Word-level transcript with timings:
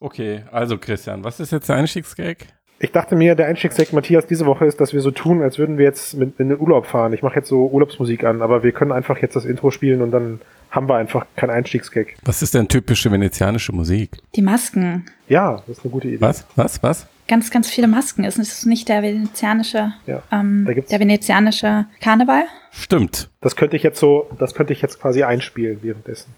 Okay, 0.00 0.42
also 0.52 0.78
Christian, 0.78 1.24
was 1.24 1.40
ist 1.40 1.50
jetzt 1.52 1.68
der 1.68 1.76
Einstiegsgag? 1.76 2.38
Ich 2.80 2.92
dachte 2.92 3.16
mir, 3.16 3.34
der 3.34 3.46
Einstiegsgag 3.48 3.92
Matthias 3.92 4.26
diese 4.26 4.46
Woche 4.46 4.64
ist, 4.64 4.80
dass 4.80 4.92
wir 4.92 5.00
so 5.00 5.10
tun, 5.10 5.42
als 5.42 5.58
würden 5.58 5.78
wir 5.78 5.84
jetzt 5.84 6.14
mit 6.14 6.38
in 6.38 6.48
den 6.50 6.60
Urlaub 6.60 6.86
fahren. 6.86 7.12
Ich 7.12 7.22
mache 7.22 7.34
jetzt 7.34 7.48
so 7.48 7.66
Urlaubsmusik 7.66 8.22
an, 8.22 8.40
aber 8.40 8.62
wir 8.62 8.70
können 8.70 8.92
einfach 8.92 9.18
jetzt 9.18 9.34
das 9.34 9.44
Intro 9.44 9.72
spielen 9.72 10.00
und 10.00 10.12
dann 10.12 10.40
haben 10.70 10.88
wir 10.88 10.94
einfach 10.94 11.26
keinen 11.34 11.50
Einstiegsgag. 11.50 12.14
Was 12.24 12.40
ist 12.42 12.54
denn 12.54 12.68
typische 12.68 13.10
venezianische 13.10 13.72
Musik? 13.72 14.10
Die 14.36 14.42
Masken. 14.42 15.06
Ja, 15.28 15.62
das 15.66 15.78
ist 15.78 15.84
eine 15.84 15.90
gute 15.90 16.06
Idee. 16.06 16.20
Was? 16.20 16.46
Was? 16.54 16.80
Was? 16.84 17.06
Ganz, 17.26 17.50
ganz 17.50 17.68
viele 17.68 17.88
Masken. 17.88 18.22
Ist 18.22 18.38
es 18.38 18.64
nicht 18.64 18.88
der 18.88 19.02
venezianische, 19.02 19.92
Ja, 20.06 20.22
ähm, 20.30 20.64
da 20.64 20.72
gibt's- 20.74 20.90
der 20.90 21.00
venezianische 21.00 21.86
Karneval? 22.00 22.44
Stimmt. 22.70 23.28
Das 23.40 23.56
könnte 23.56 23.76
ich 23.76 23.82
jetzt 23.82 23.98
so, 23.98 24.30
das 24.38 24.54
könnte 24.54 24.72
ich 24.72 24.80
jetzt 24.82 25.00
quasi 25.00 25.24
einspielen 25.24 25.80
währenddessen. 25.82 26.32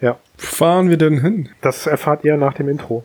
Ja, 0.00 0.18
fahren 0.36 0.90
wir 0.90 0.96
denn 0.96 1.20
hin? 1.20 1.48
das 1.60 1.86
erfahrt 1.86 2.24
ihr 2.24 2.36
nach 2.36 2.54
dem 2.54 2.68
Intro. 2.68 3.04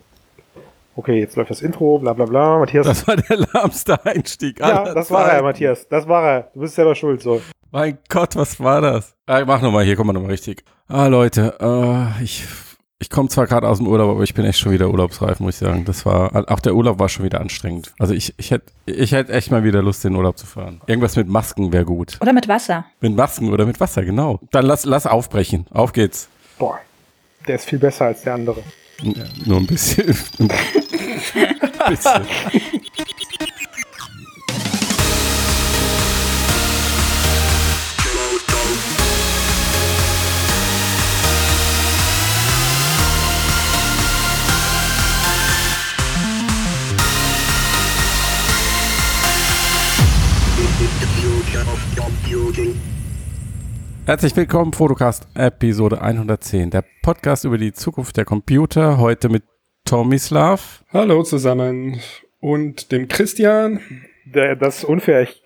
Okay, 0.96 1.20
jetzt 1.20 1.36
läuft 1.36 1.50
das 1.50 1.62
Intro, 1.62 1.98
bla 1.98 2.14
bla 2.14 2.26
bla. 2.26 2.60
Matthias. 2.60 2.86
Das 2.86 3.08
war 3.08 3.16
der 3.16 3.38
lahmste 3.54 4.06
Einstieg. 4.06 4.60
ja, 4.60 4.94
das 4.94 5.10
war 5.10 5.24
er, 5.24 5.30
Zeiten. 5.32 5.44
Matthias. 5.44 5.88
Das 5.88 6.08
war 6.08 6.24
er. 6.24 6.52
Du 6.54 6.60
bist 6.60 6.76
selber 6.76 6.94
schuld. 6.94 7.22
So. 7.22 7.42
Mein 7.72 7.98
Gott, 8.10 8.36
was 8.36 8.60
war 8.60 8.82
das? 8.82 9.16
Ah, 9.26 9.44
mach 9.46 9.62
nochmal, 9.62 9.86
hier 9.86 9.96
kommen 9.96 10.10
wir 10.10 10.14
nochmal 10.14 10.32
richtig. 10.32 10.64
Ah, 10.88 11.08
Leute, 11.08 11.56
äh, 11.60 12.24
ich, 12.24 12.46
ich 13.00 13.10
komme 13.10 13.28
zwar 13.30 13.48
gerade 13.48 13.68
aus 13.68 13.80
dem 13.80 13.88
Urlaub, 13.88 14.12
aber 14.12 14.22
ich 14.22 14.36
bin 14.36 14.46
echt 14.46 14.60
schon 14.60 14.72
wieder 14.72 14.92
urlaubsreif, 14.92 15.40
muss 15.40 15.56
ich 15.56 15.68
sagen. 15.68 15.84
Das 15.86 16.06
war, 16.06 16.52
auch 16.52 16.60
der 16.60 16.76
Urlaub 16.76 17.00
war 17.00 17.10
schon 17.10 17.26
wieder 17.26 17.42
anstrengend. 17.42 17.92
Also 17.98 18.14
ich, 18.14 18.36
ich 18.38 18.52
hätte 18.52 18.72
ich 18.86 19.14
hätt 19.14 19.32
echt 19.32 19.50
mal 19.50 19.64
wieder 19.64 19.82
Lust, 19.82 20.06
in 20.06 20.12
den 20.12 20.18
Urlaub 20.18 20.38
zu 20.38 20.46
fahren. 20.46 20.82
Irgendwas 20.86 21.16
mit 21.16 21.28
Masken 21.28 21.74
wäre 21.74 21.86
gut. 21.86 22.20
Oder 22.22 22.34
mit 22.34 22.48
Wasser? 22.48 22.86
Mit 23.00 23.16
Masken 23.16 23.52
oder 23.52 23.66
mit 23.66 23.80
Wasser, 23.80 24.06
genau. 24.06 24.40
Dann 24.52 24.68
lass, 24.68 24.86
lass 24.86 25.08
aufbrechen. 25.08 25.66
Auf 25.72 25.92
geht's. 25.92 26.30
Boah, 26.60 26.80
der 27.48 27.56
ist 27.56 27.66
viel 27.66 27.80
besser 27.80 28.06
als 28.06 28.22
der 28.22 28.36
andere. 28.36 28.64
Ja, 29.02 29.26
nur 29.46 29.58
ein 29.58 29.68
bisschen. 29.68 30.08
ein 30.40 30.50
bisschen. 31.90 32.28
Herzlich 54.06 54.36
willkommen, 54.36 54.74
Fotocast 54.74 55.30
Episode 55.34 56.02
110, 56.02 56.72
der 56.72 56.84
Podcast 57.04 57.46
über 57.46 57.58
die 57.58 57.72
Zukunft 57.72 58.18
der 58.18 58.26
Computer. 58.26 58.98
Heute 58.98 59.30
mit 59.30 59.44
Tomislav. 59.86 60.84
Hallo 60.92 61.24
zusammen. 61.24 62.02
Und 62.42 62.92
dem 62.92 63.08
Christian. 63.08 63.80
Der, 64.26 64.58
das 64.58 64.80
ist 64.80 64.84
unfair. 64.84 65.22
Ich, 65.22 65.42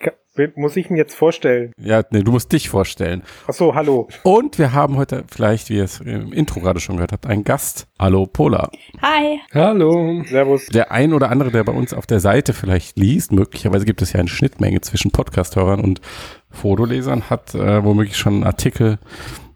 muss 0.56 0.76
ich 0.78 0.90
ihn 0.90 0.96
jetzt 0.98 1.16
vorstellen? 1.16 1.72
Ja, 1.80 2.04
nee, 2.12 2.22
du 2.24 2.32
musst 2.32 2.52
dich 2.52 2.70
vorstellen. 2.70 3.24
Ach 3.48 3.54
so, 3.54 3.74
hallo. 3.76 4.08
Und 4.24 4.58
wir 4.60 4.74
haben 4.74 4.98
heute, 4.98 5.24
vielleicht, 5.32 5.70
wie 5.70 5.78
ihr 5.78 5.84
es 5.84 6.00
im 6.00 6.32
Intro 6.34 6.60
gerade 6.60 6.80
schon 6.80 6.96
gehört 6.98 7.12
habt, 7.12 7.26
einen 7.26 7.44
Gast. 7.44 7.88
Hallo, 8.00 8.26
Pola. 8.28 8.70
Hi. 9.02 9.40
Hallo. 9.54 10.24
Servus. 10.26 10.68
Der 10.68 10.92
ein 10.92 11.14
oder 11.14 11.30
andere, 11.32 11.52
der 11.52 11.64
bei 11.64 11.72
uns 11.74 11.94
auf 11.94 12.06
der 12.06 12.20
Seite 12.20 12.54
vielleicht 12.54 12.98
liest, 12.98 13.32
möglicherweise 13.32 13.86
gibt 13.86 14.02
es 14.02 14.14
ja 14.14 14.20
eine 14.20 14.30
Schnittmenge 14.30 14.82
zwischen 14.82 15.12
Podcast-Hörern 15.12 15.80
und 15.80 16.02
Fotolesern, 16.50 17.30
hat 17.30 17.54
äh, 17.56 17.84
womöglich 17.84 18.18
schon 18.18 18.36
einen 18.36 18.44
Artikel 18.44 19.00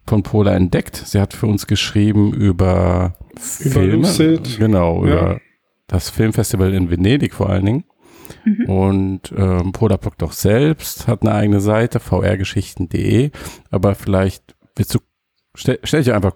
von 0.06 0.22
Pola 0.22 0.54
entdeckt. 0.54 0.96
Sie 0.96 1.20
hat 1.20 1.32
für 1.32 1.46
uns 1.46 1.66
geschrieben 1.66 2.32
über, 2.32 3.14
Filme. 3.38 3.96
Lucid. 4.06 4.58
Genau, 4.58 5.04
Ja. 5.06 5.12
über 5.12 5.40
das 5.86 6.10
Filmfestival 6.10 6.72
in 6.74 6.90
Venedig 6.90 7.34
vor 7.34 7.50
allen 7.50 7.66
Dingen. 7.66 7.84
Und 8.66 9.32
ähm, 9.36 9.72
Pola 9.72 9.96
bloggt 9.96 10.22
auch 10.22 10.32
selbst, 10.32 11.06
hat 11.06 11.22
eine 11.22 11.34
eigene 11.34 11.60
Seite, 11.60 12.00
vrgeschichten.de. 12.00 13.30
Aber 13.70 13.94
vielleicht 13.94 14.54
willst 14.76 14.94
du, 14.94 14.98
stell, 15.54 15.78
stell 15.84 16.02
dich 16.02 16.12
einfach 16.12 16.32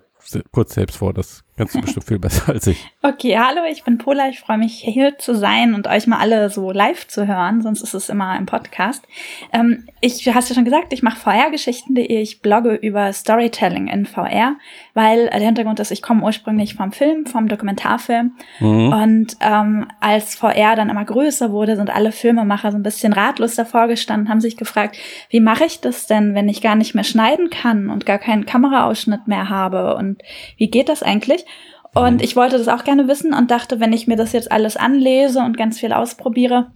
kurz 0.53 0.75
selbst 0.75 0.97
vor, 0.97 1.13
das 1.13 1.45
kannst 1.57 1.75
du 1.75 1.81
bestimmt 1.81 2.07
viel 2.07 2.19
besser 2.21 2.53
als 2.53 2.67
ich. 2.67 2.85
Okay, 3.03 3.39
hallo, 3.39 3.61
ich 3.71 3.85
bin 3.85 3.99
Pola. 3.99 4.29
Ich 4.29 4.41
freue 4.41 4.59
mich, 4.59 4.81
hier 4.83 5.19
zu 5.19 5.35
sein 5.35 5.75
und 5.75 5.87
euch 5.87 6.07
mal 6.07 6.19
alle 6.19 6.51
so 6.51 6.73
live 6.73 7.07
zu 7.07 7.27
hören, 7.27 7.63
sonst 7.63 7.83
ist 7.83 7.95
es 7.95 8.09
immer 8.09 8.37
im 8.37 8.47
Podcast. 8.47 9.07
Ähm, 9.53 9.89
ich, 10.01 10.23
du 10.25 10.35
hast 10.35 10.49
ja 10.49 10.55
schon 10.55 10.65
gesagt, 10.65 10.93
ich 10.93 11.03
mache 11.03 11.19
VR-Geschichten.de. 11.19 12.21
Ich 12.21 12.41
blogge 12.41 12.75
über 12.75 13.13
Storytelling 13.13 13.89
in 13.89 14.07
VR, 14.07 14.57
weil 14.97 15.29
der 15.29 15.41
Hintergrund 15.41 15.79
ist, 15.79 15.91
ich 15.91 16.01
komme 16.01 16.23
ursprünglich 16.23 16.75
vom 16.75 16.91
Film, 16.91 17.27
vom 17.27 17.49
Dokumentarfilm. 17.49 18.33
Mhm. 18.61 18.93
Und 18.93 19.37
ähm, 19.41 19.87
als 20.01 20.37
VR 20.37 20.75
dann 20.75 20.89
immer 20.89 21.05
größer 21.05 21.53
wurde, 21.53 21.77
sind 21.77 21.95
alle 21.95 22.13
Filmemacher 22.13 22.73
so 22.73 22.79
ein 22.79 22.83
bisschen 22.83 23.13
ratlos 23.13 23.57
davor 23.57 23.89
gestanden, 23.89 24.31
haben 24.31 24.41
sich 24.41 24.57
gefragt, 24.57 24.97
wie 25.29 25.41
mache 25.41 25.67
ich 25.67 25.83
das 25.83 26.07
denn, 26.07 26.35
wenn 26.35 26.49
ich 26.49 26.63
gar 26.63 26.77
nicht 26.77 26.95
mehr 26.95 27.05
schneiden 27.05 27.51
kann 27.51 27.91
und 27.91 28.07
gar 28.07 28.17
keinen 28.17 28.47
Kameraausschnitt 28.47 29.29
mehr 29.29 29.51
habe 29.51 29.97
und 29.97 30.23
wie 30.57 30.71
geht 30.71 30.89
das 30.89 31.03
eigentlich? 31.03 31.45
Und 31.93 32.23
ich 32.23 32.35
wollte 32.35 32.57
das 32.57 32.69
auch 32.69 32.85
gerne 32.85 33.07
wissen 33.07 33.35
und 33.35 33.51
dachte, 33.51 33.81
wenn 33.81 33.93
ich 33.93 34.07
mir 34.07 34.17
das 34.17 34.33
jetzt 34.33 34.51
alles 34.51 34.79
anlese 34.79 35.41
und 35.41 35.59
ganz 35.59 35.79
viel 35.79 35.93
ausprobiere, 35.93 36.73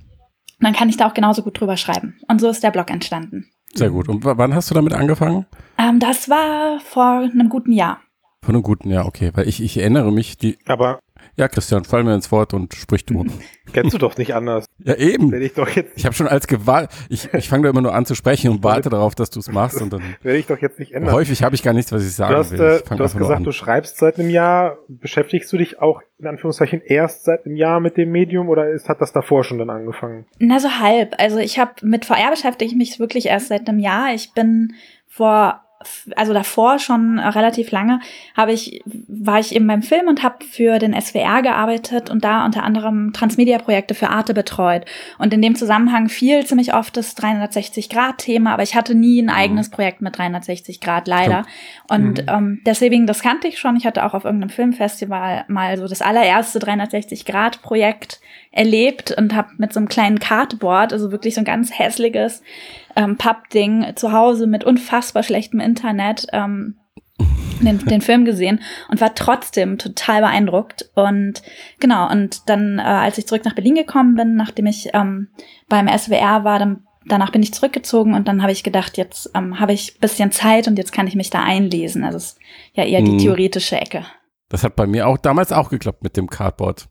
dann 0.60 0.75
kann 0.75 0.91
ich 0.91 0.98
da 0.98 1.08
auch 1.08 1.14
genauso 1.14 1.42
gut 1.42 1.58
drüber 1.58 1.78
schreiben. 1.78 2.20
Und 2.28 2.41
so 2.41 2.50
ist 2.50 2.62
der 2.62 2.70
Blog 2.70 2.91
entstanden. 2.91 3.50
Sehr 3.72 3.91
gut. 3.91 4.08
Und 4.10 4.25
wann 4.25 4.54
hast 4.54 4.70
du 4.70 4.75
damit 4.75 4.92
angefangen? 4.92 5.47
Ähm, 5.78 5.98
das 6.00 6.28
war 6.28 6.81
vor 6.81 7.20
einem 7.20 7.48
guten 7.48 7.72
Jahr. 7.72 8.00
Von 8.43 8.55
einem 8.55 8.62
guten 8.62 8.91
Jahr, 8.91 9.06
okay. 9.06 9.31
Weil 9.34 9.47
ich, 9.49 9.62
ich 9.62 9.77
erinnere 9.77 10.11
mich, 10.11 10.39
die. 10.39 10.56
Aber 10.67 11.01
Ja, 11.37 11.47
Christian, 11.49 11.84
fall 11.84 12.05
mir 12.05 12.15
ins 12.15 12.33
Wort 12.33 12.55
und 12.55 12.73
sprich 12.75 13.05
du. 13.05 13.27
kennst 13.75 13.93
du 13.93 13.99
doch 13.99 14.17
nicht 14.17 14.34
anders. 14.34 14.65
ja, 14.78 14.95
eben. 14.95 15.31
Werde 15.31 15.45
ich 15.45 15.53
doch 15.53 15.69
jetzt, 15.69 15.93
Ich 15.95 16.06
habe 16.06 16.15
schon 16.15 16.27
als 16.27 16.47
Gewalt. 16.47 16.89
Ich, 17.11 17.29
ich 17.34 17.49
fange 17.50 17.65
da 17.65 17.69
immer 17.71 17.83
nur 17.83 17.95
an 17.95 18.06
zu 18.06 18.15
sprechen 18.15 18.50
und 18.50 18.65
warte 18.65 18.89
darauf, 18.89 19.15
dass 19.15 19.29
du 19.29 19.41
es 19.41 19.53
machst. 19.53 19.83
Und 19.83 19.93
dann 19.93 20.03
werde 20.23 20.39
ich 20.39 20.47
doch 20.47 20.56
jetzt 20.59 20.79
nicht 20.79 20.93
ändern. 20.93 21.12
häufig 21.15 21.43
habe 21.43 21.55
ich 21.55 21.62
gar 21.62 21.75
nichts, 21.75 21.93
was 21.93 22.03
ich 22.03 22.15
sagen 22.15 22.33
Du 22.33 22.39
hast, 22.39 22.53
will. 22.53 22.61
äh, 22.61 22.97
du 22.97 23.05
hast 23.05 23.19
gesagt, 23.19 23.45
du 23.47 23.53
schreibst 23.53 23.99
seit 23.99 24.19
einem 24.19 24.31
Jahr. 24.31 24.79
Beschäftigst 24.89 25.53
du 25.53 25.59
dich 25.59 25.79
auch 25.79 26.00
in 26.19 26.27
Anführungszeichen 26.27 26.81
erst 26.83 27.25
seit 27.25 27.45
einem 27.45 27.56
Jahr 27.56 27.79
mit 27.81 27.99
dem 27.99 28.11
Medium 28.11 28.49
oder 28.49 28.71
ist, 28.71 28.89
hat 28.89 29.03
das 29.03 29.12
davor 29.12 29.45
schon 29.45 29.59
dann 29.59 29.69
angefangen? 29.69 30.25
Na, 30.39 30.59
so 30.61 30.71
halb. 30.81 31.15
Also 31.19 31.37
ich 31.39 31.59
habe 31.59 31.73
mit 31.83 32.06
VR 32.06 32.31
beschäftige 32.31 32.71
ich 32.71 32.77
mich 32.77 32.99
wirklich 32.99 33.27
erst 33.27 33.49
seit 33.49 33.69
einem 33.69 33.79
Jahr. 33.81 34.15
Ich 34.15 34.33
bin 34.33 34.73
vor, 35.06 35.61
also 36.15 36.35
davor 36.35 36.79
schon 36.79 37.19
äh, 37.19 37.27
relativ 37.29 37.71
lange, 37.71 38.01
habe 38.37 38.53
ich, 38.53 38.83
war 38.85 39.41
ich 39.41 39.55
eben 39.55 39.67
beim 39.67 39.83
Film 39.83 40.09
und 40.09 40.23
habe 40.23 40.45
für 40.45 40.79
den 40.79 40.99
SWR 41.01 41.41
gearbeitet 41.41 42.11
und 42.11 42.23
da 42.23 42.45
unter 42.45 42.65
anderem 42.65 43.13
Transmedia-Projekte 43.15 43.95
für 43.95 44.11
Arte 44.11 44.35
betreut. 44.35 44.85
Und 45.19 45.33
in 45.33 45.41
dem 45.41 45.55
Zusammenhang 45.55 46.11
fiel 46.11 46.45
ziemlich 46.45 46.75
oft 46.75 46.97
das 46.99 47.17
360-Grad-Thema, 47.17 48.53
aber 48.53 48.63
ich 48.63 48.75
hatte 48.75 48.95
nie 48.95 49.23
ein 49.23 49.31
eigenes 49.31 49.71
Projekt 49.71 50.03
mit 50.03 50.19
360 50.19 50.81
Grad, 50.81 51.09
leider. 51.09 51.47
Und 51.89 52.25
ähm, 52.29 52.61
deswegen, 52.67 53.07
das 53.07 53.23
kannte 53.23 53.49
ich 53.49 53.59
schon. 53.59 53.77
Ich 53.77 53.87
hatte 53.87 54.05
auch 54.05 54.12
auf 54.12 54.25
irgendeinem 54.25 54.51
Filmfestival 54.51 55.45
mal 55.49 55.79
so 55.79 55.89
das 55.89 56.03
allererste 56.03 56.59
360-Grad-Projekt 56.59 58.21
erlebt 58.53 59.12
und 59.17 59.35
habe 59.35 59.51
mit 59.59 59.73
so 59.73 59.81
einem 59.81 59.89
kleinen 59.89 60.19
Cardboard, 60.19 60.93
also 60.93 61.12
wirklich 61.12 61.35
so 61.35 61.41
ein 61.41 61.45
ganz 61.45 61.79
hässliches 61.79 62.43
ähm, 62.97 63.17
Pappding 63.17 63.93
zu 63.97 64.12
Hause 64.12 64.47
mit 64.47 64.65
unfassbar 64.65 65.23
schlechtem 65.23 65.61
Internet 65.61 66.27
ähm, 66.33 66.77
den, 67.61 67.78
den 67.84 68.01
Film 68.01 68.25
gesehen 68.25 68.61
und 68.89 69.01
war 69.01 69.15
trotzdem 69.15 69.78
total 69.78 70.23
beeindruckt. 70.23 70.91
Und 70.95 71.43
genau, 71.79 72.11
und 72.11 72.49
dann, 72.49 72.79
äh, 72.79 72.83
als 72.83 73.19
ich 73.19 73.27
zurück 73.27 73.45
nach 73.45 73.55
Berlin 73.55 73.75
gekommen 73.75 74.15
bin, 74.15 74.34
nachdem 74.34 74.67
ich 74.67 74.89
ähm, 74.95 75.29
beim 75.69 75.89
SWR 75.89 76.45
war, 76.45 76.59
dann 76.59 76.87
danach 77.06 77.33
bin 77.33 77.43
ich 77.43 77.55
zurückgezogen 77.55 78.15
und 78.15 78.29
dann 78.29 78.43
habe 78.43 78.53
ich 78.53 78.62
gedacht, 78.62 78.97
jetzt 78.97 79.31
ähm, 79.34 79.59
habe 79.59 79.73
ich 79.73 79.99
bisschen 80.00 80.33
Zeit 80.33 80.69
und 80.69 80.79
jetzt 80.79 80.93
kann 80.93 81.06
ich 81.06 81.15
mich 81.15 81.31
da 81.31 81.43
einlesen. 81.43 82.05
Also 82.05 82.19
es 82.19 82.25
ist 82.33 82.39
ja 82.75 82.84
eher 82.84 83.03
die 83.03 83.12
Mhm. 83.12 83.19
theoretische 83.19 83.81
Ecke. 83.81 84.05
Das 84.49 84.65
hat 84.65 84.77
bei 84.77 84.87
mir 84.87 85.06
auch 85.06 85.19
damals 85.19 85.53
auch 85.53 85.71
geklappt 85.71 86.03
mit 86.03 86.17
dem 86.17 86.29
Cardboard. 86.29 86.89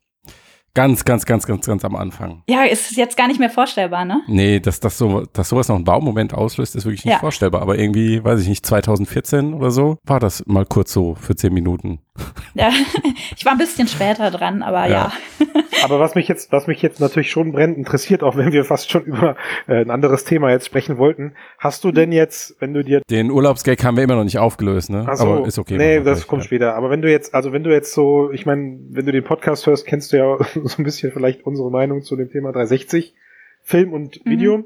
Ganz, 0.74 1.04
ganz, 1.04 1.26
ganz, 1.26 1.46
ganz, 1.48 1.66
ganz 1.66 1.84
am 1.84 1.96
Anfang. 1.96 2.44
Ja, 2.48 2.64
ist 2.64 2.96
jetzt 2.96 3.18
gar 3.18 3.28
nicht 3.28 3.40
mehr 3.40 3.50
vorstellbar, 3.50 4.06
ne? 4.06 4.22
Nee, 4.28 4.60
dass, 4.60 4.80
das 4.80 4.98
so, 4.98 5.24
dass 5.34 5.50
sowas 5.50 5.68
noch 5.68 5.76
einen 5.76 5.86
Baumoment 5.86 6.34
auslöst, 6.34 6.76
ist 6.76 6.86
wirklich 6.86 7.04
nicht 7.06 7.14
Ja. 7.14 7.20
vorstellbar. 7.20 7.62
Aber 7.62 7.78
irgendwie, 7.78 8.24
weiß 8.24 8.40
ich 8.42 8.48
nicht, 8.48 8.66
2014 8.66 9.54
oder 9.54 9.72
so, 9.72 9.98
war 10.06 10.20
das 10.20 10.44
mal 10.46 10.66
kurz 10.66 10.94
so 10.94 11.16
für 11.16 11.36
zehn 11.36 11.54
Minuten. 11.54 12.00
Ja, 12.54 12.72
ich 13.38 13.46
war 13.46 13.54
ein 13.54 13.58
bisschen 13.58 13.88
später 13.88 14.32
dran, 14.32 14.62
aber 14.62 14.88
Ja. 14.88 15.12
ja. 15.40 15.46
Aber 15.84 16.00
was 16.02 16.14
mich 16.14 16.28
jetzt, 16.28 16.52
was 16.52 16.68
mich 16.68 16.82
jetzt 16.82 17.00
natürlich 17.00 17.32
schon 17.32 17.54
brennend 17.54 17.78
interessiert, 17.78 18.22
auch 18.22 18.36
wenn 18.36 18.52
wir 18.52 18.66
fast 18.66 18.92
schon 18.92 19.04
über 19.06 19.38
äh, 19.68 19.80
ein 19.82 19.92
anderes 19.92 20.26
Thema 20.26 20.52
jetzt 20.52 20.66
sprechen 20.66 20.98
wollten, 20.98 21.34
hast 21.58 21.86
du 21.86 21.94
denn 21.94 22.12
jetzt, 22.12 22.58
wenn 22.60 22.74
du 22.74 22.84
dir 22.84 23.02
Den 23.10 23.32
Urlaubsgag 23.32 23.82
haben 23.86 23.96
wir 23.96 24.04
immer 24.04 24.16
noch 24.16 24.26
nicht 24.26 24.40
aufgelöst, 24.40 24.90
ne? 24.90 25.06
Ach 25.08 25.16
so, 25.16 25.24
Aber 25.36 25.48
ist 25.48 25.58
okay. 25.58 25.78
Nee, 25.78 26.02
das 26.02 26.20
gleich, 26.20 26.28
kommt 26.28 26.42
ja. 26.42 26.48
später. 26.48 26.76
Aber 26.76 26.90
wenn 26.90 27.02
du 27.02 27.10
jetzt, 27.10 27.34
also 27.34 27.54
wenn 27.54 27.64
du 27.64 27.72
jetzt 27.72 27.94
so, 27.94 28.30
ich 28.32 28.46
meine, 28.46 28.78
wenn 28.90 29.06
du 29.06 29.14
den 29.14 29.24
Podcast 29.24 29.68
hörst, 29.68 29.86
kennst 29.88 30.12
du 30.12 30.18
ja 30.18 30.38
so 30.54 30.78
ein 30.78 30.84
bisschen 30.84 31.14
vielleicht 31.14 31.46
unsere 31.46 31.72
Meinung 31.72 32.02
zu 32.02 32.18
dem 32.18 32.30
Thema 32.30 32.52
360 32.52 33.16
Film 33.64 33.94
und 33.94 34.26
Mhm. 34.26 34.66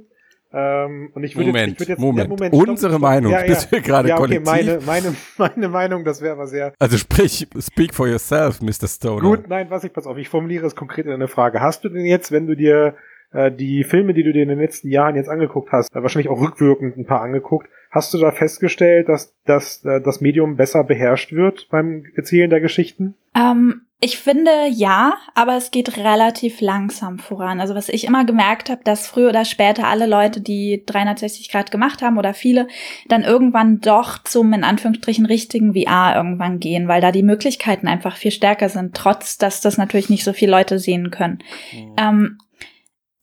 Ähm, 0.55 1.09
und 1.13 1.23
ich 1.23 1.35
würde 1.35 1.47
Moment, 1.47 1.69
jetzt, 1.69 1.73
ich 1.73 1.79
würd 1.79 1.89
jetzt 1.89 1.99
Moment. 1.99 2.29
Ja, 2.29 2.29
Moment 2.29 2.53
Unsere 2.53 2.77
stopp, 2.77 2.89
stopp. 2.91 3.01
Meinung, 3.01 3.31
ja, 3.31 3.41
ja. 3.41 3.47
das 3.47 3.71
wir 3.71 3.81
gerade 3.81 4.09
ja, 4.09 4.15
okay, 4.15 4.39
kollektiv. 4.39 4.45
meine, 4.45 4.79
meine, 4.85 5.15
meine 5.37 5.69
Meinung, 5.69 6.03
das 6.03 6.21
wäre 6.21 6.33
aber 6.33 6.47
sehr 6.47 6.73
Also 6.77 6.97
sprich, 6.97 7.47
speak 7.59 7.93
for 7.93 8.07
yourself, 8.07 8.61
Mr. 8.61 8.87
Stoner. 8.87 9.21
gut. 9.21 9.49
Nein, 9.49 9.67
was 9.69 9.83
ich, 9.83 9.91
pass 9.91 10.05
auf, 10.05 10.17
ich 10.17 10.29
formuliere 10.29 10.67
es 10.67 10.75
konkret 10.75 11.07
in 11.07 11.11
eine 11.11 11.27
Frage. 11.27 11.59
Hast 11.59 11.83
du 11.83 11.89
denn 11.89 12.05
jetzt, 12.05 12.31
wenn 12.31 12.45
du 12.45 12.55
dir 12.55 12.95
äh, 13.31 13.51
die 13.51 13.83
Filme, 13.83 14.13
die 14.13 14.23
du 14.23 14.31
dir 14.31 14.43
in 14.43 14.49
den 14.49 14.59
letzten 14.59 14.89
Jahren 14.89 15.15
jetzt 15.15 15.29
angeguckt 15.29 15.71
hast, 15.71 15.93
äh, 15.95 16.01
wahrscheinlich 16.01 16.29
auch 16.29 16.39
rückwirkend 16.39 16.97
ein 16.97 17.05
paar 17.05 17.21
angeguckt, 17.21 17.67
hast 17.89 18.13
du 18.13 18.19
da 18.19 18.31
festgestellt, 18.31 19.09
dass, 19.09 19.35
dass 19.45 19.83
äh, 19.85 20.01
das 20.01 20.21
Medium 20.21 20.55
besser 20.55 20.83
beherrscht 20.83 21.33
wird 21.33 21.67
beim 21.71 22.05
Erzählen 22.15 22.49
der 22.49 22.61
Geschichten? 22.61 23.15
Ähm, 23.35 23.81
ich 24.03 24.17
finde 24.17 24.67
ja, 24.69 25.13
aber 25.33 25.55
es 25.55 25.71
geht 25.71 25.95
relativ 25.95 26.59
langsam 26.59 27.19
voran. 27.19 27.61
Also 27.61 27.73
was 27.73 27.87
ich 27.87 28.03
immer 28.03 28.25
gemerkt 28.25 28.69
habe, 28.69 28.81
dass 28.83 29.07
früher 29.07 29.29
oder 29.29 29.45
später 29.45 29.87
alle 29.87 30.07
Leute, 30.07 30.41
die 30.41 30.83
360 30.85 31.49
Grad 31.49 31.71
gemacht 31.71 32.01
haben 32.01 32.17
oder 32.17 32.33
viele, 32.33 32.67
dann 33.07 33.23
irgendwann 33.23 33.79
doch 33.79 34.21
zum 34.25 34.51
in 34.51 34.65
Anführungsstrichen 34.65 35.25
richtigen 35.25 35.73
VR 35.73 36.17
irgendwann 36.17 36.59
gehen, 36.59 36.89
weil 36.89 36.99
da 36.99 37.13
die 37.13 37.23
Möglichkeiten 37.23 37.87
einfach 37.87 38.17
viel 38.17 38.31
stärker 38.31 38.67
sind, 38.67 38.93
trotz 38.93 39.37
dass 39.37 39.61
das 39.61 39.77
natürlich 39.77 40.09
nicht 40.09 40.25
so 40.25 40.33
viele 40.33 40.51
Leute 40.51 40.79
sehen 40.79 41.09
können. 41.09 41.39
Mhm. 41.71 41.95
Ähm, 41.97 42.37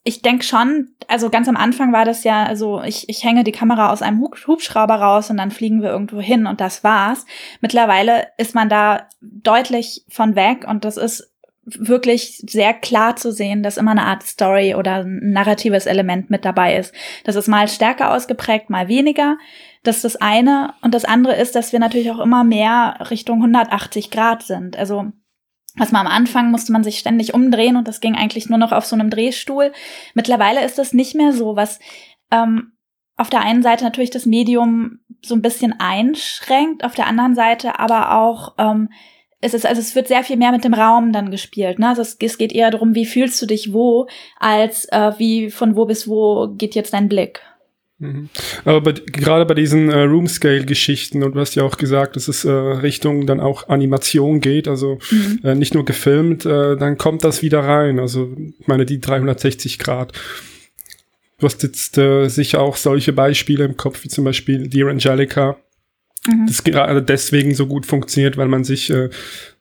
ich 0.02 0.23
denke 0.23 0.44
schon, 0.44 0.88
also 1.08 1.29
ganz 1.29 1.49
am 1.49 1.56
Anfang 1.56 1.93
war 1.93 2.05
das 2.05 2.25
ja, 2.25 2.44
also 2.44 2.82
ich, 2.82 3.08
ich 3.08 3.23
hänge 3.23 3.44
die 3.44 3.52
Kamera 3.52 3.93
aus 3.93 4.00
einem 4.00 4.20
Hub 4.23 4.37
Hubschrauber 4.47 4.94
raus 4.94 5.31
und 5.31 5.37
dann 5.37 5.50
fliegen 5.50 5.82
wir 5.82 5.91
irgendwo 5.91 6.20
hin 6.20 6.47
und 6.47 6.61
das 6.61 6.82
war's. 6.82 7.26
Mittlerweile 7.61 8.29
ist 8.38 8.55
man 8.55 8.69
da 8.69 9.06
deutlich 9.20 10.05
von 10.08 10.37
weg 10.37 10.67
und 10.67 10.85
das 10.85 10.97
ist 10.97 11.31
wirklich 11.64 12.43
sehr 12.49 12.73
klar 12.73 13.17
zu 13.17 13.31
sehen, 13.32 13.62
dass 13.62 13.76
immer 13.76 13.91
eine 13.91 14.06
Art 14.06 14.23
Story 14.23 14.75
oder 14.75 15.05
ein 15.05 15.32
narratives 15.32 15.87
Element 15.87 16.31
mit 16.31 16.44
dabei 16.44 16.76
ist. 16.76 16.94
Das 17.25 17.37
ist 17.37 17.49
mal 17.49 17.69
stärker 17.69 18.12
ausgeprägt, 18.14 18.70
mal 18.70 18.88
weniger. 18.88 19.37
Das 19.82 19.96
ist 19.96 20.05
das 20.05 20.17
eine. 20.17 20.75
Und 20.81 20.94
das 20.94 21.05
andere 21.05 21.37
ist, 21.37 21.55
dass 21.55 21.73
wir 21.73 21.79
natürlich 21.79 22.11
auch 22.11 22.19
immer 22.19 22.44
mehr 22.44 22.96
Richtung 23.11 23.38
180 23.38 24.11
Grad 24.11 24.43
sind. 24.43 24.76
Also 24.76 25.12
was 25.76 25.93
man 25.93 26.06
am 26.06 26.12
Anfang 26.12 26.50
musste 26.50 26.72
man 26.72 26.84
sich 26.84 26.99
ständig 26.99 27.34
umdrehen 27.34 27.76
und 27.76 27.87
das 27.87 28.00
ging 28.00 28.17
eigentlich 28.17 28.49
nur 28.49 28.58
noch 28.58 28.72
auf 28.72 28.84
so 28.84 28.96
einem 28.96 29.11
Drehstuhl. 29.11 29.72
Mittlerweile 30.14 30.64
ist 30.64 30.78
das 30.78 30.93
nicht 30.93 31.14
mehr 31.14 31.32
so, 31.32 31.56
was 31.56 31.78
ähm, 32.31 32.72
auf 33.17 33.31
der 33.31 33.40
einen 33.40 33.62
Seite 33.62 33.84
natürlich 33.84 34.11
das 34.11 34.26
Medium 34.26 35.00
so 35.22 35.34
ein 35.34 35.43
bisschen 35.43 35.75
einschränkt, 35.78 36.84
auf 36.84 36.94
der 36.94 37.06
anderen 37.06 37.34
Seite 37.34 37.78
aber 37.78 38.17
auch 38.17 38.55
ähm, 38.58 38.88
es 39.40 39.55
ist, 39.55 39.67
also 39.67 39.81
es 39.81 39.94
wird 39.94 40.08
sehr 40.08 40.22
viel 40.22 40.37
mehr 40.37 40.52
mit 40.52 40.64
dem 40.64 40.75
Raum 40.75 41.12
dann 41.12 41.31
gespielt. 41.31 41.78
Ne? 41.78 41.88
Also 41.88 42.02
es, 42.02 42.17
es 42.20 42.38
geht 42.38 42.52
eher 42.52 42.70
darum, 42.70 42.94
wie 42.94 43.06
fühlst 43.06 43.40
du 43.40 43.46
dich 43.46 43.72
wo, 43.72 44.06
als 44.38 44.84
äh, 44.87 45.12
wie 45.19 45.50
von 45.50 45.76
wo 45.76 45.87
bis 45.87 46.06
wo 46.06 46.49
geht 46.56 46.75
jetzt 46.75 46.93
dein 46.93 47.08
Blick. 47.08 47.40
Mhm. 48.00 48.31
Aber 48.64 48.81
bei, 48.81 48.93
gerade 48.93 49.44
bei 49.44 49.55
diesen 49.55 49.91
äh, 49.91 50.00
Room-Scale-Geschichten, 50.02 51.23
und 51.23 51.35
du 51.35 51.41
hast 51.41 51.55
ja 51.55 51.62
auch 51.62 51.76
gesagt, 51.76 52.17
dass 52.17 52.29
es 52.29 52.44
äh, 52.47 52.50
Richtung 52.50 53.26
dann 53.26 53.41
auch 53.41 53.69
Animation 53.69 54.41
geht, 54.41 54.67
also 54.69 54.99
Mhm. 55.11 55.41
äh, 55.44 55.55
nicht 55.55 55.75
nur 55.75 55.85
gefilmt, 55.85 56.47
äh, 56.47 56.76
dann 56.76 56.97
kommt 56.99 57.25
das 57.25 57.43
wieder 57.43 57.61
rein. 57.61 57.99
Also 57.99 58.35
ich 58.58 58.67
meine, 58.67 58.87
die 58.87 59.00
360 59.00 59.79
Grad. 59.79 60.12
Du 61.38 61.47
hast 61.47 61.62
jetzt 61.62 61.97
äh, 61.99 62.29
sicher 62.29 62.61
auch 62.61 62.76
solche 62.76 63.12
Beispiele 63.12 63.64
im 63.64 63.76
Kopf, 63.76 64.03
wie 64.05 64.08
zum 64.08 64.25
Beispiel 64.25 64.69
Dear 64.69 64.88
Angelica, 64.91 65.56
Mhm. 66.29 66.46
das 66.46 66.64
gerade 66.64 67.03
deswegen 67.03 67.55
so 67.55 67.67
gut 67.67 67.87
funktioniert, 67.87 68.37
weil 68.37 68.49
man 68.49 68.62
sich, 68.62 68.91
äh, 68.91 69.08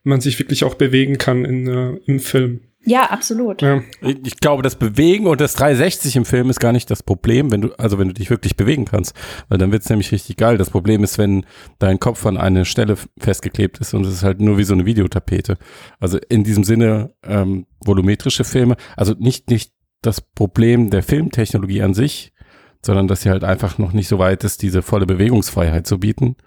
man 0.03 0.19
sich 0.19 0.39
wirklich 0.39 0.65
auch 0.65 0.75
bewegen 0.75 1.17
kann 1.17 1.45
in, 1.45 1.67
äh, 1.67 1.97
im 2.05 2.19
Film. 2.19 2.59
Ja, 2.85 3.09
absolut. 3.09 3.61
Ja. 3.61 3.81
Ich 4.01 4.37
glaube, 4.37 4.63
das 4.63 4.77
Bewegen 4.77 5.27
und 5.27 5.41
das 5.41 5.53
360 5.53 6.15
im 6.15 6.25
Film 6.25 6.49
ist 6.49 6.59
gar 6.59 6.71
nicht 6.71 6.89
das 6.89 7.03
Problem, 7.03 7.51
wenn 7.51 7.61
du, 7.61 7.73
also 7.77 7.99
wenn 7.99 8.07
du 8.07 8.13
dich 8.13 8.29
wirklich 8.29 8.55
bewegen 8.55 8.85
kannst, 8.85 9.13
weil 9.49 9.57
dann 9.57 9.71
wird's 9.71 9.89
nämlich 9.89 10.11
richtig 10.11 10.37
geil. 10.37 10.57
Das 10.57 10.69
Problem 10.69 11.03
ist, 11.03 11.17
wenn 11.17 11.45
dein 11.77 11.99
Kopf 11.99 12.25
an 12.25 12.37
eine 12.37 12.63
Stelle 12.65 12.97
festgeklebt 13.17 13.79
ist 13.79 13.93
und 13.93 14.05
es 14.05 14.13
ist 14.13 14.23
halt 14.23 14.39
nur 14.39 14.57
wie 14.57 14.63
so 14.63 14.73
eine 14.73 14.85
Videotapete. 14.85 15.57
Also 15.99 16.19
in 16.29 16.43
diesem 16.43 16.63
Sinne 16.63 17.13
ähm, 17.23 17.65
volumetrische 17.83 18.45
Filme, 18.45 18.77
also 18.95 19.13
nicht 19.19 19.49
nicht 19.49 19.73
das 20.01 20.21
Problem 20.21 20.89
der 20.89 21.03
Filmtechnologie 21.03 21.81
an 21.81 21.93
sich, 21.93 22.33
sondern 22.81 23.07
dass 23.09 23.21
sie 23.21 23.29
halt 23.29 23.43
einfach 23.43 23.77
noch 23.77 23.91
nicht 23.91 24.07
so 24.07 24.19
weit 24.19 24.43
ist, 24.45 24.61
diese 24.61 24.81
volle 24.81 25.05
Bewegungsfreiheit 25.05 25.85
zu 25.85 25.99
bieten. 25.99 26.37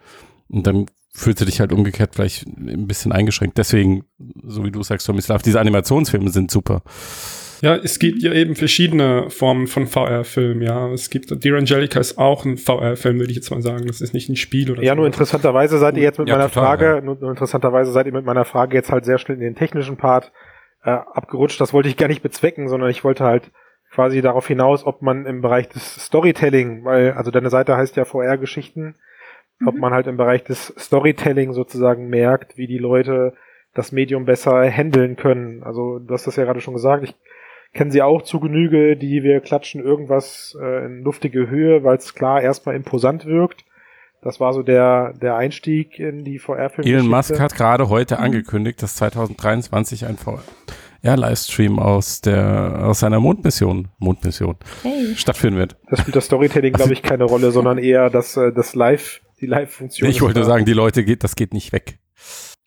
Und 0.48 0.66
dann 0.66 0.86
fühlst 1.12 1.40
du 1.40 1.44
dich 1.44 1.60
halt 1.60 1.72
umgekehrt 1.72 2.14
vielleicht 2.14 2.46
ein 2.46 2.86
bisschen 2.86 3.12
eingeschränkt. 3.12 3.58
Deswegen, 3.58 4.04
so 4.44 4.64
wie 4.64 4.70
du 4.70 4.82
sagst, 4.82 5.06
Tomislav, 5.06 5.42
diese 5.42 5.60
Animationsfilme 5.60 6.30
sind 6.30 6.50
super. 6.50 6.82
Ja, 7.60 7.76
es 7.76 8.00
gibt 8.00 8.22
ja 8.22 8.32
eben 8.32 8.56
verschiedene 8.56 9.30
Formen 9.30 9.68
von 9.68 9.86
VR-Filmen, 9.86 10.62
ja. 10.62 10.88
Es 10.88 11.10
gibt, 11.10 11.44
Dear 11.44 11.58
Angelica 11.58 12.00
ist 12.00 12.18
auch 12.18 12.44
ein 12.44 12.56
VR-Film, 12.56 13.18
würde 13.20 13.30
ich 13.30 13.36
jetzt 13.36 13.50
mal 13.52 13.62
sagen. 13.62 13.86
Das 13.86 14.00
ist 14.00 14.14
nicht 14.14 14.28
ein 14.28 14.34
Spiel 14.34 14.72
oder 14.72 14.82
Ja, 14.82 14.92
so. 14.94 14.96
nur 14.96 15.06
interessanterweise 15.06 15.78
seid 15.78 15.96
ihr 15.96 16.02
jetzt 16.02 16.18
mit 16.18 16.28
Ja, 16.28 16.36
meiner 16.38 16.48
total, 16.48 16.64
Frage, 16.64 16.84
ja. 16.86 17.00
nur, 17.00 17.16
nur 17.20 17.30
interessanterweise 17.30 17.92
seid 17.92 18.06
ihr 18.06 18.12
mit 18.12 18.24
meiner 18.24 18.44
Frage 18.44 18.74
jetzt 18.74 18.90
halt 18.90 19.04
sehr 19.04 19.18
schnell 19.18 19.36
in 19.36 19.42
den 19.44 19.54
technischen 19.54 19.96
Part 19.96 20.32
äh, 20.82 20.90
abgerutscht. 20.90 21.60
Das 21.60 21.72
wollte 21.72 21.88
ich 21.88 21.96
gar 21.96 22.08
nicht 22.08 22.22
bezwecken, 22.22 22.68
sondern 22.68 22.90
ich 22.90 23.04
wollte 23.04 23.22
halt 23.22 23.52
quasi 23.92 24.22
darauf 24.22 24.48
hinaus, 24.48 24.84
ob 24.84 25.00
man 25.02 25.24
im 25.26 25.40
Bereich 25.40 25.68
des 25.68 26.06
Storytelling, 26.06 26.84
weil, 26.84 27.12
also 27.12 27.30
deine 27.30 27.50
Seite 27.50 27.76
heißt 27.76 27.94
ja 27.94 28.04
VR-Geschichten, 28.04 28.96
ob 29.66 29.74
Mhm. 29.74 29.80
man 29.80 29.92
halt 29.92 30.06
im 30.06 30.16
Bereich 30.16 30.44
des 30.44 30.72
Storytelling 30.78 31.52
sozusagen 31.52 32.08
merkt, 32.08 32.56
wie 32.56 32.66
die 32.66 32.78
Leute 32.78 33.34
das 33.74 33.90
Medium 33.92 34.24
besser 34.26 34.62
handeln 34.70 35.16
können. 35.16 35.62
Also 35.62 35.98
du 35.98 36.12
hast 36.12 36.26
das 36.26 36.36
ja 36.36 36.44
gerade 36.44 36.60
schon 36.60 36.74
gesagt, 36.74 37.04
ich 37.04 37.14
kenne 37.72 37.90
sie 37.90 38.02
auch 38.02 38.20
zu 38.22 38.38
Genüge, 38.38 38.96
die 38.96 39.22
wir 39.22 39.40
klatschen 39.40 39.82
irgendwas 39.82 40.54
äh, 40.60 40.84
in 40.84 41.02
luftige 41.02 41.48
Höhe, 41.48 41.82
weil 41.84 41.96
es 41.96 42.14
klar 42.14 42.42
erstmal 42.42 42.76
imposant 42.76 43.24
wirkt. 43.24 43.64
Das 44.20 44.38
war 44.40 44.52
so 44.52 44.62
der, 44.62 45.14
der 45.14 45.36
Einstieg 45.36 45.98
in 45.98 46.22
die 46.22 46.38
VR-Filme. 46.38 46.88
Elon 46.88 47.08
Musk 47.08 47.40
hat 47.40 47.54
gerade 47.56 47.88
heute 47.88 48.18
angekündigt, 48.18 48.80
dass 48.82 48.94
2023 48.96 50.04
ein 50.06 50.16
VR-Livestream 51.02 51.78
aus 51.78 52.20
der 52.20 52.82
aus 52.84 53.00
seiner 53.00 53.20
Mondmission 53.20 53.88
Mondmission 53.98 54.56
Hey. 54.82 55.16
stattfinden 55.16 55.58
wird. 55.58 55.76
Das 55.90 56.00
spielt 56.00 56.14
das 56.14 56.26
Storytelling, 56.26 56.74
glaube 56.74 56.92
ich, 56.92 57.02
keine 57.02 57.24
Rolle, 57.24 57.50
sondern 57.52 57.78
eher 57.78 58.10
das, 58.10 58.36
äh, 58.36 58.52
das 58.52 58.74
Live, 58.74 59.21
die 59.42 59.46
Live-Funktion. 59.46 60.08
Ich 60.08 60.22
wollte 60.22 60.44
sagen, 60.44 60.64
die 60.64 60.72
Leute 60.72 61.04
geht, 61.04 61.24
das 61.24 61.36
geht 61.36 61.52
nicht 61.52 61.72
weg. 61.72 61.98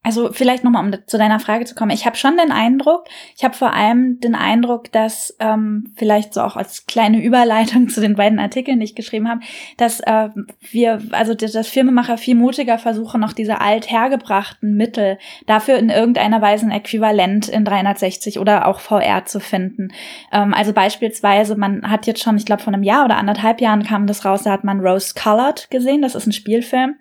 Also 0.05 0.31
vielleicht 0.31 0.63
nochmal, 0.63 0.85
um 0.85 0.93
zu 1.07 1.17
deiner 1.17 1.39
Frage 1.39 1.65
zu 1.65 1.73
kommen. 1.73 1.89
Ich 1.89 2.05
habe 2.05 2.15
schon 2.15 2.37
den 2.37 2.51
Eindruck, 2.51 3.05
ich 3.35 3.43
habe 3.43 3.55
vor 3.55 3.73
allem 3.73 4.19
den 4.19 4.35
Eindruck, 4.35 4.91
dass 4.91 5.35
ähm, 5.39 5.95
vielleicht 5.95 6.35
so 6.35 6.41
auch 6.41 6.55
als 6.55 6.85
kleine 6.85 7.23
Überleitung 7.23 7.89
zu 7.89 8.01
den 8.01 8.15
beiden 8.15 8.37
Artikeln, 8.37 8.79
die 8.79 8.85
ich 8.85 8.93
geschrieben 8.93 9.27
habe, 9.27 9.41
dass 9.77 10.01
äh, 10.01 10.29
wir, 10.69 11.01
also 11.09 11.33
dass 11.33 11.67
Filmemacher 11.67 12.19
viel 12.19 12.35
mutiger 12.35 12.77
versuchen, 12.77 13.19
noch 13.19 13.33
diese 13.33 13.61
althergebrachten 13.61 14.75
Mittel 14.75 15.17
dafür 15.47 15.79
in 15.79 15.89
irgendeiner 15.89 16.39
Weise 16.39 16.67
ein 16.67 16.71
Äquivalent 16.71 17.47
in 17.47 17.65
360 17.65 18.37
oder 18.37 18.67
auch 18.67 18.81
VR 18.81 19.25
zu 19.25 19.39
finden. 19.39 19.87
Ähm, 20.31 20.53
also 20.53 20.71
beispielsweise, 20.71 21.55
man 21.55 21.89
hat 21.89 22.05
jetzt 22.05 22.21
schon, 22.21 22.37
ich 22.37 22.45
glaube, 22.45 22.61
vor 22.61 22.71
einem 22.71 22.83
Jahr 22.83 23.05
oder 23.05 23.17
anderthalb 23.17 23.59
Jahren 23.59 23.81
kam 23.81 24.05
das 24.05 24.23
raus, 24.23 24.43
da 24.43 24.51
hat 24.51 24.63
man 24.63 24.81
Rose 24.81 25.15
Colored 25.15 25.71
gesehen, 25.71 26.03
das 26.03 26.13
ist 26.13 26.27
ein 26.27 26.31
Spielfilm. 26.31 26.97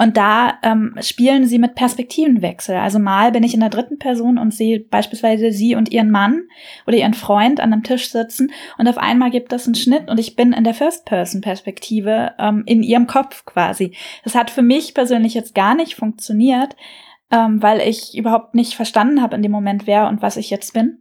Und 0.00 0.16
da 0.16 0.54
ähm, 0.62 0.94
spielen 1.02 1.44
sie 1.44 1.58
mit 1.58 1.74
Perspektivenwechsel. 1.74 2.74
Also 2.76 2.98
mal 2.98 3.32
bin 3.32 3.42
ich 3.42 3.52
in 3.52 3.60
der 3.60 3.68
dritten 3.68 3.98
Person 3.98 4.38
und 4.38 4.54
sehe 4.54 4.80
beispielsweise 4.80 5.52
sie 5.52 5.74
und 5.74 5.92
ihren 5.92 6.10
Mann 6.10 6.44
oder 6.86 6.96
ihren 6.96 7.12
Freund 7.12 7.60
an 7.60 7.74
einem 7.74 7.82
Tisch 7.82 8.08
sitzen 8.08 8.50
und 8.78 8.88
auf 8.88 8.96
einmal 8.96 9.30
gibt 9.30 9.52
es 9.52 9.66
einen 9.66 9.74
Schnitt 9.74 10.08
und 10.08 10.18
ich 10.18 10.36
bin 10.36 10.54
in 10.54 10.64
der 10.64 10.72
First-Person-Perspektive 10.72 12.32
ähm, 12.38 12.62
in 12.64 12.82
ihrem 12.82 13.06
Kopf 13.06 13.44
quasi. 13.44 13.94
Das 14.24 14.34
hat 14.34 14.50
für 14.50 14.62
mich 14.62 14.94
persönlich 14.94 15.34
jetzt 15.34 15.54
gar 15.54 15.74
nicht 15.74 15.96
funktioniert, 15.96 16.76
ähm, 17.30 17.62
weil 17.62 17.86
ich 17.86 18.16
überhaupt 18.16 18.54
nicht 18.54 18.72
verstanden 18.72 19.20
habe 19.20 19.36
in 19.36 19.42
dem 19.42 19.52
Moment, 19.52 19.86
wer 19.86 20.08
und 20.08 20.22
was 20.22 20.38
ich 20.38 20.48
jetzt 20.48 20.72
bin. 20.72 20.99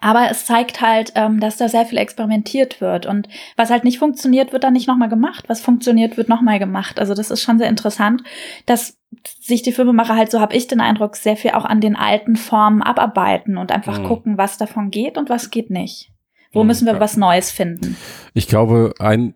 Aber 0.00 0.30
es 0.30 0.46
zeigt 0.46 0.80
halt, 0.80 1.12
ähm, 1.14 1.40
dass 1.40 1.58
da 1.58 1.68
sehr 1.68 1.84
viel 1.84 1.98
experimentiert 1.98 2.80
wird. 2.80 3.04
Und 3.04 3.28
was 3.56 3.70
halt 3.70 3.84
nicht 3.84 3.98
funktioniert, 3.98 4.52
wird 4.52 4.64
dann 4.64 4.72
nicht 4.72 4.88
nochmal 4.88 5.10
gemacht. 5.10 5.44
Was 5.48 5.60
funktioniert, 5.60 6.16
wird 6.16 6.28
nochmal 6.30 6.58
gemacht. 6.58 6.98
Also 6.98 7.14
das 7.14 7.30
ist 7.30 7.42
schon 7.42 7.58
sehr 7.58 7.68
interessant, 7.68 8.22
dass 8.66 8.96
sich 9.40 9.62
die 9.62 9.72
Filmemacher 9.72 10.16
halt, 10.16 10.30
so 10.30 10.40
habe 10.40 10.56
ich 10.56 10.66
den 10.68 10.80
Eindruck, 10.80 11.16
sehr 11.16 11.36
viel 11.36 11.50
auch 11.52 11.64
an 11.66 11.80
den 11.80 11.96
alten 11.96 12.36
Formen 12.36 12.82
abarbeiten 12.82 13.58
und 13.58 13.72
einfach 13.72 13.98
Mhm. 14.00 14.04
gucken, 14.04 14.38
was 14.38 14.56
davon 14.58 14.90
geht 14.90 15.18
und 15.18 15.28
was 15.28 15.50
geht 15.50 15.70
nicht. 15.70 16.10
Wo 16.52 16.62
Mhm, 16.62 16.68
müssen 16.68 16.86
wir 16.86 16.94
ja. 16.94 17.00
was 17.00 17.16
Neues 17.16 17.50
finden? 17.50 17.96
Ich 18.32 18.48
glaube, 18.48 18.94
ein 18.98 19.34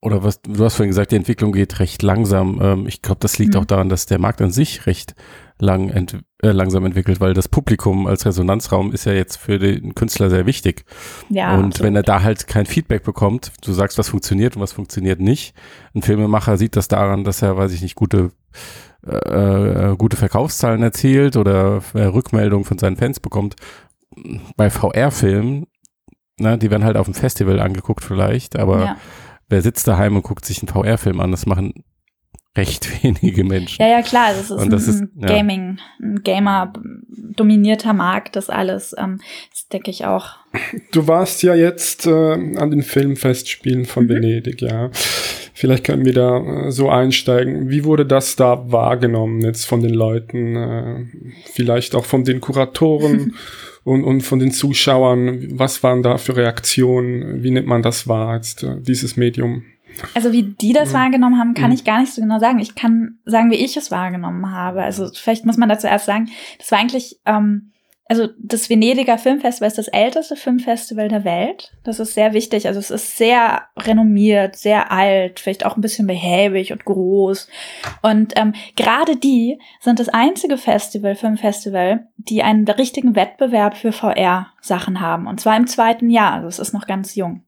oder 0.00 0.22
was 0.24 0.40
du 0.42 0.64
hast 0.64 0.74
vorhin 0.76 0.90
gesagt, 0.90 1.12
die 1.12 1.16
Entwicklung 1.16 1.52
geht 1.52 1.78
recht 1.80 2.02
langsam. 2.02 2.58
Ähm, 2.62 2.86
ich 2.86 3.02
glaube, 3.02 3.20
das 3.20 3.38
liegt 3.38 3.54
Mhm. 3.54 3.60
auch 3.60 3.64
daran, 3.64 3.88
dass 3.88 4.06
der 4.06 4.18
Markt 4.18 4.40
an 4.40 4.50
sich 4.50 4.86
recht 4.86 5.14
lang 5.58 5.90
ent 5.90 6.18
äh, 6.42 6.52
langsam 6.52 6.84
entwickelt, 6.86 7.20
weil 7.20 7.34
das 7.34 7.48
Publikum 7.48 8.06
als 8.06 8.24
Resonanzraum 8.24 8.92
ist 8.92 9.04
ja 9.04 9.12
jetzt 9.12 9.36
für 9.36 9.58
den 9.58 9.94
Künstler 9.94 10.30
sehr 10.30 10.46
wichtig. 10.46 10.84
Ja, 11.28 11.54
und 11.56 11.66
absolut. 11.66 11.80
wenn 11.86 11.96
er 11.96 12.02
da 12.02 12.22
halt 12.22 12.46
kein 12.46 12.64
Feedback 12.66 13.02
bekommt, 13.04 13.52
du 13.62 13.72
sagst, 13.72 13.98
was 13.98 14.08
funktioniert 14.08 14.56
und 14.56 14.62
was 14.62 14.72
funktioniert 14.72 15.20
nicht. 15.20 15.54
Ein 15.94 16.02
Filmemacher 16.02 16.56
sieht 16.56 16.76
das 16.76 16.88
daran, 16.88 17.24
dass 17.24 17.42
er, 17.42 17.56
weiß 17.56 17.72
ich 17.72 17.82
nicht, 17.82 17.94
gute 17.94 18.32
äh, 19.06 19.92
äh, 19.92 19.96
gute 19.96 20.16
Verkaufszahlen 20.16 20.82
erzielt 20.82 21.36
oder 21.36 21.82
äh, 21.94 22.02
Rückmeldungen 22.02 22.64
von 22.64 22.78
seinen 22.78 22.96
Fans 22.96 23.18
bekommt. 23.20 23.56
Bei 24.56 24.68
VR-Filmen 24.70 25.66
na, 26.42 26.56
die 26.56 26.70
werden 26.70 26.84
halt 26.84 26.96
auf 26.96 27.04
dem 27.04 27.12
Festival 27.12 27.60
angeguckt 27.60 28.02
vielleicht, 28.02 28.58
aber 28.58 28.80
Ja. 28.84 28.96
Wer 29.50 29.60
sitzt 29.62 29.86
daheim 29.86 30.16
und 30.16 30.22
guckt 30.22 30.44
sich 30.46 30.60
einen 30.62 30.68
VR-Film 30.68 31.20
an? 31.20 31.30
Das 31.30 31.44
machen 31.46 31.84
recht 32.56 33.02
wenige 33.04 33.44
Menschen. 33.44 33.80
Ja, 33.82 33.88
ja, 33.88 34.02
klar, 34.02 34.26
also 34.28 34.40
es 34.40 34.50
ist, 34.50 34.56
Und 34.56 34.62
ein, 34.62 34.70
das 34.70 34.88
ist- 34.88 35.00
ein 35.02 35.10
ja. 35.18 35.28
Gaming, 35.28 35.78
ein 36.00 36.22
Gamer-dominierter 36.24 37.92
Markt, 37.92 38.36
das 38.36 38.50
alles. 38.50 38.94
Ähm, 38.98 39.20
das 39.52 39.68
denke 39.68 39.90
ich 39.90 40.04
auch. 40.06 40.36
Du 40.92 41.06
warst 41.06 41.42
ja 41.42 41.54
jetzt 41.54 42.06
äh, 42.06 42.10
an 42.56 42.70
den 42.70 42.82
Filmfestspielen 42.82 43.84
von 43.84 44.08
Venedig, 44.08 44.60
ja. 44.62 44.90
Vielleicht 45.54 45.84
können 45.84 46.04
wir 46.06 46.14
da 46.14 46.38
äh, 46.38 46.70
so 46.72 46.88
einsteigen. 46.88 47.68
Wie 47.68 47.84
wurde 47.84 48.06
das 48.06 48.34
da 48.36 48.70
wahrgenommen 48.72 49.40
jetzt 49.42 49.66
von 49.66 49.82
den 49.82 49.94
Leuten? 49.94 50.56
Äh, 50.56 51.04
vielleicht 51.52 51.94
auch 51.94 52.04
von 52.06 52.24
den 52.24 52.40
Kuratoren 52.40 53.34
und, 53.84 54.04
und 54.04 54.20
von 54.22 54.38
den 54.38 54.50
Zuschauern? 54.52 55.46
Was 55.58 55.82
waren 55.82 56.02
da 56.02 56.18
für 56.18 56.36
Reaktionen? 56.36 57.42
Wie 57.42 57.50
nimmt 57.50 57.66
man 57.66 57.82
das 57.82 58.08
wahr, 58.08 58.36
jetzt, 58.36 58.62
äh, 58.62 58.80
dieses 58.80 59.16
Medium? 59.16 59.62
Also 60.14 60.32
wie 60.32 60.42
die 60.44 60.72
das 60.72 60.90
Mhm. 60.90 60.94
wahrgenommen 60.94 61.38
haben, 61.38 61.54
kann 61.54 61.70
Mhm. 61.70 61.74
ich 61.74 61.84
gar 61.84 62.00
nicht 62.00 62.12
so 62.12 62.22
genau 62.22 62.38
sagen. 62.38 62.58
Ich 62.60 62.74
kann 62.74 63.18
sagen, 63.24 63.50
wie 63.50 63.56
ich 63.56 63.76
es 63.76 63.90
wahrgenommen 63.90 64.50
habe. 64.52 64.82
Also 64.82 65.08
vielleicht 65.12 65.44
muss 65.44 65.56
man 65.56 65.68
dazu 65.68 65.86
erst 65.88 66.06
sagen, 66.06 66.28
das 66.58 66.70
war 66.70 66.78
eigentlich, 66.78 67.18
ähm, 67.26 67.69
also 68.10 68.26
das 68.42 68.68
Venediger 68.68 69.18
Filmfestival 69.18 69.68
ist 69.68 69.78
das 69.78 69.86
älteste 69.86 70.34
Filmfestival 70.34 71.06
der 71.08 71.22
Welt. 71.24 71.70
Das 71.84 72.00
ist 72.00 72.14
sehr 72.14 72.32
wichtig. 72.32 72.66
Also 72.66 72.80
es 72.80 72.90
ist 72.90 73.16
sehr 73.16 73.62
renommiert, 73.78 74.56
sehr 74.56 74.90
alt, 74.90 75.38
vielleicht 75.38 75.64
auch 75.64 75.76
ein 75.76 75.80
bisschen 75.80 76.08
behäbig 76.08 76.72
und 76.72 76.84
groß. 76.84 77.48
Und 78.02 78.32
ähm, 78.36 78.52
gerade 78.74 79.14
die 79.14 79.60
sind 79.80 80.00
das 80.00 80.08
einzige 80.08 80.58
Festival, 80.58 81.14
Filmfestival, 81.14 82.08
die 82.16 82.42
einen 82.42 82.66
richtigen 82.66 83.14
Wettbewerb 83.14 83.76
für 83.76 83.92
VR-Sachen 83.92 85.00
haben. 85.00 85.28
Und 85.28 85.40
zwar 85.40 85.56
im 85.56 85.68
zweiten 85.68 86.10
Jahr. 86.10 86.32
Also 86.32 86.48
es 86.48 86.58
ist 86.58 86.74
noch 86.74 86.88
ganz 86.88 87.14
jung. 87.14 87.44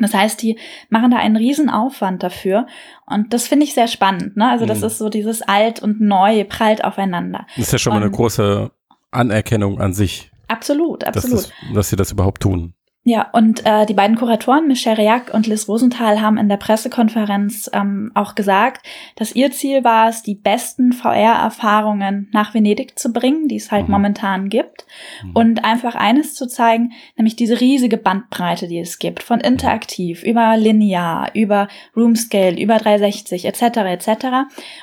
Das 0.00 0.14
heißt, 0.14 0.40
die 0.42 0.56
machen 0.90 1.10
da 1.10 1.16
einen 1.16 1.34
riesen 1.34 1.68
Aufwand 1.68 2.22
dafür. 2.22 2.68
Und 3.06 3.34
das 3.34 3.48
finde 3.48 3.64
ich 3.64 3.74
sehr 3.74 3.88
spannend. 3.88 4.36
Ne? 4.36 4.48
Also 4.48 4.64
das 4.64 4.78
Mhm. 4.78 4.84
ist 4.86 4.98
so 4.98 5.08
dieses 5.08 5.42
Alt 5.42 5.82
und 5.82 6.00
Neu 6.00 6.44
prallt 6.44 6.84
aufeinander. 6.84 7.46
Das 7.56 7.66
ist 7.66 7.72
ja 7.72 7.78
schon 7.78 7.94
mal 7.94 7.96
eine 7.96 8.06
Und- 8.06 8.12
große 8.12 8.70
Anerkennung 9.10 9.80
an 9.80 9.92
sich, 9.94 10.30
Absolut, 10.48 11.02
dass, 11.02 11.16
absolut. 11.16 11.44
das, 11.44 11.74
dass 11.74 11.88
sie 11.90 11.96
das 11.96 12.12
überhaupt 12.12 12.42
tun. 12.42 12.74
Ja, 13.04 13.28
und 13.32 13.64
äh, 13.64 13.86
die 13.86 13.94
beiden 13.94 14.16
Kuratoren, 14.16 14.66
Michelle 14.66 14.98
Reac 14.98 15.32
und 15.32 15.46
Liz 15.46 15.66
Rosenthal, 15.66 16.20
haben 16.20 16.36
in 16.36 16.50
der 16.50 16.58
Pressekonferenz 16.58 17.70
ähm, 17.72 18.10
auch 18.14 18.34
gesagt, 18.34 18.86
dass 19.16 19.34
ihr 19.34 19.50
Ziel 19.50 19.82
war 19.82 20.10
es, 20.10 20.22
die 20.22 20.34
besten 20.34 20.92
VR-Erfahrungen 20.92 22.28
nach 22.32 22.52
Venedig 22.52 22.98
zu 22.98 23.12
bringen, 23.12 23.48
die 23.48 23.56
es 23.56 23.70
halt 23.70 23.86
Mhm. 23.86 23.92
momentan 23.92 24.48
gibt. 24.50 24.84
Mhm. 25.22 25.30
Und 25.32 25.64
einfach 25.64 25.94
eines 25.94 26.34
zu 26.34 26.46
zeigen, 26.48 26.92
nämlich 27.16 27.36
diese 27.36 27.60
riesige 27.60 27.96
Bandbreite, 27.96 28.68
die 28.68 28.78
es 28.80 28.98
gibt, 28.98 29.22
von 29.22 29.40
interaktiv 29.40 30.22
über 30.22 30.58
linear, 30.58 31.30
über 31.34 31.68
Roomscale, 31.96 32.60
über 32.60 32.76
360 32.76 33.46
etc. 33.46 33.62
etc. 33.62 34.26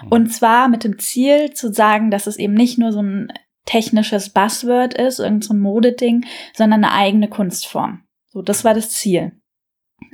Und 0.09 0.33
zwar 0.33 0.67
mit 0.67 0.83
dem 0.83 0.97
Ziel 0.97 1.53
zu 1.53 1.71
sagen, 1.71 2.09
dass 2.09 2.25
es 2.25 2.37
eben 2.37 2.53
nicht 2.55 2.79
nur 2.79 2.91
so 2.91 3.01
ein 3.03 3.31
technisches 3.65 4.29
Buzzword 4.29 4.93
ist, 4.93 5.19
irgend 5.19 5.43
so 5.43 5.53
Modeding, 5.53 6.25
sondern 6.53 6.83
eine 6.83 6.93
eigene 6.93 7.27
Kunstform. 7.27 8.03
So, 8.27 8.41
das 8.41 8.63
war 8.63 8.73
das 8.73 8.89
Ziel. 8.91 9.31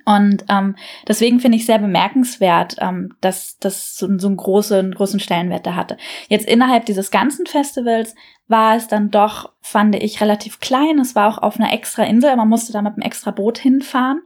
Und 0.05 0.45
ähm, 0.49 0.75
deswegen 1.07 1.39
finde 1.39 1.57
ich 1.57 1.65
sehr 1.65 1.79
bemerkenswert, 1.79 2.75
ähm, 2.79 3.15
dass 3.21 3.57
das 3.59 3.95
so, 3.95 4.07
so 4.17 4.27
einen 4.27 4.37
großen, 4.37 4.93
großen 4.93 5.19
Stellenwert 5.19 5.65
da 5.65 5.75
hatte. 5.75 5.97
Jetzt 6.27 6.47
innerhalb 6.47 6.85
dieses 6.85 7.11
ganzen 7.11 7.45
Festivals 7.45 8.15
war 8.47 8.75
es 8.75 8.87
dann 8.87 9.11
doch, 9.11 9.51
fand 9.61 9.95
ich, 9.95 10.21
relativ 10.21 10.59
klein. 10.59 10.99
Es 10.99 11.15
war 11.15 11.29
auch 11.29 11.37
auf 11.37 11.59
einer 11.59 11.73
extra 11.73 12.03
Insel, 12.03 12.35
man 12.35 12.49
musste 12.49 12.73
da 12.73 12.81
mit 12.81 12.93
einem 12.93 13.03
extra 13.03 13.31
Boot 13.31 13.57
hinfahren. 13.57 14.21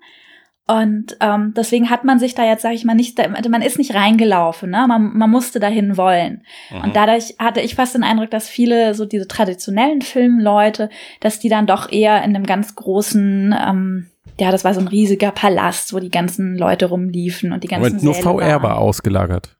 Und 0.67 1.15
ähm, 1.19 1.53
deswegen 1.55 1.91
hat 1.91 2.05
man 2.05 2.17
sich 2.17 2.33
da 2.33 2.43
jetzt, 2.43 2.63
sage 2.63 2.73
ich 2.73 2.85
mal, 2.85 2.95
nicht, 2.95 3.19
man 3.49 3.61
ist 3.61 3.77
nicht 3.77 3.93
reingelaufen, 3.93 4.71
ne? 4.71 4.85
Man, 4.87 5.15
man 5.15 5.29
musste 5.29 5.59
dahin 5.59 5.95
wollen. 5.95 6.43
Mhm. 6.71 6.81
Und 6.81 6.95
dadurch 6.95 7.35
hatte 7.37 7.61
ich 7.61 7.75
fast 7.75 7.93
den 7.93 8.03
Eindruck, 8.03 8.31
dass 8.31 8.49
viele 8.49 8.95
so 8.95 9.05
diese 9.05 9.27
traditionellen 9.27 10.01
Filmleute, 10.01 10.89
dass 11.19 11.39
die 11.39 11.49
dann 11.49 11.67
doch 11.67 11.91
eher 11.91 12.17
in 12.23 12.35
einem 12.35 12.47
ganz 12.47 12.73
großen, 12.73 13.53
ähm, 13.55 14.07
ja, 14.39 14.49
das 14.51 14.65
war 14.65 14.73
so 14.73 14.79
ein 14.79 14.87
riesiger 14.87 15.31
Palast, 15.31 15.93
wo 15.93 15.99
die 15.99 16.09
ganzen 16.09 16.57
Leute 16.57 16.87
rumliefen 16.87 17.51
und 17.53 17.63
die 17.63 17.67
ganzen 17.67 17.97
Moment, 17.97 18.03
nur 18.03 18.15
VR 18.15 18.41
waren. 18.53 18.63
war 18.63 18.77
ausgelagert. 18.79 19.55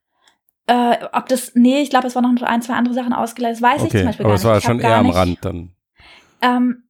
Äh, 0.65 0.95
ob 1.13 1.29
das, 1.29 1.51
nee, 1.53 1.81
ich 1.83 1.91
glaube, 1.91 2.07
es 2.07 2.15
waren 2.15 2.33
noch 2.33 2.41
ein, 2.41 2.61
zwei 2.63 2.73
andere 2.73 2.95
Sachen 2.95 3.13
ausgeleitet, 3.13 3.57
das 3.57 3.61
weiß 3.61 3.83
ich 3.83 3.89
zum 3.91 3.99
Okay, 3.99 4.05
Beispiel 4.07 4.25
aber 4.25 4.33
gar 4.33 4.37
es 4.39 4.43
war 4.43 4.55
nicht. 4.55 4.63
Ich 4.63 4.67
hab 4.69 4.71
schon 4.71 4.79
gar 4.81 4.91
eher 4.91 4.97
am 4.97 5.09
Rand 5.11 5.37
dann. 5.45 5.69
Ähm, 6.41 6.83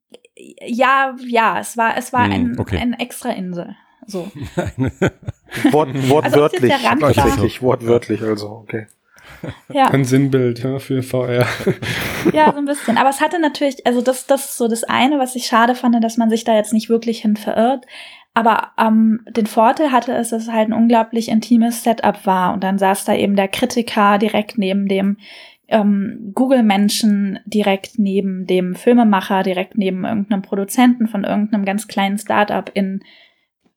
ja, 0.66 1.16
ja, 1.28 1.60
es 1.60 1.76
war, 1.76 1.98
es 1.98 2.14
war 2.14 2.24
Hm, 2.26 2.32
ein, 2.32 2.60
okay. 2.60 2.78
eine 2.78 2.98
extra 3.02 3.32
Insel. 3.32 3.76
So. 4.08 4.32
Wort, 5.72 6.10
wortwörtlich. 6.10 6.74
Also, 6.74 6.88
Rand 6.88 7.02
war- 7.02 7.14
tatsächlich, 7.14 7.62
wortwörtlich, 7.62 8.22
also, 8.22 8.50
okay. 8.50 8.88
Ja. 9.72 9.88
Ein 9.88 10.06
Sinnbild 10.06 10.64
ja, 10.64 10.80
für 10.80 11.04
VR. 11.04 11.46
Ja, 12.34 12.52
so 12.52 12.58
ein 12.58 12.66
bisschen. 12.66 12.98
Aber 12.98 13.10
es 13.10 13.22
hatte 13.22 13.40
natürlich, 13.40 13.86
also 13.86 14.02
das, 14.02 14.26
das 14.28 14.46
ist 14.46 14.58
so 14.58 14.68
das 14.68 14.84
eine, 14.84 15.20
was 15.20 15.36
ich 15.36 15.46
schade 15.46 15.76
fand, 15.76 16.02
dass 16.04 16.18
man 16.18 16.30
sich 16.30 16.44
da 16.44 16.56
jetzt 16.56 16.74
nicht 16.74 16.90
wirklich 16.90 17.22
hin 17.22 17.36
verirrt. 17.36 17.86
Aber 18.34 18.72
ähm, 18.78 19.22
den 19.30 19.46
Vorteil 19.46 19.92
hatte 19.92 20.14
es, 20.14 20.30
dass 20.30 20.44
es 20.44 20.52
halt 20.52 20.70
ein 20.70 20.74
unglaublich 20.74 21.30
intimes 21.30 21.84
Setup 21.84 22.26
war. 22.26 22.54
Und 22.54 22.64
dann 22.64 22.78
saß 22.78 23.06
da 23.06 23.14
eben 23.16 23.36
der 23.36 23.48
Kritiker 23.48 24.18
direkt 24.18 24.58
neben 24.58 24.88
dem 24.88 25.18
ähm, 25.68 26.32
Google-Menschen, 26.34 27.40
direkt 27.46 27.98
neben 27.98 28.46
dem 28.46 28.76
Filmemacher, 28.76 29.44
direkt 29.44 29.78
neben 29.78 30.06
irgendeinem 30.06 30.42
Produzenten 30.42 31.08
von 31.08 31.24
irgendeinem 31.24 31.66
ganz 31.66 31.88
kleinen 31.88 32.18
Startup 32.18 32.70
in 32.74 33.02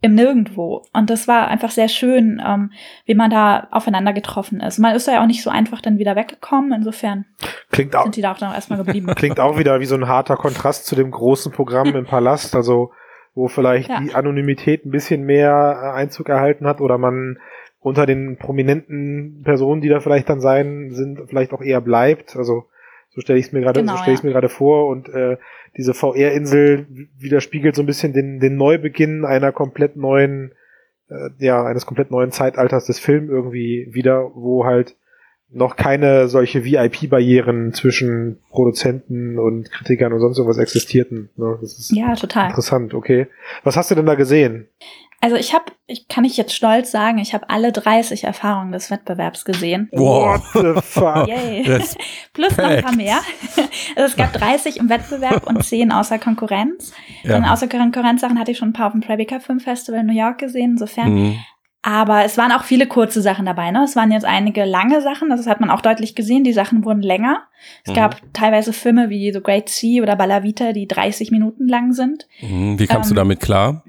im 0.01 0.15
Nirgendwo. 0.15 0.85
Und 0.93 1.11
das 1.11 1.27
war 1.27 1.49
einfach 1.49 1.71
sehr 1.71 1.89
schön, 1.89 2.41
ähm, 2.45 2.71
wie 3.05 3.15
man 3.15 3.31
da 3.31 3.67
aufeinander 3.71 4.13
getroffen 4.13 4.61
ist. 4.61 4.79
Man 4.79 4.95
ist 4.95 5.09
da 5.09 5.13
ja 5.13 5.23
auch 5.23 5.27
nicht 5.27 5.43
so 5.43 5.51
einfach 5.51 5.81
dann 5.81 5.99
wieder 5.99 6.15
weggekommen. 6.15 6.73
Insofern 6.73 7.25
Klingt 7.71 7.97
auch, 7.97 8.05
sind 8.05 8.17
die 8.17 8.23
da 8.23 8.33
auch 8.33 8.39
dann 8.39 8.55
erstmal 8.55 8.83
geblieben. 8.83 9.07
klingt 9.17 9.41
auch 9.41 9.59
wieder 9.59 9.81
wie 9.81 9.87
so 9.87 9.97
ein 9.97 10.07
harter 10.07 10.37
Kontrast 10.37 10.87
zu 10.87 10.95
dem 10.95 11.11
großen 11.11 11.51
Programm 11.51 11.89
im 11.97 12.05
Palast, 12.05 12.55
also 12.55 12.93
wo 13.35 13.49
vielleicht 13.49 13.89
Ja. 13.89 14.01
die 14.01 14.15
Anonymität 14.15 14.87
ein 14.87 14.91
bisschen 14.91 15.25
mehr 15.25 15.81
äh, 15.83 15.99
Einzug 15.99 16.29
erhalten 16.29 16.67
hat 16.67 16.81
oder 16.81 16.99
man 16.99 17.39
unter 17.81 18.07
den 18.07 18.37
prominenten 18.37 19.43
Personen, 19.45 19.81
die 19.81 19.89
da 19.89 20.01
vielleicht 20.01 20.29
dann 20.29 20.41
sein 20.41 20.91
sind, 20.93 21.21
vielleicht 21.29 21.53
auch 21.53 21.63
eher 21.63 21.81
bleibt. 21.81 22.37
Also 22.37 22.65
so 23.19 23.23
stelle 23.23 23.41
ich 23.41 23.47
es 23.47 23.53
mir 23.53 23.61
gerade, 23.63 23.81
Genau, 23.81 23.97
so 23.97 24.09
ja. 24.09 24.19
mir 24.23 24.31
gerade 24.31 24.49
vor 24.49 24.87
und 24.87 25.09
äh, 25.09 25.39
diese 25.77 25.93
VR-Insel 25.93 26.87
widerspiegelt 27.19 27.75
so 27.75 27.83
ein 27.83 27.87
bisschen 27.87 28.13
den, 28.13 28.39
den 28.39 28.57
Neubeginn 28.57 29.25
einer 29.25 29.51
komplett 29.51 29.97
neuen, 29.97 30.53
äh, 31.11 31.31
ja, 31.39 31.65
eines 31.65 31.85
komplett 31.85 32.13
neuen 32.13 32.31
Zeitalters 32.31 32.87
des 32.87 33.01
Films 33.01 33.29
irgendwie 33.29 33.89
wieder, 33.91 34.31
wo 34.37 34.65
halt 34.65 34.95
noch 35.51 35.75
keine 35.75 36.29
solche 36.29 36.65
VIP-Barrieren 36.65 37.73
zwischen 37.73 38.39
Produzenten 38.51 39.39
und 39.41 39.69
Kritikern 39.73 40.13
und 40.13 40.21
sonst 40.21 40.39
irgendwas 40.39 40.59
existierten. 40.59 41.31
Ne? 41.37 41.59
Das 41.61 41.77
ist 41.77 41.91
Ja, 41.91 42.15
total. 42.15 42.51
interessant, 42.51 42.95
okay. 42.95 43.27
Was 43.65 43.77
hast 43.77 43.91
du 43.91 43.97
denn 43.97 44.07
da 44.07 44.15
gesehen? 44.15 44.69
Also 45.21 45.35
ich 45.35 45.53
habe, 45.53 45.65
ich 45.89 46.07
kann 46.07 46.25
ich 46.25 46.37
jetzt 46.37 46.55
stolz 46.55 46.93
sagen, 46.93 47.19
ich 47.19 47.35
habe 47.35 47.51
alle 47.51 47.73
30 47.73 48.23
Erfahrungen 48.25 48.71
des 48.71 48.89
Wettbewerbs 48.91 49.45
gesehen. 49.45 49.89
Wow. 49.91 50.41
What 50.55 50.77
the 50.77 50.81
fuck? 50.85 51.27
Yay. 51.27 51.63
Plus 52.33 52.57
noch 52.57 52.65
ein 52.65 52.83
paar 52.85 52.95
mehr. 52.97 53.19
Also 53.97 54.11
es 54.11 54.17
gab 54.17 54.33
30 54.33 54.77
im 54.77 54.89
Wettbewerb 54.89 55.45
und 55.47 55.65
10 55.65 55.91
außer 55.91 56.19
Konkurrenz. 56.21 56.93
Ja. 57.25 57.37
Und 57.37 57.45
außer 57.45 57.67
Konkurrenzsachen 57.69 58.39
hatte 58.39 58.53
ich 58.53 58.59
schon 58.59 58.69
ein 58.69 58.73
paar 58.73 58.87
auf 58.87 58.93
dem 58.93 59.01
Tribeca 59.01 59.41
Film 59.41 59.59
Festival 59.61 60.01
in 60.01 60.07
New 60.07 60.13
York 60.19 60.39
gesehen, 60.39 60.73
insofern. 60.73 61.13
Mhm. 61.13 61.39
Aber 61.83 62.25
es 62.25 62.37
waren 62.39 62.53
auch 62.53 62.63
viele 62.65 62.87
kurze 62.87 63.21
Sachen 63.23 63.47
dabei. 63.47 63.71
Ne? 63.73 63.83
Es 63.85 63.97
waren 63.97 64.13
jetzt 64.13 64.25
einige 64.25 64.65
lange 64.65 65.01
Sachen, 65.01 65.31
das 65.31 65.47
hat 65.47 65.61
man 65.61 65.71
auch 65.71 65.81
deutlich 65.81 66.15
gesehen. 66.15 66.45
Die 66.45 66.53
Sachen 66.53 66.85
wurden 66.85 67.03
länger. 67.03 67.43
Es 67.85 67.91
Mhm. 67.91 67.97
gab 67.97 68.21
teilweise 68.35 68.73
Filme 68.73 69.11
wie 69.11 69.33
The 69.33 69.41
Great 69.43 69.69
Sea 69.69 70.03
oder 70.03 70.15
Balla 70.17 70.43
Vita, 70.45 70.73
die 70.73 70.87
30 70.87 71.31
Minuten 71.33 71.67
lang 71.67 71.93
sind. 71.93 72.29
Mhm. 72.41 72.79
Wie 72.79 72.87
kamst 72.87 73.11
du 73.11 73.15
Ähm, 73.15 73.19
damit 73.19 73.41
klar? 73.41 73.83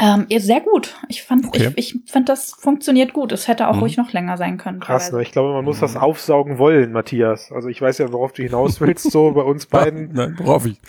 Ähm, 0.00 0.26
sehr 0.38 0.60
gut. 0.60 0.96
Ich 1.08 1.22
fand, 1.22 1.46
Okay. 1.46 1.72
ich, 1.76 1.94
ich 1.94 2.10
fand, 2.10 2.28
das 2.28 2.52
funktioniert 2.52 3.12
gut. 3.12 3.32
Es 3.32 3.48
hätte 3.48 3.68
auch 3.68 3.74
Mhm. 3.76 3.80
ruhig 3.80 3.96
noch 3.96 4.12
länger 4.12 4.36
sein 4.36 4.58
können. 4.58 4.80
Krass, 4.80 5.10
ne? 5.12 5.22
Ich 5.22 5.32
glaube, 5.32 5.52
man 5.52 5.64
muss 5.64 5.80
das 5.80 5.96
aufsaugen 5.96 6.58
wollen, 6.58 6.92
Matthias. 6.92 7.50
Also 7.52 7.68
ich 7.68 7.80
weiß 7.80 7.98
ja, 7.98 8.12
worauf 8.12 8.32
du 8.32 8.42
hinaus 8.42 8.80
willst, 8.80 9.10
so 9.10 9.32
bei 9.32 9.42
uns 9.42 9.66
beiden. 9.66 10.12
Nein, 10.12 10.36
worauf 10.38 10.66
ich. 10.66 10.80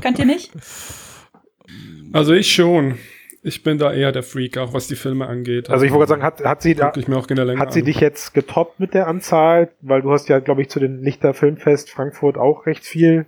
Könnt 0.00 0.18
ihr 0.18 0.24
nicht? 0.26 0.52
Also 2.12 2.32
ich 2.32 2.52
schon. 2.52 2.96
Ich 3.44 3.62
bin 3.62 3.78
da 3.78 3.92
eher 3.92 4.10
der 4.10 4.24
Freak, 4.24 4.58
auch 4.58 4.72
was 4.72 4.88
die 4.88 4.96
Filme 4.96 5.26
angeht. 5.26 5.70
Also 5.70 5.84
ich 5.84 5.92
wollte 5.92 6.14
gerade 6.18 6.20
sagen, 6.20 6.22
hat, 6.22 6.44
hat 6.44 6.62
sie 6.62 6.74
da, 6.74 6.86
Guck 6.86 6.96
ich 6.96 7.06
mir 7.08 7.16
auch 7.16 7.28
gerne 7.28 7.44
länger 7.44 7.60
hat 7.60 7.72
sie 7.72 7.80
an. 7.80 7.86
dich 7.86 8.00
jetzt 8.00 8.34
getoppt 8.34 8.80
mit 8.80 8.94
der 8.94 9.06
Anzahl? 9.06 9.70
Weil 9.80 10.02
du 10.02 10.10
hast 10.10 10.28
ja, 10.28 10.40
glaube 10.40 10.62
ich, 10.62 10.68
zu 10.68 10.80
den 10.80 11.02
Lichter 11.02 11.34
Filmfest 11.34 11.88
Frankfurt 11.90 12.36
auch 12.36 12.66
recht 12.66 12.84
viel 12.84 13.26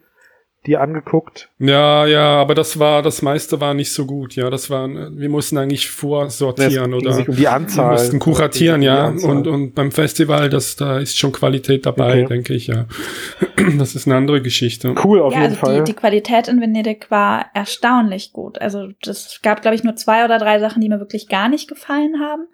dir 0.66 0.80
angeguckt. 0.82 1.48
Ja, 1.58 2.04
ja, 2.06 2.36
aber 2.40 2.54
das 2.54 2.78
war, 2.78 3.02
das 3.02 3.22
meiste 3.22 3.60
war 3.60 3.72
nicht 3.72 3.92
so 3.92 4.04
gut, 4.04 4.36
ja. 4.36 4.50
Das 4.50 4.68
war, 4.68 4.88
wir 4.88 5.28
mussten 5.30 5.56
eigentlich 5.56 5.90
vorsortieren 5.90 6.92
oder 6.92 7.16
um 7.26 7.34
die 7.34 7.48
Anzahl. 7.48 7.86
wir 7.86 7.92
mussten 7.92 8.18
kuratieren, 8.18 8.82
Die 8.82 8.86
ja. 8.86 9.06
Und, 9.06 9.46
und 9.46 9.74
beim 9.74 9.90
Festival, 9.90 10.50
das, 10.50 10.76
da 10.76 10.98
ist 10.98 11.16
schon 11.18 11.32
Qualität 11.32 11.86
dabei, 11.86 12.10
Okay. 12.20 12.26
denke 12.26 12.54
ich, 12.54 12.66
ja. 12.66 12.86
Das 13.78 13.94
ist 13.94 14.06
eine 14.06 14.16
andere 14.16 14.40
Geschichte. 14.40 14.94
cool 15.04 15.20
auf 15.20 15.34
ja, 15.34 15.40
jeden 15.42 15.52
also 15.52 15.66
Fall. 15.66 15.78
die, 15.78 15.92
die 15.92 15.94
Qualität 15.94 16.48
in 16.48 16.60
Venedig 16.60 17.10
war 17.10 17.46
erstaunlich 17.54 18.32
gut. 18.32 18.58
Also 18.60 18.88
das 19.02 19.40
gab, 19.42 19.60
glaube 19.62 19.74
ich, 19.74 19.84
nur 19.84 19.96
zwei 19.96 20.24
oder 20.24 20.38
drei 20.38 20.58
Sachen, 20.60 20.80
die 20.80 20.88
mir 20.88 20.98
wirklich 20.98 21.28
gar 21.28 21.48
nicht 21.50 21.68
gefallen 21.68 22.20
haben. 22.20 22.46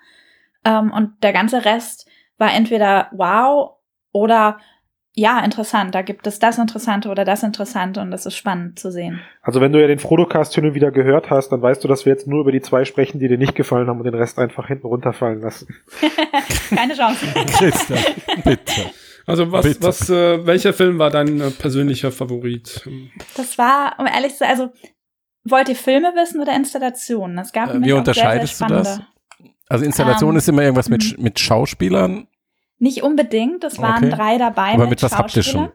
Ähm, 0.65 0.93
und 0.93 1.13
der 1.23 1.33
ganze 1.33 1.65
Rest 1.65 2.07
war 2.39 2.53
entweder 2.53 3.09
wow 3.13 3.77
oder 4.13 4.59
ja, 5.19 5.41
interessant. 5.41 5.95
Da 5.95 6.03
gibt 6.03 6.27
es 6.27 6.39
das 6.39 6.59
Interessante 6.59 7.09
oder 7.09 7.25
das 7.25 7.43
Interessante 7.43 8.03
und 8.03 8.11
das 8.11 8.27
ist 8.27 8.37
spannend 8.37 8.79
zu 8.79 8.93
sehen. 8.93 9.21
Also 9.41 9.63
wenn 9.63 9.73
du 9.73 9.81
ja 9.81 9.87
den 9.87 9.99
Frodocast 9.99 10.55
hin 10.55 10.67
und 10.67 10.75
wieder 10.75 10.91
gehört 10.91 11.31
hast, 11.31 11.49
dann 11.49 11.63
weißt 11.63 11.83
du, 11.83 11.89
dass 11.89 12.05
wir 12.05 12.13
jetzt 12.13 12.27
nur 12.27 12.43
über 12.43 12.53
die 12.53 12.61
zwei 12.61 12.85
sprechen, 12.85 13.19
die 13.19 13.27
dir 13.27 13.39
nicht 13.39 13.55
gefallen 13.55 13.89
haben 13.89 13.99
und 13.99 14.05
den 14.05 14.15
Rest 14.15 14.39
einfach 14.39 14.69
hinten 14.69 14.87
runterfallen 14.87 15.41
lassen. 15.41 15.75
Keine 16.69 16.95
Chance. 16.95 17.27
Christian, 17.59 17.99
bitte. 18.45 18.91
Also 19.25 19.51
was, 19.51 19.65
Bitte. 19.65 19.83
was, 19.83 20.11
äh, 20.11 20.47
welcher 20.47 20.75
Film 20.75 20.99
war 20.99 21.11
dein 21.11 21.41
äh, 21.41 21.51
persönlicher 21.51 22.13
Favorit? 22.13 22.87
Das 23.37 23.57
war, 23.57 23.97
um 23.99 24.07
ehrlich 24.07 24.33
zu 24.33 24.41
sein, 24.41 24.51
also 24.51 24.69
wollt 25.45 25.71
ihr 25.71 25.77
Filme 25.77 26.13
wissen 26.15 26.43
oder 26.43 26.55
Installationen? 26.55 27.39
Es 27.39 27.53
gab 27.53 27.71
Äh, 27.71 27.73
wie 27.73 27.77
auch 27.77 27.81
sehr, 27.81 27.87
sehr 27.87 27.97
unterscheidest 27.97 28.61
du 28.61 28.67
das? 28.67 29.01
Also 29.69 29.85
Installation 29.87 30.33
Ähm, 30.33 30.37
ist 30.37 30.49
immer 30.49 30.63
irgendwas 30.63 30.91
mit, 30.91 31.19
mit 31.19 31.41
Schauspielern. 31.41 32.29
Nicht 32.79 33.03
unbedingt, 33.03 33.65
es 33.65 33.79
waren 33.79 34.05
Okay. 34.05 34.11
drei 34.15 34.39
dabei. 34.39 34.75
Aber 34.75 34.87
mit 34.87 35.03
was 35.03 35.13
Schauspielern. 35.13 35.73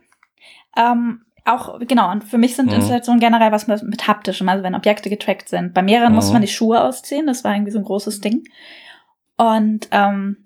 Ähm, 0.77 1.25
auch, 1.45 1.79
genau, 1.79 2.11
und 2.11 2.23
für 2.23 2.37
mich 2.37 2.55
sind 2.55 2.67
Mhm. 2.67 2.73
Installationen 2.75 3.19
generell 3.19 3.51
was 3.51 3.67
mit, 3.67 3.81
mit 3.83 4.07
haptischem, 4.07 4.47
also 4.47 4.63
wenn 4.63 4.75
Objekte 4.75 5.09
getrackt 5.09 5.49
sind. 5.49 5.73
Bei 5.73 5.81
mehreren 5.81 6.09
Mhm. 6.09 6.15
musste 6.15 6.33
man 6.33 6.41
die 6.43 6.47
Schuhe 6.47 6.81
ausziehen, 6.83 7.25
das 7.25 7.43
war 7.43 7.53
irgendwie 7.53 7.71
so 7.71 7.79
ein 7.79 7.83
großes 7.85 8.21
Ding. 8.21 8.43
Und 9.37 9.87
ähm, 9.91 10.37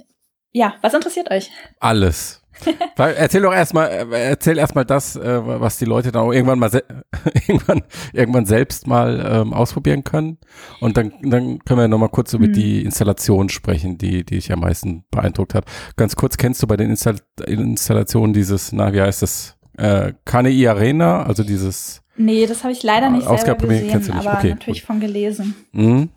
ja, 0.54 0.76
was 0.82 0.94
interessiert 0.94 1.30
euch? 1.32 1.52
Alles. 1.82 2.42
Erzähl 2.98 3.42
doch 3.42 3.54
erstmal, 3.54 3.90
äh, 3.90 4.30
erzähl 4.30 4.58
erstmal 4.58 4.86
das, 4.86 5.16
äh, 5.16 5.42
was 5.44 5.78
die 5.78 5.86
Leute 5.86 6.12
dann 6.12 6.24
auch 6.24 6.32
irgendwann 6.32 6.60
mal 6.60 6.72
irgendwann, 7.48 7.84
irgendwann 8.14 8.46
selbst 8.46 8.88
mal 8.88 9.24
ähm, 9.30 9.54
ausprobieren 9.54 10.04
können. 10.04 10.38
Und 10.80 10.98
dann, 10.98 11.14
dann 11.22 11.60
können 11.66 11.80
wir 11.80 11.88
nochmal 11.88 12.10
kurz 12.10 12.34
über 12.34 12.48
Mhm. 12.48 12.54
die 12.54 12.84
Installation 12.84 13.50
sprechen, 13.50 13.98
die, 13.98 14.24
die 14.26 14.36
dich 14.36 14.52
am 14.52 14.62
meisten 14.62 15.04
beeindruckt 15.12 15.54
hat. 15.54 15.66
Ganz 15.98 16.16
kurz, 16.16 16.38
kennst 16.38 16.64
du 16.64 16.68
bei 16.68 16.78
den 16.78 16.90
Install 16.92 17.18
Installationen 17.46 18.34
dieses, 18.34 18.72
na, 18.72 18.94
wie 18.94 19.02
heißt 19.02 19.22
das? 19.22 19.58
Äh, 19.78 20.14
KNI 20.24 20.68
Arena, 20.70 21.24
also 21.24 21.44
dieses, 21.44 22.02
Nee, 22.18 22.46
das 22.46 22.64
habe 22.64 22.72
ich 22.72 22.82
leider 22.82 23.10
nicht 23.10 23.24
selber 23.24 23.34
Ausgabepremiere 23.36 23.88
kennst 23.88 24.08
gesehen, 24.08 24.14
du 24.14 24.18
nicht. 24.20 24.28
aber 24.30 24.38
Okay, 24.40 24.50
natürlich 24.52 24.80
gut. 24.82 24.88
von 24.88 25.00
gelesen. 25.02 25.54
hm? 25.74 26.10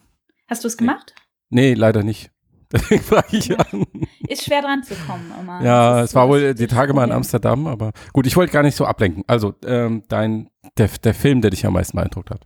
Hast 0.46 0.62
du 0.62 0.68
es 0.68 0.74
Nee. 0.76 0.86
gemacht? 0.86 1.14
Nee, 1.50 1.74
leider 1.74 2.04
nicht. 2.04 2.30
Deswegen 2.72 3.02
frage 3.02 3.36
ich 3.36 3.46
Ja. 3.48 3.56
an. 3.56 3.84
Ist 4.28 4.44
schwer 4.44 4.60
dran 4.62 4.82
zu 4.82 4.94
kommen 5.06 5.32
immer. 5.40 5.62
Ja, 5.64 6.02
es 6.02 6.14
war 6.14 6.28
wohl 6.28 6.54
die 6.54 6.66
Tage 6.66 6.92
mal 6.92 7.04
in. 7.04 7.12
Amsterdam, 7.12 7.66
aber 7.66 7.92
gut, 8.12 8.26
ich 8.26 8.36
wollte 8.36 8.52
gar 8.52 8.62
nicht 8.62 8.76
so 8.76 8.84
ablenken. 8.84 9.24
Also, 9.26 9.54
ähm, 9.64 10.02
dein, 10.08 10.50
der, 10.76 10.88
der 11.02 11.14
Film, 11.14 11.40
der 11.40 11.50
dich 11.50 11.64
am 11.66 11.72
meisten 11.72 11.96
beeindruckt 11.96 12.30
hat. 12.30 12.42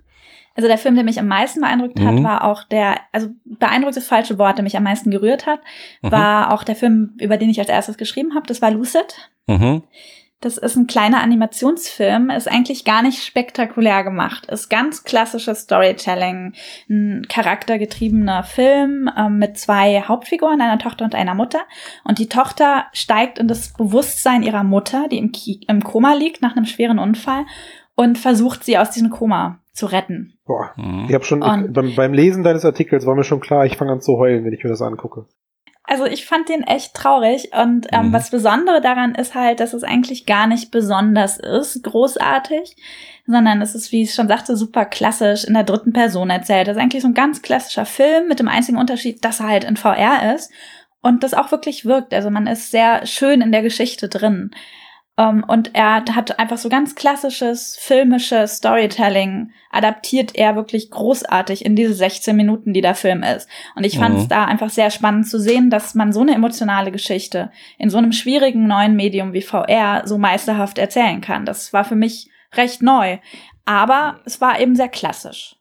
Also 0.55 0.69
der 0.69 0.77
Film, 0.79 0.95
der 0.97 1.05
mich 1.05 1.19
am 1.19 1.29
meisten 1.29 1.61
beeindruckt 1.63 1.99
hat, 1.99 2.15
Mhm. 2.15 2.25
war 2.25 2.45
auch 2.45 2.65
der, 2.65 3.01
also 3.11 3.29
beeindruckt 3.47 3.97
ist 3.97 4.03
das 4.05 4.09
falsche 4.09 4.39
Wort, 4.39 4.59
der 4.59 4.63
mich 4.65 4.77
am 4.77 4.83
meisten 4.83 5.11
gerührt 5.11 5.47
hat, 5.47 5.61
Mhm. 6.03 6.13
war 6.13 6.53
auch 6.53 6.63
der 6.63 6.77
Film, 6.77 7.17
über 7.21 7.39
den 7.39 7.49
ich 7.49 7.59
als 7.59 7.71
erstes 7.71 7.97
geschrieben 7.97 8.35
habe. 8.35 8.47
Das 8.47 8.61
war 8.61 8.71
Lucid. 8.71 9.31
Mhm. 9.47 9.83
Das 10.43 10.59
ist 10.59 10.75
ein 10.77 10.89
kleiner 10.89 11.23
Animationsfilm, 11.23 12.29
ist 12.31 12.51
eigentlich 12.51 12.85
gar 12.85 13.03
nicht 13.03 13.23
spektakulär 13.25 14.03
gemacht, 14.03 14.47
ist 14.47 14.69
ganz 14.69 15.05
klassisches 15.05 15.61
Storytelling, 15.61 16.55
ein 16.91 17.27
charaktergetriebener 17.29 18.43
Film 18.43 19.09
ähm, 19.17 19.39
mit 19.39 19.57
zwei 19.57 20.03
Hauptfiguren, 20.03 20.61
einer 20.61 20.81
Tochter 20.81 21.05
und 21.05 21.15
einer 21.15 21.35
Mutter. 21.35 21.61
Und 22.05 22.19
die 22.19 22.29
Tochter 22.29 22.87
steigt 22.93 23.39
in 23.39 23.47
das 23.47 23.73
Bewusstsein 23.73 24.43
ihrer 24.43 24.65
Mutter, 24.65 25.07
die 25.09 25.19
im, 25.19 25.31
Ki 25.31 25.61
im 25.69 25.85
Koma 25.85 26.15
liegt 26.15 26.43
nach 26.43 26.57
einem 26.57 26.67
schweren 26.67 26.99
Unfall 26.99 27.45
und 27.95 28.19
versucht 28.19 28.65
sie 28.65 28.77
aus 28.79 28.91
diesem 28.91 29.11
Koma 29.11 29.61
zu 29.73 29.87
retten. 29.87 30.35
Boah. 30.45 30.73
Mhm. 30.77 31.07
Ich 31.09 31.15
habe 31.15 31.25
schon 31.25 31.43
Und- 31.43 31.73
beim, 31.73 31.95
beim 31.95 32.13
Lesen 32.13 32.43
deines 32.43 32.65
Artikels 32.65 33.07
war 33.07 33.15
mir 33.15 33.25
schon 33.25 33.41
klar, 33.41 33.65
ich 33.65 33.77
fange 33.77 33.93
an 33.93 34.01
zu 34.01 34.19
heulen, 34.19 34.45
wenn 34.45 34.53
ich 34.53 34.65
mir 34.65 34.71
das 34.71 34.83
angucke. 34.83 35.27
Also 35.85 36.07
ich 36.07 36.27
fand 36.27 36.49
den 36.49 36.63
echt 36.63 36.95
traurig 36.95 37.51
und 37.53 37.89
ähm, 37.93 38.09
Mhm. 38.09 38.13
was 38.13 38.31
Besondere 38.31 38.81
daran 38.81 39.15
ist 39.17 39.35
halt, 39.35 39.59
dass 39.61 39.73
es 39.73 39.83
eigentlich 39.83 40.27
gar 40.27 40.47
nicht 40.47 40.71
besonders 40.71 41.39
ist, 41.39 41.83
großartig, 41.83 42.77
sondern 43.27 43.61
es 43.63 43.75
ist, 43.75 43.91
wie 43.93 44.03
ich 44.03 44.15
schon 44.15 44.29
sagte, 44.29 44.57
super 44.57 44.85
klassisch 44.85 45.45
in 45.45 45.55
der 45.55 45.65
dritten 45.65 45.93
Person 45.93 46.31
erzählt. 46.31 46.69
Das 46.69 46.77
ist 46.77 46.83
eigentlich 46.83 47.03
so 47.03 47.09
ein 47.09 47.15
ganz 47.15 47.43
klassischer 47.43 47.85
Film 47.85 48.29
mit 48.29 48.39
dem 48.39 48.49
einzigen 48.49 48.79
Unterschied, 48.79 49.25
dass 49.25 49.41
er 49.41 49.49
halt 49.49 49.65
in 49.65 49.77
VR 49.77 50.35
ist 50.37 50.53
und 51.01 51.25
das 51.25 51.35
auch 51.35 51.51
wirklich 51.51 51.85
wirkt. 51.85 52.15
Also 52.15 52.31
man 52.31 52.47
ist 52.47 52.71
sehr 52.71 53.05
schön 53.05 53.41
in 53.41 53.51
der 53.53 53.63
Geschichte 53.63 54.09
drin. 54.09 54.53
Ähm, 55.19 55.45
und 55.47 55.75
er 55.75 55.97
hat 55.97 56.39
einfach 56.39 56.57
so 56.57 56.69
ganz 56.71 56.95
klassisches 56.95 57.77
filmisches 57.79 58.57
Storytelling 58.57 59.51
adaptiert 59.71 60.35
er 60.35 60.57
wirklich 60.57 60.91
großartig 60.91 61.65
in 61.65 61.77
diese 61.77 61.93
16 61.95 62.35
Minuten, 62.35 62.73
die 62.73 62.81
der 62.81 62.95
Film 62.95 63.23
ist. 63.23 63.47
Und 63.77 63.85
ich 63.85 63.99
fand 63.99 64.17
es 64.17 64.25
Mhm. 64.25 64.29
da 64.29 64.45
einfach 64.47 64.71
sehr 64.71 64.91
spannend 64.91 65.29
zu 65.29 65.39
sehen, 65.39 65.69
dass 65.69 65.95
man 65.95 66.13
so 66.13 66.21
eine 66.23 66.35
emotionale 66.35 66.93
Geschichte 66.93 67.51
in 67.79 67.91
so 67.91 67.99
einem 67.99 68.13
schwierigen 68.13 68.67
neuen 68.67 68.97
Medium 68.97 69.33
wie 69.35 69.43
VR 69.43 70.03
so 70.07 70.17
meisterhaft 70.17 70.79
erzählen 70.79 71.21
kann. 71.21 71.45
Das 71.45 71.73
war 71.73 71.85
für 71.85 71.97
mich 71.97 72.31
recht 72.55 72.83
neu. 72.83 73.19
Aber 73.65 74.21
es 74.25 74.41
war 74.41 74.61
eben 74.61 74.75
sehr 74.77 74.89
klassisch. 74.89 75.57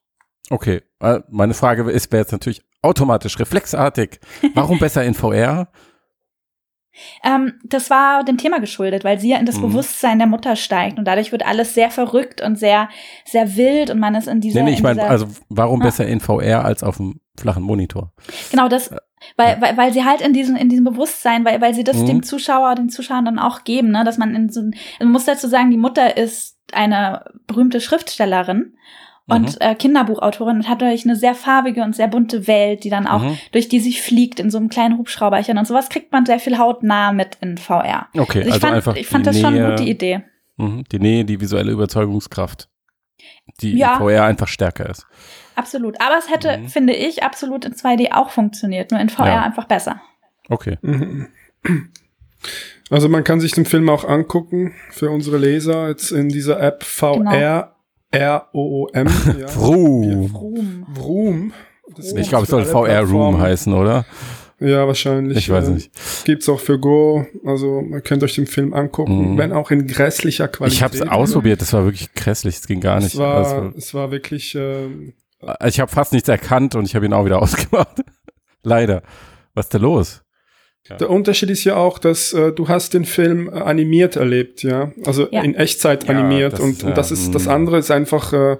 Okay, 0.49 0.81
äh, 1.01 1.19
meine 1.29 1.53
Frage 1.53 1.89
ist, 1.91 2.11
wäre 2.11 2.21
jetzt 2.23 2.31
natürlich 2.31 2.61
automatisch, 2.81 3.37
reflexartig. 3.39 4.19
Warum 4.53 4.79
besser 4.79 5.03
in 5.03 5.13
VR? 5.13 5.67
Ähm, 7.23 7.53
das 7.63 7.89
war 7.89 8.23
dem 8.23 8.37
Thema 8.37 8.59
geschuldet, 8.59 9.03
weil 9.03 9.19
sie 9.19 9.29
ja 9.29 9.37
in 9.37 9.45
das 9.45 9.57
Mhm. 9.57 9.61
Bewusstsein 9.69 10.17
der 10.19 10.27
Mutter 10.27 10.55
steigt 10.55 10.97
und 10.97 11.05
dadurch 11.05 11.31
wird 11.31 11.45
alles 11.45 11.73
sehr 11.73 11.91
verrückt 11.91 12.41
und 12.41 12.57
sehr, 12.57 12.89
sehr 13.25 13.55
wild 13.55 13.89
und 13.89 13.99
man 13.99 14.15
ist 14.15 14.27
in 14.27 14.41
dieser. 14.41 14.59
Nee, 14.59 14.65
nee, 14.65 14.71
ich 14.73 14.77
in 14.79 14.83
meine, 14.83 15.03
also 15.07 15.27
warum 15.49 15.81
Ah. 15.81 15.85
besser 15.85 16.05
in 16.07 16.19
VR 16.19 16.65
als 16.65 16.83
auf 16.83 16.97
dem 16.97 17.19
flachen 17.39 17.63
Monitor? 17.63 18.11
Genau, 18.51 18.67
das, 18.67 18.91
weil, 19.37 19.61
weil, 19.61 19.77
weil 19.77 19.93
sie 19.93 20.03
halt 20.03 20.21
in 20.21 20.33
diesem, 20.33 20.55
in 20.55 20.69
diesem 20.69 20.83
Bewusstsein, 20.85 21.45
weil, 21.45 21.61
weil 21.61 21.73
sie 21.73 21.83
das 21.83 21.97
Mhm. 21.97 22.05
dem 22.07 22.23
Zuschauer, 22.23 22.75
den 22.75 22.89
Zuschauern 22.89 23.25
dann 23.25 23.39
auch 23.39 23.63
geben, 23.63 23.91
ne, 23.91 24.03
dass 24.03 24.17
man 24.17 24.35
in 24.35 24.49
so 24.49 24.61
man 24.99 25.11
muss 25.11 25.25
dazu 25.25 25.47
sagen, 25.47 25.71
die 25.71 25.77
Mutter 25.77 26.17
ist 26.17 26.57
eine 26.73 27.25
berühmte 27.47 27.81
Schriftstellerin 27.81 28.75
und 29.31 29.49
Mhm. 29.53 29.55
äh, 29.59 29.75
Kinderbuchautorin 29.75 30.57
und 30.57 30.69
hat 30.69 30.81
dadurch 30.81 31.05
eine 31.05 31.15
sehr 31.15 31.33
farbige 31.35 31.81
und 31.83 31.95
sehr 31.95 32.07
bunte 32.07 32.47
Welt, 32.47 32.83
die 32.83 32.89
dann 32.89 33.07
auch, 33.07 33.21
Mhm. 33.23 33.37
durch 33.51 33.67
die 33.69 33.79
sie 33.79 33.93
fliegt 33.93 34.39
in 34.39 34.49
so 34.49 34.57
einem 34.57 34.69
kleinen 34.69 34.97
Hubschrauberchen 34.97 35.57
und 35.57 35.65
sowas 35.67 35.89
kriegt 35.89 36.11
man 36.11 36.25
sehr 36.25 36.39
viel 36.39 36.57
hautnah 36.57 37.11
mit 37.13 37.37
in 37.41 37.57
VR. 37.57 38.07
Okay, 38.17 38.39
Also 38.39 38.39
ich 38.39 38.45
also 38.53 38.59
fand, 38.59 38.73
einfach 38.75 38.95
ich 38.95 39.07
fand 39.07 39.25
die 39.25 39.29
das 39.29 39.39
schon 39.39 39.53
Nähe, 39.53 39.65
eine 39.65 39.75
gute 39.75 39.89
Idee. 39.89 40.23
Mhm, 40.57 40.83
die 40.91 40.99
Nähe, 40.99 41.25
die 41.25 41.39
visuelle 41.41 41.71
Überzeugungskraft, 41.71 42.67
die 43.61 43.77
Ja. 43.77 43.93
in 43.93 43.99
VR 43.99 44.25
einfach 44.25 44.47
stärker 44.47 44.89
ist. 44.89 45.05
Absolut. 45.55 45.99
Aber 46.01 46.17
es 46.17 46.29
hätte, 46.31 46.57
Mhm. 46.57 46.67
finde 46.69 46.93
ich, 46.93 47.23
absolut 47.23 47.65
in 47.65 47.73
2D 47.73 48.11
auch 48.13 48.29
funktioniert, 48.29 48.91
nur 48.91 48.99
in 48.99 49.09
VR 49.09 49.25
Ja. 49.27 49.41
einfach 49.43 49.65
besser. 49.65 50.01
Okay. 50.49 50.77
Also 52.89 53.07
man 53.07 53.23
kann 53.23 53.39
sich 53.39 53.51
den 53.53 53.65
Film 53.65 53.89
auch 53.89 54.03
angucken 54.03 54.73
für 54.89 55.09
unsere 55.11 55.37
Leser 55.37 55.87
jetzt 55.87 56.11
in 56.11 56.29
dieser 56.29 56.59
App 56.61 56.83
VR 56.83 57.75
R-O-O-M. 58.51 59.07
Ja. 59.39 59.47
Vroom. 59.47 60.85
Vroom. 60.93 61.53
Das 61.95 62.13
Ich 62.13 62.29
glaube, 62.29 62.43
es 62.43 62.49
soll 62.49 62.65
VR 62.65 63.01
Room 63.01 63.39
heißen, 63.39 63.73
oder? 63.73 64.05
Ja, 64.59 64.85
wahrscheinlich. 64.85 65.37
Ich 65.39 65.49
weiß 65.49 65.69
äh, 65.69 65.71
nicht. 65.71 65.91
Gibt's 66.23 66.47
auch 66.47 66.59
für 66.59 66.79
Go. 66.79 67.25
Also 67.45 67.81
ihr 67.81 68.01
könnt 68.01 68.23
euch 68.23 68.35
den 68.35 68.45
Film 68.47 68.73
angucken, 68.73 69.33
Mhm. 69.33 69.37
wenn 69.37 69.51
auch 69.51 69.71
in 69.71 69.87
grässlicher 69.87 70.47
Qualität. 70.47 70.77
Ich 70.77 70.83
habe 70.83 70.95
es 70.95 71.01
ausprobiert, 71.01 71.61
das 71.61 71.73
war 71.73 71.83
wirklich 71.83 72.13
grässlich, 72.13 72.57
es 72.57 72.67
ging 72.67 72.79
gar 72.79 72.97
nicht. 72.97 73.07
Es 73.13 73.17
war, 73.17 73.37
Also, 73.37 73.77
es 73.77 73.93
war 73.93 74.11
wirklich. 74.11 74.53
ähm, 74.55 75.13
ich 75.65 75.79
habe 75.79 75.91
fast 75.91 76.13
nichts 76.13 76.29
erkannt 76.29 76.75
und 76.75 76.85
ich 76.85 76.95
habe 76.95 77.05
ihn 77.07 77.13
auch 77.13 77.25
wieder 77.25 77.41
ausgemacht. 77.41 78.03
Leider. 78.61 79.01
Was 79.55 79.65
ist 79.65 79.73
da 79.73 79.79
los? 79.79 80.23
Der 80.89 81.09
Unterschied 81.09 81.49
ist 81.51 81.63
ja 81.63 81.75
auch, 81.75 81.99
dass 81.99 82.33
äh, 82.33 82.51
du 82.51 82.67
hast 82.67 82.93
den 82.93 83.05
Film 83.05 83.47
äh, 83.47 83.51
animiert 83.59 84.15
erlebt, 84.15 84.63
ja, 84.63 84.91
also 85.05 85.27
Ja. 85.31 85.43
in 85.43 85.53
Echtzeit 85.55 86.05
Ja, 86.05 86.09
animiert 86.09 86.53
das- 86.53 86.59
und, 86.59 86.81
ja, 86.81 86.87
und 86.89 86.97
das 86.97 87.11
ist 87.11 87.33
das 87.35 87.45
mm. 87.45 87.49
andere 87.49 87.77
ist 87.77 87.91
einfach 87.91 88.33
äh, 88.33 88.57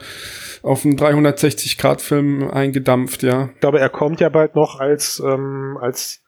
auf 0.62 0.86
einen 0.86 0.96
360 0.98 1.78
Grad 1.80 2.00
Film 2.02 2.48
eingedampft, 2.50 3.24
ja. 3.24 3.50
Ich 3.56 3.60
glaube, 3.60 3.80
er 3.80 3.90
kommt 3.90 4.20
ja 4.22 4.30
bald 4.30 4.56
noch 4.56 4.80
als, 4.80 5.20
ähm, 5.26 5.78
als 5.82 6.22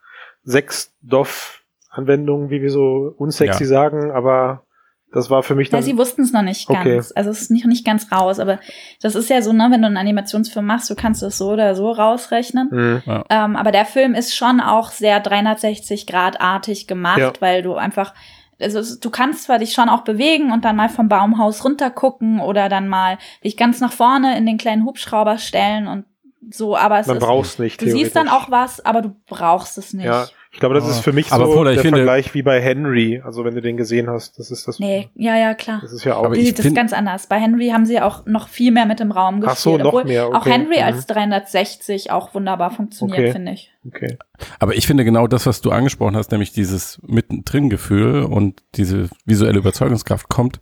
6-DOF-Anwendung, 0.47 2.49
wie 2.49 2.61
wir 2.61 2.71
so 2.71 3.13
unsexy 3.17 3.63
Ja. 3.63 3.69
sagen, 3.69 4.11
aber 4.11 4.63
das 5.13 5.29
war 5.29 5.43
für 5.43 5.55
mich 5.55 5.67
Ja, 5.69 5.77
dann. 5.77 5.83
sie 5.83 5.97
wussten 5.97 6.21
es 6.23 6.31
noch 6.33 6.41
nicht 6.41 6.69
Okay. 6.69 6.95
ganz. 6.95 7.13
Also 7.15 7.29
es 7.29 7.41
ist 7.43 7.51
nicht, 7.51 7.65
nicht 7.65 7.85
ganz 7.85 8.11
raus, 8.11 8.39
aber 8.39 8.59
das 9.01 9.15
ist 9.15 9.29
ja 9.29 9.41
so, 9.41 9.53
ne, 9.53 9.67
wenn 9.71 9.81
du 9.81 9.87
einen 9.87 9.97
Animationsfilm 9.97 10.65
machst, 10.65 10.89
du 10.89 10.95
kannst 10.95 11.23
es 11.23 11.37
so 11.37 11.51
oder 11.51 11.75
so 11.75 11.91
rausrechnen. 11.91 12.69
Mhm. 12.71 13.23
Ähm, 13.29 13.55
aber 13.55 13.71
der 13.71 13.85
Film 13.85 14.13
ist 14.15 14.35
schon 14.35 14.59
auch 14.59 14.91
sehr 14.91 15.19
360 15.19 16.07
Grad 16.07 16.41
artig 16.41 16.87
gemacht, 16.87 17.19
Ja. 17.19 17.31
weil 17.39 17.61
du 17.61 17.75
einfach 17.75 18.13
also 18.61 18.81
du 19.01 19.09
kannst 19.09 19.43
zwar 19.43 19.59
dich 19.59 19.73
schon 19.73 19.89
auch 19.89 20.01
bewegen 20.01 20.51
und 20.51 20.63
dann 20.63 20.75
mal 20.77 20.87
vom 20.87 21.09
Baumhaus 21.09 21.65
runter 21.65 21.89
gucken 21.89 22.39
oder 22.39 22.69
dann 22.69 22.87
mal 22.87 23.17
dich 23.43 23.57
ganz 23.57 23.81
nach 23.81 23.91
vorne 23.91 24.37
in 24.37 24.45
den 24.45 24.57
kleinen 24.57 24.85
Hubschrauber 24.85 25.37
stellen 25.37 25.87
und 25.87 26.05
so, 26.49 26.77
aber 26.77 26.99
es 26.99 27.07
Man 27.07 27.17
ist, 27.17 27.23
braucht 27.23 27.45
es 27.47 27.59
nicht. 27.59 27.81
du 27.81 27.89
siehst 27.89 28.15
dann 28.15 28.29
auch 28.29 28.51
was, 28.51 28.85
aber 28.85 29.01
du 29.01 29.15
brauchst 29.27 29.77
es 29.77 29.93
nicht. 29.93 30.05
Ja, 30.05 30.27
ich 30.53 30.59
glaube, 30.59 30.75
das 30.75 30.85
Ah. 30.85 30.91
ist 30.91 30.99
für 30.99 31.11
mich 31.13 31.31
Aber 31.31 31.47
so 31.47 31.53
Paula, 31.53 31.71
ich 31.71 31.77
der 31.77 31.81
finde- 31.83 31.97
Vergleich 31.97 32.33
wie 32.35 32.43
bei 32.43 32.61
Henry. 32.61 33.21
Also 33.25 33.43
wenn 33.43 33.55
du 33.55 33.61
den 33.61 33.75
gesehen 33.75 34.09
hast, 34.09 34.37
das 34.39 34.51
ist 34.51 34.67
das. 34.67 34.79
Nee, 34.79 35.09
ja, 35.15 35.35
ja, 35.35 35.53
klar. 35.55 35.79
Das 35.81 35.91
ist 35.91 36.03
ja 36.03 36.15
auch. 36.15 36.25
Aber 36.25 36.35
Nee, 36.35 36.41
ich 36.43 36.53
das 36.53 36.65
ist 36.65 36.75
ganz 36.75 36.93
anders. 36.93 37.27
Bei 37.27 37.39
Henry 37.39 37.69
haben 37.69 37.85
sie 37.85 37.99
auch 37.99 38.25
noch 38.27 38.47
viel 38.47 38.71
mehr 38.71 38.85
mit 38.85 38.99
dem 38.99 39.11
Raum 39.11 39.41
gespielt. 39.41 39.51
Ach 39.57 39.59
so, 39.59 39.77
noch 39.77 39.87
obwohl 39.87 40.05
mehr, 40.05 40.27
Auch 40.27 40.35
okay. 40.41 40.51
Henry 40.51 40.77
Mhm. 40.77 40.83
als 40.83 41.05
360 41.07 42.11
auch 42.11 42.33
wunderbar 42.35 42.71
funktioniert, 42.71 43.19
Okay. 43.19 43.31
finde 43.31 43.51
ich. 43.53 43.71
okay. 43.87 44.17
Aber 44.59 44.75
ich 44.75 44.85
finde 44.87 45.03
genau 45.03 45.27
das, 45.27 45.45
was 45.45 45.61
du 45.61 45.71
angesprochen 45.71 46.15
hast, 46.15 46.31
nämlich 46.31 46.51
dieses 46.53 46.99
Mittendrin-Gefühl 47.05 48.21
und 48.23 48.61
diese 48.75 49.09
visuelle 49.25 49.57
Überzeugungskraft 49.57 50.29
kommt 50.29 50.59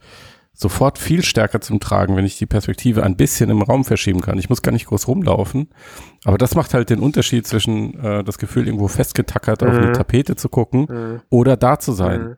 sofort 0.54 0.98
viel 1.00 1.24
stärker 1.24 1.62
zum 1.62 1.80
Tragen, 1.80 2.16
wenn 2.16 2.26
ich 2.26 2.38
die 2.38 2.46
Perspektive 2.46 3.04
ein 3.04 3.16
bisschen 3.16 3.50
im 3.50 3.62
Raum 3.62 3.84
verschieben 3.86 4.22
kann. 4.22 4.38
Ich 4.38 4.50
muss 4.50 4.62
gar 4.62 4.72
nicht 4.72 4.86
groß 4.86 5.08
rumlaufen, 5.08 5.70
aber 6.26 6.38
das 6.38 6.56
macht 6.56 6.74
halt 6.74 6.90
den 6.90 7.00
Unterschied 7.00 7.48
zwischen 7.48 8.00
äh, 8.04 8.24
das 8.24 8.38
Gefühl, 8.38 8.68
irgendwo 8.68 8.88
festgetackert 8.88 9.64
auf 9.64 9.70
Mhm. 9.74 9.78
eine 9.80 9.92
Tapete 9.94 10.36
zu 10.36 10.50
gucken 10.50 10.88
Mhm. 10.90 11.22
oder 11.30 11.58
da 11.58 11.80
zu 11.80 11.94
sein. 11.94 12.22
Mhm. 12.22 12.36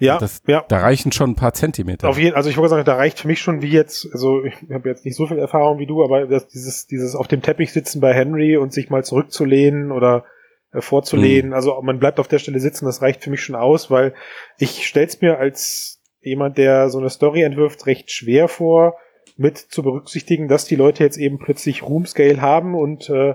Ja, 0.00 0.18
Das- 0.18 0.42
ja. 0.48 0.64
Da 0.68 0.78
reichen 0.78 1.12
schon 1.12 1.30
ein 1.30 1.34
paar 1.36 1.54
Zentimeter. 1.54 2.08
Auf 2.08 2.18
jeden, 2.18 2.34
also 2.34 2.50
ich 2.50 2.56
wollte 2.56 2.70
sagen, 2.70 2.84
da 2.84 2.96
reicht 2.96 3.20
für 3.20 3.28
mich 3.28 3.40
schon 3.40 3.62
wie 3.62 3.70
jetzt, 3.70 4.08
also 4.12 4.44
ich 4.44 4.54
habe 4.72 4.88
jetzt 4.88 5.04
nicht 5.04 5.16
so 5.16 5.26
viel 5.26 5.38
Erfahrung 5.38 5.78
wie 5.78 5.86
du, 5.86 6.02
aber 6.04 6.26
das, 6.26 6.48
dieses, 6.48 6.86
dieses 6.88 7.14
auf 7.14 7.28
dem 7.28 7.42
Teppich 7.42 7.72
sitzen 7.72 8.00
bei 8.00 8.12
Henry 8.12 8.56
und 8.56 8.72
sich 8.72 8.90
mal 8.90 9.04
zurückzulehnen 9.04 9.92
oder 9.92 10.24
äh, 10.72 10.80
vorzulehnen, 10.80 11.54
also 11.54 11.80
man 11.80 12.00
bleibt 12.00 12.18
auf 12.18 12.26
der 12.26 12.40
Stelle 12.40 12.58
sitzen, 12.58 12.86
das 12.86 13.00
reicht 13.02 13.22
für 13.22 13.30
mich 13.30 13.40
schon 13.40 13.54
aus, 13.54 13.88
weil 13.88 14.14
ich 14.58 14.84
stell's 14.86 15.20
mir 15.20 15.38
als 15.38 15.95
jemand, 16.26 16.58
der 16.58 16.90
so 16.90 16.98
eine 16.98 17.10
Story 17.10 17.42
entwirft, 17.42 17.86
recht 17.86 18.10
schwer 18.10 18.48
vor, 18.48 18.96
mit 19.36 19.58
zu 19.58 19.82
berücksichtigen, 19.82 20.48
dass 20.48 20.64
die 20.64 20.76
Leute 20.76 21.04
jetzt 21.04 21.18
eben 21.18 21.38
plötzlich 21.38 21.82
Roomscale 21.82 22.40
haben 22.40 22.74
und 22.74 23.08
äh, 23.10 23.34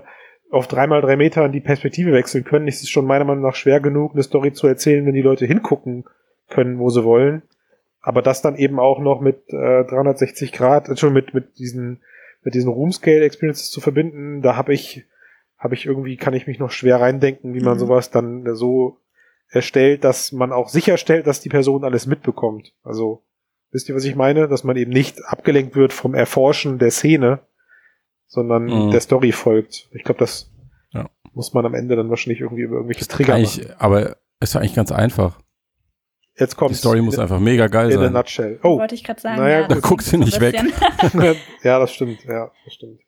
auf 0.50 0.66
dreimal 0.66 1.00
drei 1.00 1.16
Metern 1.16 1.52
die 1.52 1.60
Perspektive 1.60 2.12
wechseln 2.12 2.44
können. 2.44 2.68
Es 2.68 2.82
ist 2.82 2.90
schon 2.90 3.06
meiner 3.06 3.24
Meinung 3.24 3.42
nach 3.42 3.54
schwer 3.54 3.80
genug, 3.80 4.12
eine 4.12 4.22
Story 4.22 4.52
zu 4.52 4.66
erzählen, 4.66 5.06
wenn 5.06 5.14
die 5.14 5.22
Leute 5.22 5.46
hingucken 5.46 6.04
können, 6.48 6.78
wo 6.78 6.90
sie 6.90 7.04
wollen. 7.04 7.42
Aber 8.00 8.20
das 8.20 8.42
dann 8.42 8.56
eben 8.56 8.78
auch 8.80 8.98
noch 9.00 9.20
mit 9.20 9.48
äh, 9.48 9.84
360 9.84 10.52
Grad, 10.52 10.88
äh, 10.88 10.96
schon 10.96 11.12
mit 11.12 11.34
mit 11.34 11.58
diesen 11.58 12.02
mit 12.42 12.54
diesen 12.54 12.70
Roomscale 12.70 13.24
Experiences 13.24 13.70
zu 13.70 13.80
verbinden, 13.80 14.42
da 14.42 14.56
habe 14.56 14.74
ich 14.74 15.04
habe 15.56 15.74
ich 15.74 15.86
irgendwie 15.86 16.16
kann 16.16 16.34
ich 16.34 16.48
mich 16.48 16.58
noch 16.58 16.72
schwer 16.72 17.00
reindenken, 17.00 17.54
wie 17.54 17.60
man 17.60 17.74
Mhm. 17.74 17.78
sowas 17.78 18.10
dann 18.10 18.44
äh, 18.44 18.54
so 18.54 18.98
erstellt, 19.52 20.02
dass 20.04 20.32
man 20.32 20.52
auch 20.52 20.68
sicherstellt, 20.68 21.26
dass 21.26 21.40
die 21.40 21.48
Person 21.50 21.84
alles 21.84 22.06
mitbekommt. 22.06 22.72
Also 22.82 23.22
wisst 23.70 23.88
ihr, 23.88 23.94
was 23.94 24.04
ich 24.04 24.16
meine, 24.16 24.48
dass 24.48 24.64
man 24.64 24.76
eben 24.76 24.90
nicht 24.90 25.24
abgelenkt 25.26 25.76
wird 25.76 25.92
vom 25.92 26.14
Erforschen 26.14 26.78
der 26.78 26.90
Szene, 26.90 27.40
sondern 28.26 28.64
Mhm. 28.64 28.90
der 28.90 29.00
Story 29.00 29.32
folgt. 29.32 29.88
Ich 29.92 30.04
glaube, 30.04 30.18
das 30.20 30.50
Ja. 30.92 31.08
muss 31.34 31.52
man 31.52 31.66
am 31.66 31.74
Ende 31.74 31.96
dann 31.96 32.08
wahrscheinlich 32.10 32.40
irgendwie 32.40 32.62
über 32.62 32.76
irgendwelche 32.76 33.06
Trigger 33.06 33.38
machen. 33.38 33.66
Aber 33.78 34.16
ist 34.40 34.54
ja 34.54 34.60
eigentlich 34.60 34.74
ganz 34.74 34.90
einfach. 34.90 35.38
Jetzt 36.38 36.56
kommt 36.56 36.70
Die 36.70 36.74
Story 36.76 37.02
muss 37.02 37.18
einfach 37.18 37.38
mega 37.40 37.66
geil 37.66 37.90
in 37.90 37.98
a 37.98 38.02
sein. 38.04 38.12
nutshell. 38.14 38.58
Oh, 38.62 38.78
Wollte 38.78 38.94
ich 38.94 39.04
gerade 39.04 39.20
sagen. 39.20 39.36
Naja, 39.38 39.60
ja, 39.60 39.68
da 39.68 39.74
guckst 39.80 40.10
du 40.12 40.16
nicht 40.16 40.40
weg. 40.40 40.54
ja, 41.62 41.78
das 41.78 41.92
stimmt, 41.92 42.24
ja, 42.24 42.50
das 42.64 42.72
stimmt. 42.74 43.00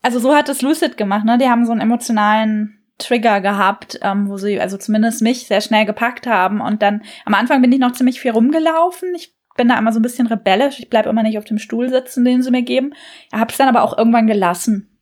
Also 0.00 0.20
so 0.20 0.32
hat 0.34 0.48
es 0.48 0.62
Lucid 0.62 0.96
gemacht, 0.96 1.24
ne? 1.24 1.38
Die 1.38 1.46
haben 1.48 1.66
so 1.66 1.72
einen 1.72 1.80
emotionalen 1.80 2.83
Trigger 2.98 3.40
gehabt, 3.40 3.98
ähm, 4.02 4.28
wo 4.28 4.36
sie, 4.36 4.60
also 4.60 4.76
zumindest 4.76 5.22
mich, 5.22 5.46
sehr 5.46 5.60
schnell 5.60 5.84
gepackt 5.84 6.26
haben. 6.26 6.60
Und 6.60 6.82
dann, 6.82 7.02
am 7.24 7.34
Anfang 7.34 7.60
bin 7.62 7.72
ich 7.72 7.78
noch 7.80 7.92
ziemlich 7.92 8.20
viel 8.20 8.30
rumgelaufen. 8.30 9.14
Ich 9.16 9.34
bin 9.56 9.68
da 9.68 9.78
immer 9.78 9.92
so 9.92 9.98
ein 9.98 10.02
bisschen 10.02 10.26
rebellisch. 10.26 10.78
Ich 10.78 10.90
bleib 10.90 11.06
immer 11.06 11.22
nicht 11.22 11.38
auf 11.38 11.44
dem 11.44 11.58
Stuhl 11.58 11.88
sitzen, 11.88 12.24
den 12.24 12.42
sie 12.42 12.50
mir 12.50 12.62
geben. 12.62 12.92
Hab's 13.32 13.56
dann 13.56 13.68
aber 13.68 13.82
auch 13.82 13.96
irgendwann 13.96 14.26
gelassen. 14.26 14.98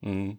Mhm. 0.00 0.38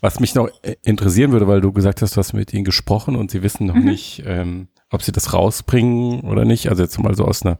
Was 0.00 0.20
mich 0.20 0.34
noch 0.34 0.48
äh, 0.62 0.76
interessieren 0.82 1.32
würde, 1.32 1.46
weil 1.46 1.60
du 1.60 1.72
gesagt 1.72 2.02
hast, 2.02 2.16
du 2.16 2.18
hast 2.18 2.32
mit 2.32 2.52
ihnen 2.52 2.64
gesprochen 2.64 3.14
und 3.16 3.30
sie 3.30 3.42
wissen 3.42 3.66
noch 3.66 3.74
Mhm. 3.76 3.84
nicht, 3.84 4.22
ähm, 4.26 4.68
ob 4.90 5.02
sie 5.02 5.12
das 5.12 5.32
rausbringen 5.32 6.22
oder 6.22 6.44
nicht. 6.44 6.68
Also 6.68 6.82
jetzt 6.82 6.98
mal 6.98 7.14
so 7.14 7.24
aus 7.24 7.44
einer 7.44 7.58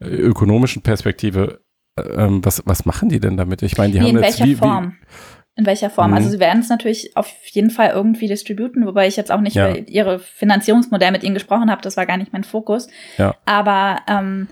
äh, 0.00 0.06
ökonomischen 0.06 0.82
Perspektive. 0.82 1.62
äh, 1.96 2.02
Ähm, 2.02 2.44
was, 2.44 2.62
was 2.66 2.84
machen 2.84 3.08
die 3.08 3.20
denn 3.20 3.36
damit? 3.36 3.62
Ich 3.62 3.76
meine, 3.78 3.92
die 3.92 3.98
Wie, 3.98 4.02
haben 4.02 4.16
in 4.16 4.22
jetzt 4.22 4.38
welcher 4.40 4.44
wie, 4.44 4.54
Form? 4.56 4.96
In 5.58 5.66
welcher 5.66 5.90
Form? 5.90 6.12
Mhm. 6.12 6.16
Also 6.16 6.30
sie 6.30 6.38
werden 6.38 6.60
es 6.60 6.68
natürlich 6.68 7.16
auf 7.16 7.28
jeden 7.50 7.70
Fall 7.70 7.90
irgendwie 7.90 8.28
distributen, 8.28 8.86
wobei 8.86 9.08
ich 9.08 9.16
jetzt 9.16 9.32
auch 9.32 9.40
nicht 9.40 9.56
Ja. 9.56 9.70
über 9.70 9.88
ihre 9.88 10.18
Finanzierungsmodell 10.20 11.10
mit 11.10 11.24
ihnen 11.24 11.34
gesprochen 11.34 11.68
habe, 11.68 11.82
das 11.82 11.96
war 11.96 12.06
gar 12.06 12.16
nicht 12.16 12.32
mein 12.32 12.44
Fokus. 12.44 12.86
Ja. 13.16 13.34
Aber 13.44 13.98
ähm, 14.06 14.46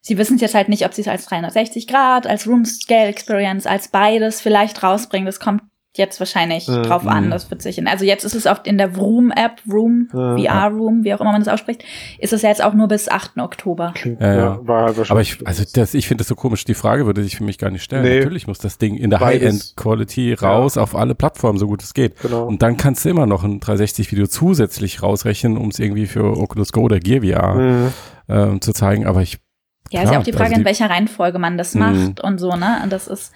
sie 0.00 0.18
wissen 0.18 0.38
jetzt 0.38 0.54
halt 0.54 0.68
nicht, 0.68 0.84
ob 0.86 0.94
sie 0.94 1.00
es 1.02 1.08
als 1.08 1.26
360 1.26 1.88
Grad, 1.88 2.28
als 2.28 2.46
Room 2.46 2.64
Scale 2.64 3.08
Experience, 3.08 3.66
als 3.66 3.88
beides 3.88 4.40
vielleicht 4.40 4.84
rausbringen. 4.84 5.26
Das 5.26 5.40
kommt 5.40 5.62
jetzt 5.94 6.18
wahrscheinlich 6.20 6.68
Mhm. 6.68 6.84
drauf 6.84 7.06
an. 7.06 7.30
Das 7.30 7.50
wird 7.50 7.60
sich 7.60 7.76
in, 7.76 7.86
also 7.86 8.04
jetzt 8.04 8.24
ist 8.24 8.34
es 8.34 8.46
oft 8.46 8.66
in 8.66 8.78
der 8.78 8.96
Vroom 8.96 9.30
App, 9.30 9.60
Room, 9.70 10.08
Mhm. 10.12 10.38
VR 10.42 10.68
Room, 10.68 11.04
wie 11.04 11.12
auch 11.12 11.20
immer 11.20 11.32
man 11.32 11.42
das 11.42 11.52
ausspricht, 11.52 11.84
ist 12.18 12.32
es 12.32 12.40
ja 12.42 12.48
jetzt 12.48 12.64
auch 12.64 12.72
nur 12.72 12.88
bis 12.88 13.10
8. 13.10 13.42
Oktober. 13.42 13.92
Ja, 14.02 14.10
ja, 14.20 14.34
ja. 14.34 14.60
war 14.66 14.84
halt 14.86 15.10
Aber 15.10 15.20
ich, 15.20 15.46
also 15.46 15.64
das, 15.74 15.92
ich 15.92 16.08
finde 16.08 16.22
das 16.22 16.28
so 16.28 16.34
komisch. 16.34 16.64
Die 16.64 16.72
Frage 16.74 17.04
würde 17.04 17.22
sich 17.22 17.36
für 17.36 17.44
mich 17.44 17.58
gar 17.58 17.70
nicht 17.70 17.82
stellen. 17.82 18.04
Nee. 18.04 18.20
Natürlich 18.20 18.46
muss 18.46 18.58
das 18.58 18.78
Ding 18.78 18.94
in 18.96 19.10
der. 19.10 19.20
High-End-Quality 19.20 20.34
raus 20.34 20.76
auf 20.76 20.96
alle 20.96 21.14
Plattformen, 21.14 21.58
so 21.58 21.66
gut 21.66 21.82
es 21.82 21.94
geht. 21.94 22.18
genau. 22.20 22.44
Und 22.46 22.62
dann 22.62 22.76
kannst 22.76 23.04
du 23.04 23.10
immer 23.10 23.26
noch 23.26 23.44
ein 23.44 23.60
360-Video 23.60 24.26
zusätzlich 24.26 25.02
rausrechnen, 25.02 25.56
um 25.56 25.68
es 25.68 25.78
irgendwie 25.78 26.06
für 26.06 26.24
Oculus 26.38 26.72
Go 26.72 26.82
oder 26.82 26.98
Gear 27.00 27.22
VR 27.22 27.54
Mhm. 27.54 27.92
ähm, 28.28 28.60
zu 28.60 28.72
zeigen. 28.72 29.06
Aber 29.06 29.22
ich, 29.22 29.38
Ja, 29.90 30.00
ist 30.00 30.04
Klar, 30.04 30.12
ja 30.14 30.20
auch 30.20 30.24
die 30.24 30.32
Frage, 30.32 30.44
also 30.44 30.54
die- 30.54 30.60
in 30.60 30.64
welcher 30.64 30.88
Reihenfolge 30.88 31.38
man 31.38 31.58
das 31.58 31.74
Mhm. 31.74 31.80
macht 31.80 32.20
und 32.20 32.38
so, 32.38 32.56
ne? 32.56 32.80
Und 32.82 32.90
das 32.92 33.08
ist, 33.08 33.30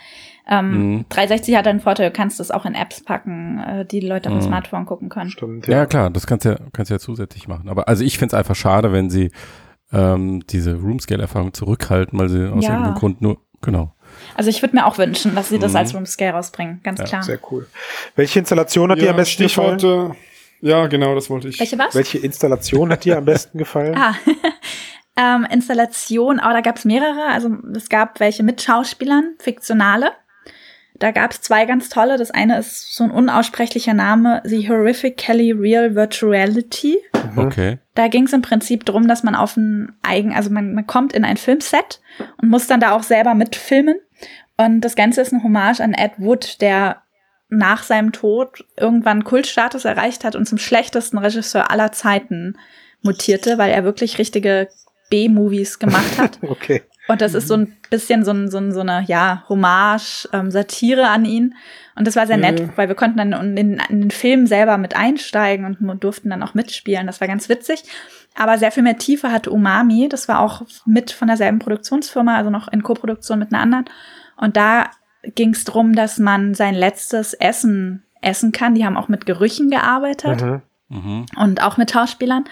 ähm, 0.48 0.94
Mhm. 0.98 1.04
360 1.08 1.56
hat 1.56 1.66
einen 1.66 1.80
Vorteil, 1.80 2.10
du 2.10 2.16
kannst 2.16 2.38
das 2.40 2.50
auch 2.50 2.64
in 2.66 2.74
Apps 2.74 3.02
packen, 3.02 3.58
äh, 3.58 3.84
die 3.84 4.00
die 4.00 4.06
Leute 4.06 4.28
auf 4.28 4.34
dem 4.36 4.42
Mhm. 4.42 4.46
Smartphone 4.48 4.86
gucken 4.86 5.08
können. 5.08 5.30
Stimmt, 5.30 5.66
ja, 5.66 5.78
ja. 5.78 5.86
klar, 5.86 6.10
das 6.10 6.26
kannst 6.26 6.44
du 6.44 6.50
ja, 6.50 6.56
kannst 6.72 6.90
du 6.90 6.94
ja 6.94 6.98
zusätzlich 7.00 7.48
machen. 7.48 7.68
Aber 7.68 7.88
also 7.88 8.04
ich 8.04 8.18
finde 8.18 8.34
es 8.34 8.38
einfach 8.38 8.54
schade, 8.56 8.92
wenn 8.92 9.10
sie 9.10 9.30
ähm, 9.92 10.44
diese 10.48 10.74
Room-Scale-Erfahrung 10.74 11.54
zurückhalten, 11.54 12.18
weil 12.18 12.28
sie 12.28 12.50
aus 12.52 12.64
Ja. 12.64 12.70
irgendeinem 12.72 12.94
Grund 12.96 13.22
nur, 13.22 13.38
genau. 13.62 13.94
Also 14.34 14.50
ich 14.50 14.60
würde 14.60 14.74
mir 14.74 14.84
auch 14.86 14.98
wünschen, 14.98 15.34
dass 15.36 15.48
sie 15.48 15.58
das 15.60 15.72
Mhm. 15.72 15.76
als 15.76 15.94
Room 15.94 16.06
Scale 16.06 16.32
rausbringen, 16.32 16.80
ganz 16.82 16.98
Ja, 16.98 17.04
klar. 17.06 17.22
Sehr 17.22 17.38
cool. 17.52 17.66
Welche 18.16 18.40
Installation 18.40 18.90
hat 18.90 19.00
dir 19.00 19.10
am 19.10 19.16
besten 19.16 19.44
gefallen? 19.44 19.78
Stichworte. 19.78 20.16
Ja, 20.60 20.86
genau, 20.88 21.14
das 21.14 21.30
wollte 21.30 21.48
ich. 21.48 21.60
Welche 21.60 21.78
was? 21.78 21.94
Welche 21.94 22.18
Installation 22.18 22.90
hat 22.90 23.04
dir 23.04 23.16
am 23.18 23.24
besten 23.26 23.58
gefallen? 23.58 23.94
Ah, 23.96 24.14
ähm, 25.16 25.46
Installation, 25.50 26.40
aber 26.40 26.54
da 26.54 26.60
gab 26.62 26.76
es 26.76 26.84
mehrere. 26.84 27.26
Also 27.32 27.50
es 27.74 27.88
gab 27.88 28.18
welche 28.20 28.42
mit 28.42 28.60
Schauspielern, 28.62 29.34
fiktionale. 29.38 30.10
Da 30.98 31.10
gab 31.10 31.32
es 31.32 31.40
zwei 31.40 31.64
ganz 31.66 31.88
tolle. 31.88 32.16
Das 32.16 32.30
eine 32.30 32.58
ist 32.58 32.94
so 32.94 33.04
ein 33.04 33.10
unaussprechlicher 33.10 33.94
Name, 33.94 34.40
The 34.44 34.68
Horrifically 34.68 35.52
Real 35.52 35.94
Virtuality. 35.94 36.98
Mhm. 37.34 37.38
Okay. 37.38 37.78
Da 37.94 38.08
ging 38.08 38.24
es 38.24 38.32
im 38.32 38.42
Prinzip 38.42 38.84
drum, 38.84 39.08
dass 39.08 39.22
man 39.22 39.34
auf 39.34 39.56
ein 39.56 39.92
eigen, 40.02 40.34
also 40.34 40.50
man, 40.50 40.74
man 40.74 40.86
kommt 40.86 41.12
in 41.12 41.24
ein 41.24 41.36
Filmset 41.36 42.00
und 42.40 42.48
muss 42.48 42.66
dann 42.66 42.80
da 42.80 42.92
auch 42.92 43.02
selber 43.02 43.34
mitfilmen. 43.34 43.96
Und 44.56 44.80
das 44.80 44.96
Ganze 44.96 45.20
ist 45.20 45.32
ein 45.32 45.42
Hommage 45.42 45.80
an 45.80 45.92
Ed 45.92 46.12
Wood, 46.18 46.60
der 46.60 47.02
nach 47.48 47.82
seinem 47.82 48.12
Tod 48.12 48.64
irgendwann 48.76 49.24
Kultstatus 49.24 49.84
erreicht 49.84 50.24
hat 50.24 50.34
und 50.34 50.46
zum 50.46 50.58
schlechtesten 50.58 51.18
Regisseur 51.18 51.70
aller 51.70 51.92
Zeiten 51.92 52.58
mutierte, 53.02 53.58
weil 53.58 53.70
er 53.70 53.84
wirklich 53.84 54.18
richtige 54.18 54.68
B-Movies 55.10 55.78
gemacht 55.78 56.18
hat. 56.18 56.38
Okay. 56.48 56.82
Und 57.08 57.20
das 57.20 57.34
ist 57.34 57.46
so 57.46 57.54
ein 57.54 57.76
bisschen 57.88 58.24
so, 58.24 58.32
ein, 58.32 58.50
so, 58.50 58.58
ein, 58.58 58.72
so 58.72 58.80
eine, 58.80 59.04
ja, 59.06 59.44
Hommage, 59.48 60.28
ähm, 60.32 60.50
Satire 60.50 61.08
an 61.08 61.24
ihn. 61.24 61.54
Und 61.94 62.06
das 62.06 62.16
war 62.16 62.26
sehr 62.26 62.36
nett, 62.36 62.60
Mhm. 62.60 62.72
weil 62.76 62.88
wir 62.88 62.94
konnten 62.96 63.16
dann 63.18 63.32
in 63.32 63.54
den, 63.56 63.82
in 63.88 64.00
den 64.02 64.10
Film 64.10 64.46
selber 64.46 64.76
mit 64.76 64.96
einsteigen 64.96 65.76
und 65.80 66.02
durften 66.04 66.30
dann 66.30 66.42
auch 66.42 66.54
mitspielen. 66.54 67.06
Das 67.06 67.20
war 67.20 67.28
ganz 67.28 67.48
witzig. 67.48 67.84
Aber 68.34 68.58
sehr 68.58 68.72
viel 68.72 68.82
mehr 68.82 68.98
Tiefe 68.98 69.30
hatte 69.32 69.50
Umami. 69.50 70.08
Das 70.08 70.28
war 70.28 70.40
auch 70.40 70.62
mit 70.84 71.10
von 71.12 71.28
derselben 71.28 71.58
Produktionsfirma, 71.60 72.36
also 72.36 72.50
noch 72.50 72.68
in 72.68 72.82
Koproduktion 72.82 73.38
mit 73.38 73.52
einer 73.52 73.62
anderen. 73.62 73.84
Und 74.36 74.56
da 74.56 74.90
ging 75.34 75.50
es 75.50 75.64
darum, 75.64 75.94
dass 75.94 76.18
man 76.18 76.54
sein 76.54 76.74
letztes 76.74 77.34
Essen 77.34 78.02
essen 78.20 78.50
kann. 78.52 78.74
Die 78.74 78.84
haben 78.84 78.96
auch 78.96 79.08
mit 79.08 79.24
Gerüchen 79.26 79.70
gearbeitet 79.70 80.42
Mhm. 80.42 80.62
Mhm. 80.88 81.26
und 81.36 81.62
auch 81.62 81.76
mit 81.76 81.92
Schauspielern. 81.92 82.44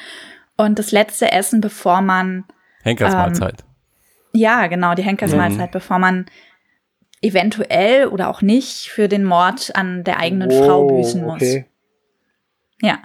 Und 0.57 0.79
das 0.79 0.93
letzte 0.93 1.33
Essen, 1.33 1.61
bevor 1.61 2.01
man 2.01 2.45
Henkersmahlzeit. 2.83 3.65
Ja, 4.35 4.67
genau, 4.67 4.95
die 4.95 5.03
Henkersmahlzeit, 5.03 5.71
bevor 5.71 5.99
man 5.99 6.27
eventuell 7.23 8.07
oder 8.09 8.29
auch 8.29 8.43
nicht 8.43 8.89
für 8.91 9.09
den 9.09 9.25
Mord 9.25 9.71
an 9.75 10.05
der 10.05 10.19
eigenen 10.19 10.51
Frau 10.51 10.85
Oh, 10.85 10.97
büßen 10.97 11.23
muss. 11.23 11.37
Okay. 11.37 11.65
Ja, 12.83 12.99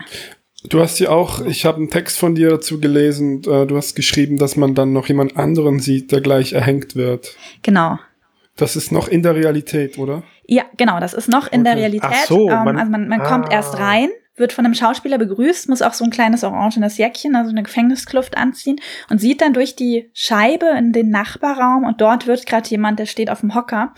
Du 0.68 0.82
hast 0.82 1.00
ja 1.00 1.10
auch, 1.12 1.40
ich 1.46 1.66
habe 1.66 1.78
einen 1.78 1.90
Text 1.90 2.20
von 2.20 2.36
dir 2.36 2.50
dazu 2.50 2.82
gelesen, 2.82 3.40
äh, 3.46 3.66
du 3.66 3.78
hast 3.78 3.96
geschrieben, 3.96 4.36
dass 4.38 4.58
man 4.58 4.76
dann 4.76 4.92
noch 4.92 5.08
jemand 5.08 5.38
anderen 5.38 5.80
sieht, 5.80 6.12
der 6.12 6.20
gleich 6.20 6.52
erhängt 6.52 6.96
wird. 6.98 7.34
genau. 7.62 7.98
Das 8.58 8.76
ist 8.76 8.92
noch 8.92 9.08
in 9.08 9.24
der 9.24 9.36
Realität, 9.36 9.98
oder? 9.98 10.22
Ja, 10.46 10.64
genau, 10.76 11.00
das 11.00 11.14
ist 11.14 11.30
noch 11.30 11.50
in 11.50 11.64
der 11.64 11.74
Okay. 11.76 11.80
Realität. 11.84 12.10
Ach 12.12 12.26
so, 12.26 12.50
ähm, 12.50 12.66
man- 12.66 12.78
also 12.78 12.92
man, 12.92 13.08
man 13.08 13.24
kommt 13.24 13.46
ah. 13.48 13.52
erst 13.54 13.80
rein, 13.80 14.10
wird 14.40 14.54
von 14.54 14.66
einem 14.66 14.74
Schauspieler 14.74 15.18
begrüßt, 15.18 15.70
muss 15.70 15.82
auch 15.82 15.94
so 15.94 16.04
ein 16.04 16.10
kleines 16.10 16.44
orangenes 16.44 16.98
Jäckchen, 16.98 17.36
also 17.36 17.52
eine 17.52 17.64
Gefängniskluft 17.64 18.38
anziehen 18.38 18.80
und 19.10 19.20
sieht 19.20 19.42
dann 19.42 19.54
durch 19.54 19.76
die 19.76 20.10
Scheibe 20.14 20.68
in 20.78 20.92
den 20.92 21.10
Nachbarraum 21.10 21.84
und 21.84 22.02
dort 22.02 22.28
wird 22.28 22.46
gerade 22.46 22.68
jemand, 22.70 23.00
der 23.00 23.06
steht 23.06 23.30
auf 23.30 23.42
dem 23.42 23.56
Hocker 23.56 23.94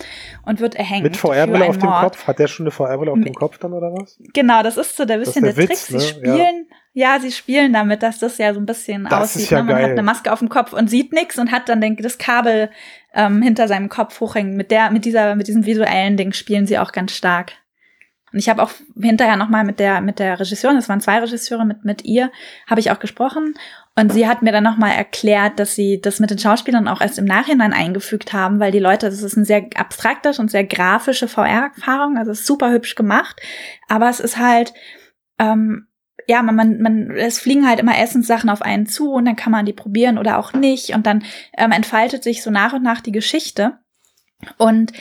und 0.45 0.60
wird 0.60 0.75
erhängt. 0.75 1.04
Mit 1.04 1.17
VR-Brille 1.17 1.65
auf 1.65 1.77
dem 1.77 1.89
Kopf? 1.89 2.27
Hat 2.27 2.39
der 2.39 2.47
schon 2.47 2.65
eine 2.65 2.71
VR-Brille 2.71 3.12
auf 3.12 3.19
dem 3.19 3.34
Kopf 3.34 3.58
dann 3.58 3.73
oder 3.73 3.93
was? 3.93 4.17
Genau, 4.34 4.63
das 4.63 4.77
ist 4.77 4.97
so 4.97 5.06
der 5.06 5.17
bisschen 5.17 5.43
der, 5.43 5.54
der, 5.54 5.69
Witz, 5.69 5.88
Trick. 5.88 6.01
Sie 6.01 6.08
ne? 6.08 6.13
spielen, 6.13 6.67
ja. 6.93 7.15
ja. 7.15 7.19
sie 7.19 7.32
spielen 7.32 7.73
damit, 7.73 8.04
dass 8.04 8.19
das 8.19 8.38
ja 8.38 8.54
so 8.54 8.60
ein 8.60 8.65
bisschen 8.65 9.06
das 9.06 9.13
aussieht. 9.13 9.43
Ist 9.43 9.49
ja 9.51 9.60
ne? 9.60 9.65
Man 9.65 9.75
geil. 9.75 9.84
hat 9.84 9.91
eine 9.91 10.04
Maske 10.04 10.32
auf 10.32 10.39
dem 10.39 10.49
Kopf 10.49 10.73
und 10.73 10.89
sieht 10.89 11.13
nichts 11.13 11.38
und 11.38 11.51
hat 11.51 11.69
dann 11.69 11.82
den, 11.82 11.95
das 11.97 12.17
Kabel 12.17 12.69
ähm, 13.13 13.41
hinter 13.41 13.67
seinem 13.67 13.89
Kopf 13.89 14.19
hochhängen. 14.19 14.56
Mit 14.56 14.71
der, 14.71 14.91
mit 14.91 15.06
dieser, 15.06 15.36
mit 15.36 15.47
diesem 15.47 15.65
visuellen 15.65 16.17
Ding 16.17 16.34
spielen 16.34 16.67
sie 16.67 16.80
auch 16.80 16.91
ganz 16.91 17.12
stark. 17.13 17.54
Und 18.32 18.39
ich 18.39 18.50
habe 18.50 18.63
auch 18.63 18.72
hinterher 19.00 19.36
nochmal 19.36 19.65
mit 19.65 19.80
der, 19.80 20.00
mit 20.02 20.20
der 20.20 20.39
Regisseurin, 20.39 20.78
das 20.78 20.88
waren 20.88 21.02
zwei 21.02 21.20
Regisseure, 21.20 21.65
mit, 21.65 21.84
mit 21.84 22.06
ihr, 22.06 22.32
habe 22.70 22.80
ich 22.80 22.91
auch 22.91 23.00
gesprochen. 23.00 23.56
Und 23.96 24.13
sie 24.13 24.28
hat 24.28 24.41
mir 24.41 24.54
dann 24.54 24.63
nochmal 24.63 24.91
erklärt, 24.91 25.60
dass 25.60 25.76
sie 25.76 26.00
das 26.00 26.22
mit 26.22 26.30
den 26.30 26.39
Schauspielern 26.39 26.88
auch 26.88 27.02
erst 27.02 27.20
im 27.20 27.26
Nachhinein 27.26 27.74
eingefügt 27.74 28.32
haben, 28.32 28.60
weil 28.60 28.72
die 28.72 28.80
Leute, 28.80 29.08
das 29.08 29.22
ist 29.22 29.36
ein 29.36 29.44
sehr 29.44 29.67
abstrakter 29.76 30.32
und 30.39 30.50
sehr 30.50 30.63
grafische 30.63 31.28
VR-Erfahrung, 31.28 32.17
also 32.17 32.34
super 32.34 32.72
hübsch 32.72 32.96
gemacht. 32.96 33.41
Aber 33.89 34.10
es 34.10 34.22
ist 34.22 34.38
halt, 34.38 34.74
ähm, 35.38 35.88
ja, 36.28 36.41
man, 36.41 36.56
man, 36.56 36.82
man, 36.82 37.12
es 37.12 37.39
fliegen 37.39 37.67
halt 37.67 37.80
immer 37.80 37.98
Essenssachen 37.98 38.50
auf 38.50 38.62
einen 38.62 38.86
zu 38.86 39.12
und 39.12 39.26
dann 39.26 39.36
kann 39.36 39.52
man 39.52 39.65
die 39.65 39.74
probieren 39.74 40.17
oder 40.17 40.38
auch 40.38 40.54
nicht. 40.54 40.96
Und 40.96 41.06
dann 41.06 41.24
ähm, 41.58 41.72
entfaltet 41.72 42.24
sich 42.24 42.44
so 42.44 42.50
nach 42.50 42.72
und 42.72 42.84
nach 42.84 43.02
die 43.02 43.12
Geschichte. 43.12 43.80
Und 44.58 44.94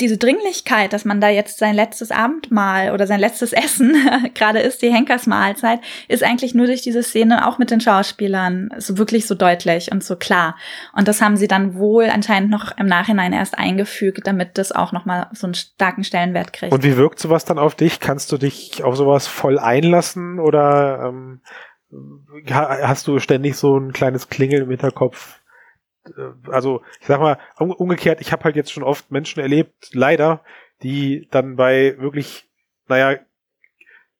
diese 0.00 0.18
Dringlichkeit, 0.18 0.92
dass 0.92 1.04
man 1.04 1.20
da 1.20 1.28
jetzt 1.28 1.58
sein 1.58 1.74
letztes 1.74 2.10
Abendmahl 2.10 2.92
oder 2.92 3.06
sein 3.06 3.20
letztes 3.20 3.52
Essen 3.52 3.94
gerade 4.34 4.60
ist, 4.60 4.82
die 4.82 4.92
Henkersmahlzeit, 4.92 5.80
ist 6.08 6.22
eigentlich 6.22 6.54
nur 6.54 6.66
durch 6.66 6.82
diese 6.82 7.02
Szene 7.02 7.46
auch 7.46 7.58
mit 7.58 7.70
den 7.70 7.80
Schauspielern 7.80 8.70
so 8.78 8.98
wirklich 8.98 9.26
so 9.26 9.34
deutlich 9.34 9.92
und 9.92 10.04
so 10.04 10.16
klar. 10.16 10.56
Und 10.92 11.08
das 11.08 11.20
haben 11.20 11.36
sie 11.36 11.48
dann 11.48 11.74
wohl 11.76 12.04
anscheinend 12.04 12.50
noch 12.50 12.76
im 12.76 12.86
Nachhinein 12.86 13.32
erst 13.32 13.58
eingefügt, 13.58 14.26
damit 14.26 14.58
das 14.58 14.72
auch 14.72 14.92
nochmal 14.92 15.28
so 15.32 15.46
einen 15.46 15.54
starken 15.54 16.04
Stellenwert 16.04 16.52
kriegt. 16.52 16.72
Und 16.72 16.82
wie 16.82 16.96
wirkt 16.96 17.18
sowas 17.18 17.44
dann 17.44 17.58
auf 17.58 17.74
dich? 17.74 18.00
Kannst 18.00 18.32
du 18.32 18.38
dich 18.38 18.82
auf 18.84 18.96
sowas 18.96 19.26
voll 19.26 19.58
einlassen 19.58 20.38
oder 20.38 21.06
ähm, 21.08 21.40
hast 22.50 23.06
du 23.06 23.18
ständig 23.18 23.56
so 23.56 23.78
ein 23.78 23.92
kleines 23.92 24.28
Klingeln 24.28 24.64
im 24.64 24.70
Hinterkopf? 24.70 25.35
Äh, 26.16 26.50
also 26.50 26.82
ich 27.00 27.06
sag 27.06 27.20
mal, 27.20 27.38
umgekehrt, 27.58 28.20
ich 28.20 28.32
habe 28.32 28.44
halt 28.44 28.56
jetzt 28.56 28.72
schon 28.72 28.82
oft 28.82 29.10
Menschen 29.10 29.40
erlebt, 29.40 29.90
leider, 29.92 30.40
die 30.82 31.28
dann 31.30 31.56
bei 31.56 31.96
wirklich, 31.98 32.48
naja, 32.88 33.18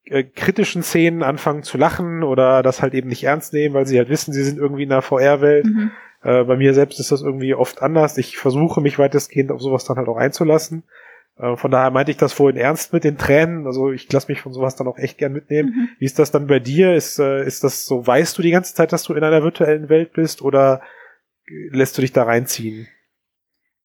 äh, 0.04 0.22
kritischen 0.22 0.82
Szenen 0.82 1.22
anfangen 1.22 1.62
zu 1.62 1.78
lachen 1.78 2.22
oder 2.22 2.62
das 2.62 2.80
halt 2.80 2.94
eben 2.94 3.08
nicht 3.08 3.24
ernst 3.24 3.52
nehmen, 3.52 3.74
weil 3.74 3.86
sie 3.86 3.98
halt 3.98 4.08
wissen, 4.08 4.32
sie 4.32 4.44
sind 4.44 4.58
irgendwie 4.58 4.84
in 4.84 4.88
der 4.88 5.02
VR-Welt. 5.02 5.66
Mhm. 5.66 5.90
Äh, 6.22 6.44
bei 6.44 6.56
mir 6.56 6.74
selbst 6.74 7.00
ist 7.00 7.12
das 7.12 7.22
irgendwie 7.22 7.54
oft 7.54 7.82
anders. 7.82 8.16
Ich 8.16 8.38
versuche 8.38 8.80
mich 8.80 8.98
weitestgehend 8.98 9.50
auf 9.50 9.60
sowas 9.60 9.84
dann 9.84 9.96
halt 9.96 10.08
auch 10.08 10.16
einzulassen. 10.16 10.84
Äh, 11.38 11.56
von 11.56 11.70
daher 11.70 11.90
meinte 11.90 12.10
ich 12.10 12.16
das 12.16 12.32
vorhin 12.32 12.56
ernst 12.56 12.92
mit 12.92 13.04
den 13.04 13.18
Tränen. 13.18 13.66
Also 13.66 13.92
ich 13.92 14.10
lasse 14.12 14.30
mich 14.30 14.40
von 14.40 14.52
sowas 14.52 14.76
dann 14.76 14.86
auch 14.86 14.98
echt 14.98 15.18
gern 15.18 15.32
mitnehmen. 15.32 15.70
Mhm. 15.70 15.88
Wie 15.98 16.04
ist 16.04 16.18
das 16.18 16.30
dann 16.30 16.46
bei 16.46 16.58
dir? 16.58 16.94
Ist, 16.94 17.18
äh, 17.18 17.44
ist 17.44 17.64
das 17.64 17.84
so, 17.84 18.06
weißt 18.06 18.38
du 18.38 18.42
die 18.42 18.50
ganze 18.50 18.74
Zeit, 18.74 18.92
dass 18.92 19.02
du 19.02 19.14
in 19.14 19.24
einer 19.24 19.42
virtuellen 19.42 19.88
Welt 19.88 20.12
bist 20.12 20.42
oder 20.42 20.82
lässt 21.48 21.96
du 21.96 22.02
dich 22.02 22.12
da 22.12 22.24
reinziehen? 22.24 22.88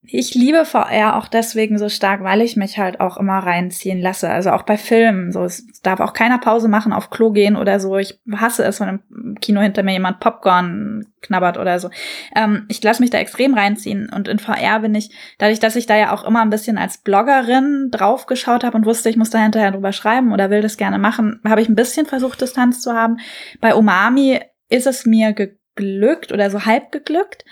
Ich 0.03 0.33
liebe 0.33 0.65
VR 0.65 1.15
auch 1.15 1.27
deswegen 1.27 1.77
so 1.77 1.87
stark, 1.87 2.23
weil 2.23 2.41
ich 2.41 2.57
mich 2.57 2.79
halt 2.79 2.99
auch 2.99 3.17
immer 3.17 3.37
reinziehen 3.37 4.01
lasse. 4.01 4.31
Also 4.31 4.49
auch 4.49 4.63
bei 4.63 4.75
Filmen. 4.75 5.31
So, 5.31 5.43
es 5.43 5.67
darf 5.83 5.99
auch 5.99 6.13
keiner 6.13 6.39
Pause 6.39 6.67
machen, 6.69 6.91
auf 6.91 7.11
Klo 7.11 7.29
gehen 7.31 7.55
oder 7.55 7.79
so. 7.79 7.97
Ich 7.97 8.19
hasse 8.35 8.63
es, 8.63 8.79
wenn 8.79 9.01
im 9.11 9.35
Kino 9.39 9.61
hinter 9.61 9.83
mir 9.83 9.93
jemand 9.93 10.19
Popcorn 10.19 11.05
knabbert 11.21 11.59
oder 11.59 11.79
so. 11.79 11.91
Ähm, 12.35 12.65
ich 12.67 12.81
lasse 12.81 13.03
mich 13.03 13.11
da 13.11 13.19
extrem 13.19 13.53
reinziehen. 13.53 14.09
Und 14.11 14.27
in 14.27 14.39
VR 14.39 14.79
bin 14.79 14.95
ich, 14.95 15.11
dadurch, 15.37 15.59
dass 15.59 15.75
ich 15.75 15.85
da 15.85 15.95
ja 15.95 16.11
auch 16.13 16.23
immer 16.23 16.41
ein 16.41 16.49
bisschen 16.49 16.79
als 16.79 16.97
Bloggerin 16.97 17.89
draufgeschaut 17.91 18.63
habe 18.63 18.77
und 18.77 18.87
wusste, 18.87 19.09
ich 19.09 19.17
muss 19.17 19.29
da 19.29 19.37
hinterher 19.37 19.71
drüber 19.71 19.91
schreiben 19.91 20.33
oder 20.33 20.49
will 20.49 20.61
das 20.61 20.77
gerne 20.77 20.97
machen, 20.97 21.41
habe 21.47 21.61
ich 21.61 21.69
ein 21.69 21.75
bisschen 21.75 22.07
versucht, 22.07 22.41
Distanz 22.41 22.81
zu 22.81 22.93
haben. 22.93 23.17
Bei 23.59 23.75
Umami 23.75 24.39
ist 24.67 24.87
es 24.87 25.05
mir 25.05 25.33
geglückt 25.33 25.60
oder 25.81 26.49
so 26.49 26.65
halb 26.65 26.91
geglückt. 26.91 27.45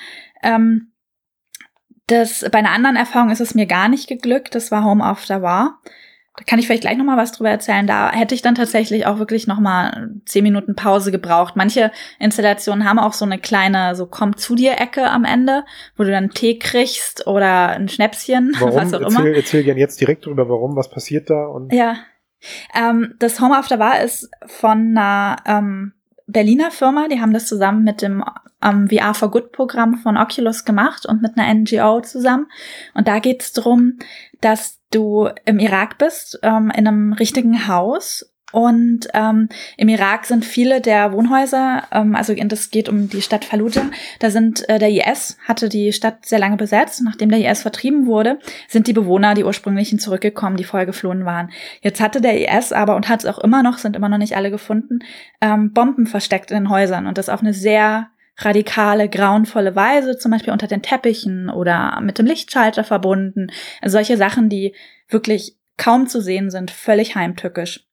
Ähm, 0.43 0.91
das, 2.07 2.45
bei 2.51 2.59
einer 2.59 2.71
anderen 2.71 2.95
Erfahrung 2.95 3.29
ist 3.29 3.41
es 3.41 3.55
mir 3.55 3.65
gar 3.65 3.87
nicht 3.87 4.07
geglückt. 4.07 4.55
Das 4.55 4.71
war 4.71 4.83
Home 4.83 5.03
After 5.03 5.41
War. 5.41 5.79
Da 6.39 6.45
kann 6.45 6.57
ich 6.57 6.67
vielleicht 6.67 6.83
gleich 6.83 6.97
noch 6.97 7.05
mal 7.05 7.17
was 7.17 7.33
drüber 7.33 7.49
erzählen. 7.49 7.85
Da 7.85 8.11
hätte 8.11 8.33
ich 8.33 8.41
dann 8.41 8.55
tatsächlich 8.55 9.05
auch 9.05 9.19
wirklich 9.19 9.45
noch 9.45 9.59
mal 9.59 10.09
zehn 10.25 10.43
Minuten 10.43 10.73
Pause 10.73 11.11
gebraucht. 11.11 11.57
Manche 11.57 11.91
Installationen 12.17 12.87
haben 12.87 12.97
auch 12.97 13.11
so 13.11 13.25
eine 13.25 13.39
kleine, 13.39 13.93
so 13.95 14.05
komm 14.05 14.37
zu 14.37 14.55
dir 14.55 14.79
Ecke 14.79 15.09
am 15.09 15.25
Ende, 15.25 15.65
wo 15.97 16.03
du 16.03 16.11
dann 16.11 16.29
Tee 16.29 16.57
kriegst 16.57 17.27
oder 17.27 17.71
ein 17.71 17.89
Schnäpschen, 17.89 18.55
warum? 18.59 18.75
was 18.75 18.93
auch 18.93 19.01
erzähl, 19.01 19.25
immer. 19.25 19.35
Erzähl 19.35 19.63
gerne 19.63 19.81
jetzt 19.81 19.99
direkt 19.99 20.25
drüber, 20.25 20.47
warum, 20.47 20.77
was 20.77 20.89
passiert 20.89 21.29
da 21.29 21.45
und. 21.45 21.73
Ja. 21.73 21.97
Ähm, 22.73 23.15
das 23.19 23.41
Home 23.41 23.57
After 23.57 23.79
War 23.79 24.01
ist 24.01 24.31
von 24.45 24.97
einer 24.97 25.35
ähm, 25.45 25.93
Berliner 26.31 26.69
Firma, 26.69 27.07
die 27.07 27.19
haben 27.19 27.33
das 27.33 27.47
zusammen 27.47 27.83
mit 27.83 28.01
dem 28.01 28.23
ähm, 28.61 28.87
VR 28.87 29.13
for 29.13 29.31
Good 29.31 29.51
Programm 29.51 29.95
von 29.95 30.17
Oculus 30.17 30.63
gemacht 30.63 31.05
und 31.05 31.21
mit 31.21 31.37
einer 31.37 31.51
NGO 31.53 32.01
zusammen. 32.01 32.47
Und 32.93 33.07
da 33.07 33.19
geht 33.19 33.41
es 33.41 33.53
darum, 33.53 33.97
dass 34.41 34.79
du 34.91 35.29
im 35.45 35.59
Irak 35.59 35.97
bist, 35.97 36.39
ähm, 36.43 36.71
in 36.75 36.87
einem 36.87 37.13
richtigen 37.13 37.67
Haus 37.67 38.28
und 38.51 39.07
ähm, 39.13 39.49
im 39.77 39.89
Irak 39.89 40.25
sind 40.25 40.43
viele 40.43 40.81
der 40.81 41.13
Wohnhäuser, 41.13 41.83
ähm, 41.91 42.15
also 42.15 42.33
das 42.33 42.71
geht 42.71 42.89
um 42.89 43.09
die 43.09 43.21
Stadt 43.21 43.45
Fallujah, 43.45 43.91
da 44.19 44.31
sind 44.31 44.67
äh, 44.69 44.79
der 44.79 44.89
IS 44.89 45.37
hatte 45.47 45.69
die 45.69 45.93
Stadt 45.93 46.25
sehr 46.25 46.39
lange 46.39 46.57
besetzt. 46.57 47.01
Nachdem 47.03 47.29
der 47.29 47.39
IS 47.39 47.61
vertrieben 47.61 48.07
wurde, 48.07 48.39
sind 48.67 48.87
die 48.87 48.93
Bewohner, 48.93 49.35
die 49.35 49.43
ursprünglichen, 49.43 49.99
zurückgekommen, 49.99 50.57
die 50.57 50.63
vorher 50.63 50.85
geflohen 50.85 51.25
waren. 51.25 51.51
Jetzt 51.81 52.01
hatte 52.01 52.21
der 52.21 52.57
IS 52.57 52.71
aber 52.71 52.95
und 52.95 53.09
hat 53.09 53.19
es 53.19 53.25
auch 53.25 53.39
immer 53.39 53.63
noch, 53.63 53.77
sind 53.77 53.95
immer 53.95 54.09
noch 54.09 54.17
nicht 54.17 54.35
alle 54.35 54.51
gefunden, 54.51 54.99
ähm, 55.41 55.73
Bomben 55.73 56.07
versteckt 56.07 56.51
in 56.51 56.57
den 56.57 56.69
Häusern 56.69 57.07
und 57.07 57.17
das 57.17 57.29
auf 57.29 57.41
eine 57.41 57.53
sehr 57.53 58.09
radikale, 58.37 59.09
grauenvolle 59.09 59.75
Weise, 59.75 60.17
zum 60.17 60.31
Beispiel 60.31 60.53
unter 60.53 60.67
den 60.67 60.81
Teppichen 60.81 61.49
oder 61.49 61.99
mit 62.01 62.17
dem 62.17 62.25
Lichtschalter 62.25 62.83
verbunden. 62.83 63.47
Also 63.81 63.93
solche 63.97 64.17
Sachen, 64.17 64.49
die 64.49 64.73
wirklich 65.09 65.57
kaum 65.77 66.07
zu 66.07 66.21
sehen 66.21 66.49
sind, 66.49 66.71
völlig 66.71 67.15
heimtückisch. 67.15 67.88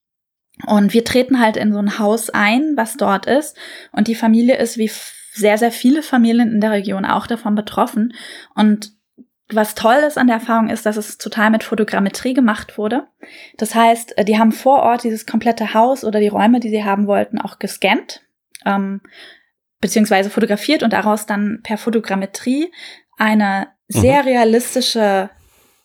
Und 0.65 0.95
wir 0.95 1.05
treten 1.05 1.41
halt 1.41 1.57
in 1.57 1.73
so 1.73 1.79
ein 1.79 1.99
Haus 1.99 2.31
ein, 2.31 2.77
was 2.77 2.97
dort 2.97 3.27
ist. 3.27 3.57
Und 3.93 4.09
die 4.09 4.15
Familie 4.15 4.57
ist 4.57 4.79
wie 4.79 4.91
sehr, 5.33 5.59
sehr 5.59 5.71
viele 5.71 6.03
Familien 6.03 6.51
in 6.53 6.61
der 6.61 6.71
Region 6.71 7.05
auch 7.05 7.27
davon 7.27 7.55
betroffen. 7.55 8.15
Und 8.55 8.93
was 9.49 9.75
toll 9.75 9.97
ist 10.07 10.19
an 10.19 10.27
der 10.27 10.37
Erfahrung 10.37 10.69
ist, 10.69 10.87
dass 10.87 10.97
es 10.97 11.19
total 11.19 11.51
mit 11.51 11.63
Fotogrammetrie 11.63 12.35
gemacht 12.35 12.79
wurde. 12.79 13.07
Das 13.59 13.75
heißt, 13.75 14.15
die 14.27 14.39
haben 14.39 14.51
vor 14.51 14.83
Ort 14.83 15.05
dieses 15.05 15.27
komplette 15.27 15.75
Haus 15.75 16.05
oder 16.05 16.19
die 16.19 16.29
Räume, 16.29 16.59
die 16.59 16.71
sie 16.71 16.85
haben 16.85 17.07
wollten, 17.07 17.39
auch 17.39 17.59
gescannt, 17.59 18.23
ähm, 18.65 19.03
beziehungsweise 19.81 20.31
fotografiert 20.31 20.83
und 20.83 20.93
daraus 20.93 21.27
dann 21.27 21.61
per 21.63 21.79
Fotogrammetrie 21.79 22.73
eine 23.19 23.69
sehr 23.89 24.23
mhm. 24.23 24.29
realistische 24.29 25.31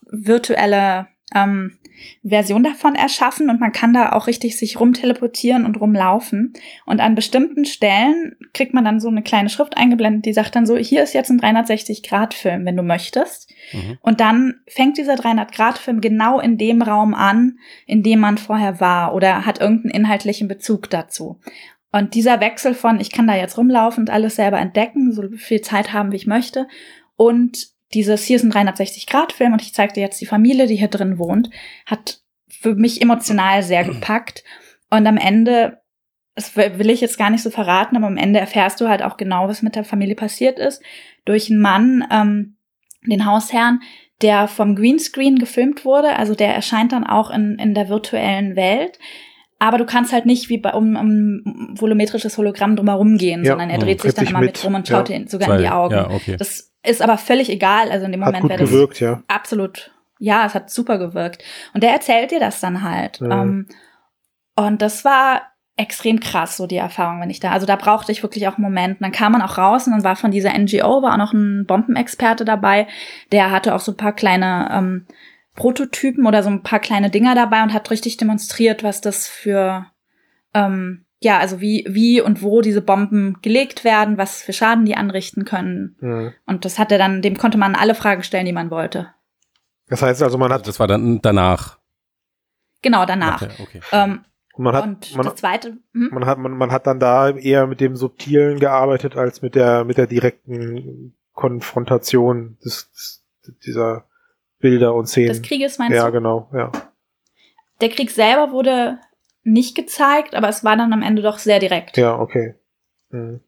virtuelle 0.10 1.08
ähm, 1.36 1.78
Version 2.24 2.64
davon 2.64 2.96
erschaffen 2.96 3.50
und 3.50 3.60
man 3.60 3.72
kann 3.72 3.94
da 3.94 4.12
auch 4.12 4.28
richtig 4.28 4.58
sich 4.58 4.80
rumteleportieren 4.80 5.66
und 5.66 5.80
rumlaufen. 5.80 6.54
Und 6.86 7.02
an 7.02 7.16
bestimmten 7.16 7.66
Stellen 7.66 8.36
kriegt 8.54 8.74
man 8.74 8.86
dann 8.86 9.00
so 9.00 9.10
eine 9.10 9.24
kleine 9.24 9.50
Schrift 9.50 9.78
eingeblendet, 9.78 10.26
die 10.26 10.34
sagt 10.34 10.56
dann 10.56 10.66
so, 10.66 10.78
hier 10.78 11.04
ist 11.04 11.14
jetzt 11.14 11.30
ein 11.30 11.40
360-Grad-Film, 11.40 12.66
wenn 12.66 12.78
du 12.78 12.84
möchtest. 12.84 13.50
Mhm. 13.74 13.98
Und 14.02 14.20
dann 14.20 14.62
fängt 14.68 14.98
dieser 14.98 15.16
300-Grad-Film 15.16 16.02
genau 16.02 16.40
in 16.40 16.58
dem 16.58 16.82
Raum 16.82 17.14
an, 17.14 17.58
in 17.86 18.04
dem 18.04 18.20
man 18.20 18.38
vorher 18.38 18.80
war 18.80 19.14
oder 19.14 19.46
hat 19.46 19.60
irgendeinen 19.60 19.96
inhaltlichen 20.04 20.48
Bezug 20.48 20.90
dazu. 20.90 21.40
Und 21.92 22.16
dieser 22.16 22.40
Wechsel 22.40 22.74
von, 22.74 23.00
ich 23.00 23.12
kann 23.12 23.28
da 23.28 23.36
jetzt 23.36 23.58
rumlaufen 23.58 24.04
und 24.04 24.10
alles 24.10 24.36
selber 24.36 24.60
entdecken, 24.60 25.12
so 25.12 25.24
viel 25.36 25.62
Zeit 25.62 25.92
haben, 25.92 26.12
wie 26.12 26.18
ich 26.18 26.28
möchte, 26.28 26.68
und 27.18 27.71
dieses 27.94 28.24
hier 28.24 28.38
ist 28.38 28.44
ein 28.44 28.52
360-Grad-Film 28.52 29.54
und 29.54 29.62
ich 29.62 29.74
zeige 29.74 29.94
dir 29.94 30.02
jetzt 30.02 30.22
die 30.22 30.26
Familie, 30.26 30.68
die 30.68 30.76
hier 30.76 30.88
drin 30.88 31.18
wohnt, 31.18 31.50
hat 31.86 32.22
für 32.48 32.76
mich 32.76 33.02
emotional 33.02 33.64
sehr 33.64 33.84
gepackt. 33.84 34.44
Und 34.90 35.08
am 35.08 35.18
Ende, 35.18 35.82
das 36.36 36.56
will 36.56 36.90
ich 36.90 37.02
jetzt 37.02 37.18
gar 37.18 37.30
nicht 37.30 37.44
so 37.44 37.50
verraten, 37.50 37.98
aber 37.98 38.08
am 38.08 38.18
Ende 38.18 38.40
erfährst 38.40 38.80
du 38.82 38.88
halt 38.88 39.02
auch 39.04 39.18
genau, 39.18 39.48
was 39.48 39.62
mit 39.62 39.76
der 39.76 39.84
Familie 39.84 40.16
passiert 40.16 40.60
ist. 40.60 40.82
Durch 41.26 41.50
einen 41.50 41.60
Mann, 41.60 42.08
ähm, 42.12 42.58
den 43.06 43.26
Hausherrn, 43.26 43.80
der 44.22 44.48
vom 44.48 44.76
Greenscreen 44.76 45.40
gefilmt 45.40 45.86
wurde. 45.86 46.16
Also 46.16 46.36
der 46.36 46.54
erscheint 46.54 46.92
dann 46.92 47.06
auch 47.06 47.32
in, 47.32 47.58
in 47.58 47.74
der 47.74 47.90
virtuellen 47.90 48.56
Welt. 48.56 49.00
Aber 49.62 49.78
du 49.78 49.86
kannst 49.86 50.12
halt 50.12 50.26
nicht 50.26 50.50
wie 50.50 50.58
bei 50.58 50.74
um, 50.74 50.96
um 50.96 51.76
volumetrisches 51.80 52.36
Hologramm 52.40 52.76
drumherum 52.76 53.20
gehen, 53.20 53.44
ja, 53.44 53.52
sondern 53.52 53.70
er 53.70 53.78
dreht 53.78 54.02
sich 54.02 54.16
dann 54.16 54.26
immer 54.26 54.40
mit 54.40 54.64
rum 54.64 54.74
und 54.74 54.88
schaut 54.88 55.08
ja. 55.10 55.20
sogar 55.28 55.50
Zwei. 55.50 55.56
in 55.58 55.62
die 55.62 55.70
Augen. 55.70 55.94
Ja, 55.94 56.10
okay. 56.10 56.36
Das 56.36 56.72
ist 56.84 57.00
aber 57.00 57.20
völlig 57.20 57.48
egal. 57.48 57.92
Also 57.92 58.08
in 58.08 58.12
dem 58.12 58.22
Moment 58.22 58.50
wäre 58.50 58.58
das 58.58 58.72
gewirkt, 58.72 59.00
ja. 59.00 59.22
absolut. 59.28 59.92
Ja, 60.18 60.48
es 60.48 60.56
hat 60.56 60.72
super 60.72 60.98
gewirkt. 60.98 61.44
Und 61.76 61.84
der 61.84 61.92
erzählt 61.92 62.32
dir 62.32 62.40
das 62.40 62.60
dann 62.60 62.82
halt. 62.82 63.20
Ja. 63.22 63.44
Ähm, 63.44 63.68
Und 64.56 64.82
das 64.82 65.06
war 65.06 65.44
extrem 65.78 66.20
krass, 66.20 66.58
so 66.58 66.66
die 66.66 66.78
Erfahrung, 66.78 67.22
wenn 67.22 67.30
ich 67.30 67.40
da, 67.40 67.52
also 67.52 67.68
da 67.68 67.76
brauchte 67.76 68.12
ich 68.12 68.24
wirklich 68.24 68.48
auch 68.48 68.58
einen 68.58 68.64
Moment. 68.64 69.00
Und 69.00 69.02
dann 69.02 69.12
kam 69.12 69.32
man 69.32 69.44
auch 69.44 69.60
raus 69.60 69.86
und 69.86 69.94
dann 69.94 70.04
war 70.04 70.16
von 70.16 70.32
dieser 70.32 70.58
NGO, 70.58 71.04
war 71.04 71.14
auch 71.14 71.18
noch 71.18 71.34
ein 71.34 71.66
Bombenexperte 71.68 72.46
dabei, 72.46 72.88
der 73.32 73.52
hatte 73.52 73.76
auch 73.76 73.80
so 73.80 73.92
ein 73.92 73.98
paar 73.98 74.14
kleine 74.14 74.70
ähm, 74.72 75.06
Prototypen 75.62 76.26
oder 76.26 76.42
so 76.42 76.50
ein 76.50 76.64
paar 76.64 76.80
kleine 76.80 77.12
Dinger 77.12 77.36
dabei 77.36 77.62
und 77.62 77.72
hat 77.72 77.92
richtig 77.92 78.18
demonstriert, 78.18 78.82
was 78.82 79.00
das 79.00 79.28
für, 79.28 79.86
ähm, 80.56 81.06
ja, 81.20 81.38
also 81.38 81.62
wie, 81.62 81.86
wie 81.88 82.20
und 82.20 82.42
wo 82.42 82.62
diese 82.62 82.82
Bomben 82.82 83.38
gelegt 83.44 83.84
werden, 83.84 84.18
was 84.18 84.42
für 84.42 84.54
Schaden 84.54 84.86
die 84.86 84.96
anrichten 84.96 85.46
können. 85.46 85.98
Mhm. 86.00 86.34
Und 86.48 86.66
das 86.66 86.80
hat 86.80 86.92
er 86.92 86.98
dann, 86.98 87.22
dem 87.22 87.38
konnte 87.38 87.60
man 87.60 87.76
alle 87.76 87.94
Fragen 87.94 88.24
stellen, 88.24 88.48
die 88.48 88.54
man 88.54 88.72
wollte. 88.72 89.14
Das 89.88 90.02
heißt 90.02 90.24
also, 90.24 90.40
man 90.40 90.52
Also 90.52 90.62
hat, 90.62 90.68
das 90.68 90.80
war 90.80 90.88
dann 90.88 91.22
danach. 91.22 91.78
Genau, 92.82 93.06
danach. 93.06 93.44
Okay, 93.44 93.54
okay. 93.62 93.82
Ähm, 93.92 94.26
man 94.58 94.76
hat, 94.76 94.84
und 94.84 95.16
man, 95.16 95.26
das 95.28 95.36
zweite, 95.36 95.78
hm? 95.94 96.10
man 96.12 96.26
hat, 96.26 96.40
man, 96.40 96.54
man 96.54 96.72
hat 96.72 96.88
dann 96.88 97.00
da 97.00 97.30
eher 97.30 97.68
mit 97.68 97.82
dem 97.82 97.96
Subtilen 97.96 98.60
gearbeitet 98.60 99.16
als 99.16 99.44
mit 99.44 99.54
der, 99.54 99.86
mit 99.86 100.00
der 100.00 100.08
direkten 100.08 101.16
Konfrontation 101.34 102.58
des, 102.66 102.90
des 102.92 103.24
dieser 103.64 104.06
Bilder 104.62 104.96
und 104.96 105.08
Szenen. 105.08 105.28
des 105.28 105.42
Krieges 105.42 105.78
meinst 105.78 105.96
ja, 105.96 106.06
du? 106.06 106.12
genau, 106.14 106.50
ja. 106.54 106.72
Der 107.82 107.90
Krieg 107.90 108.12
selber 108.12 108.52
wurde 108.52 109.00
nicht 109.44 109.76
gezeigt, 109.76 110.36
aber 110.36 110.50
es 110.50 110.64
war 110.64 110.78
dann 110.78 110.94
am 110.94 111.02
Ende 111.02 111.22
doch 111.22 111.40
sehr 111.40 111.60
direkt. 111.60 111.98
Ja, 111.98 112.20
okay. 112.20 112.56
Mhm. 113.10 113.42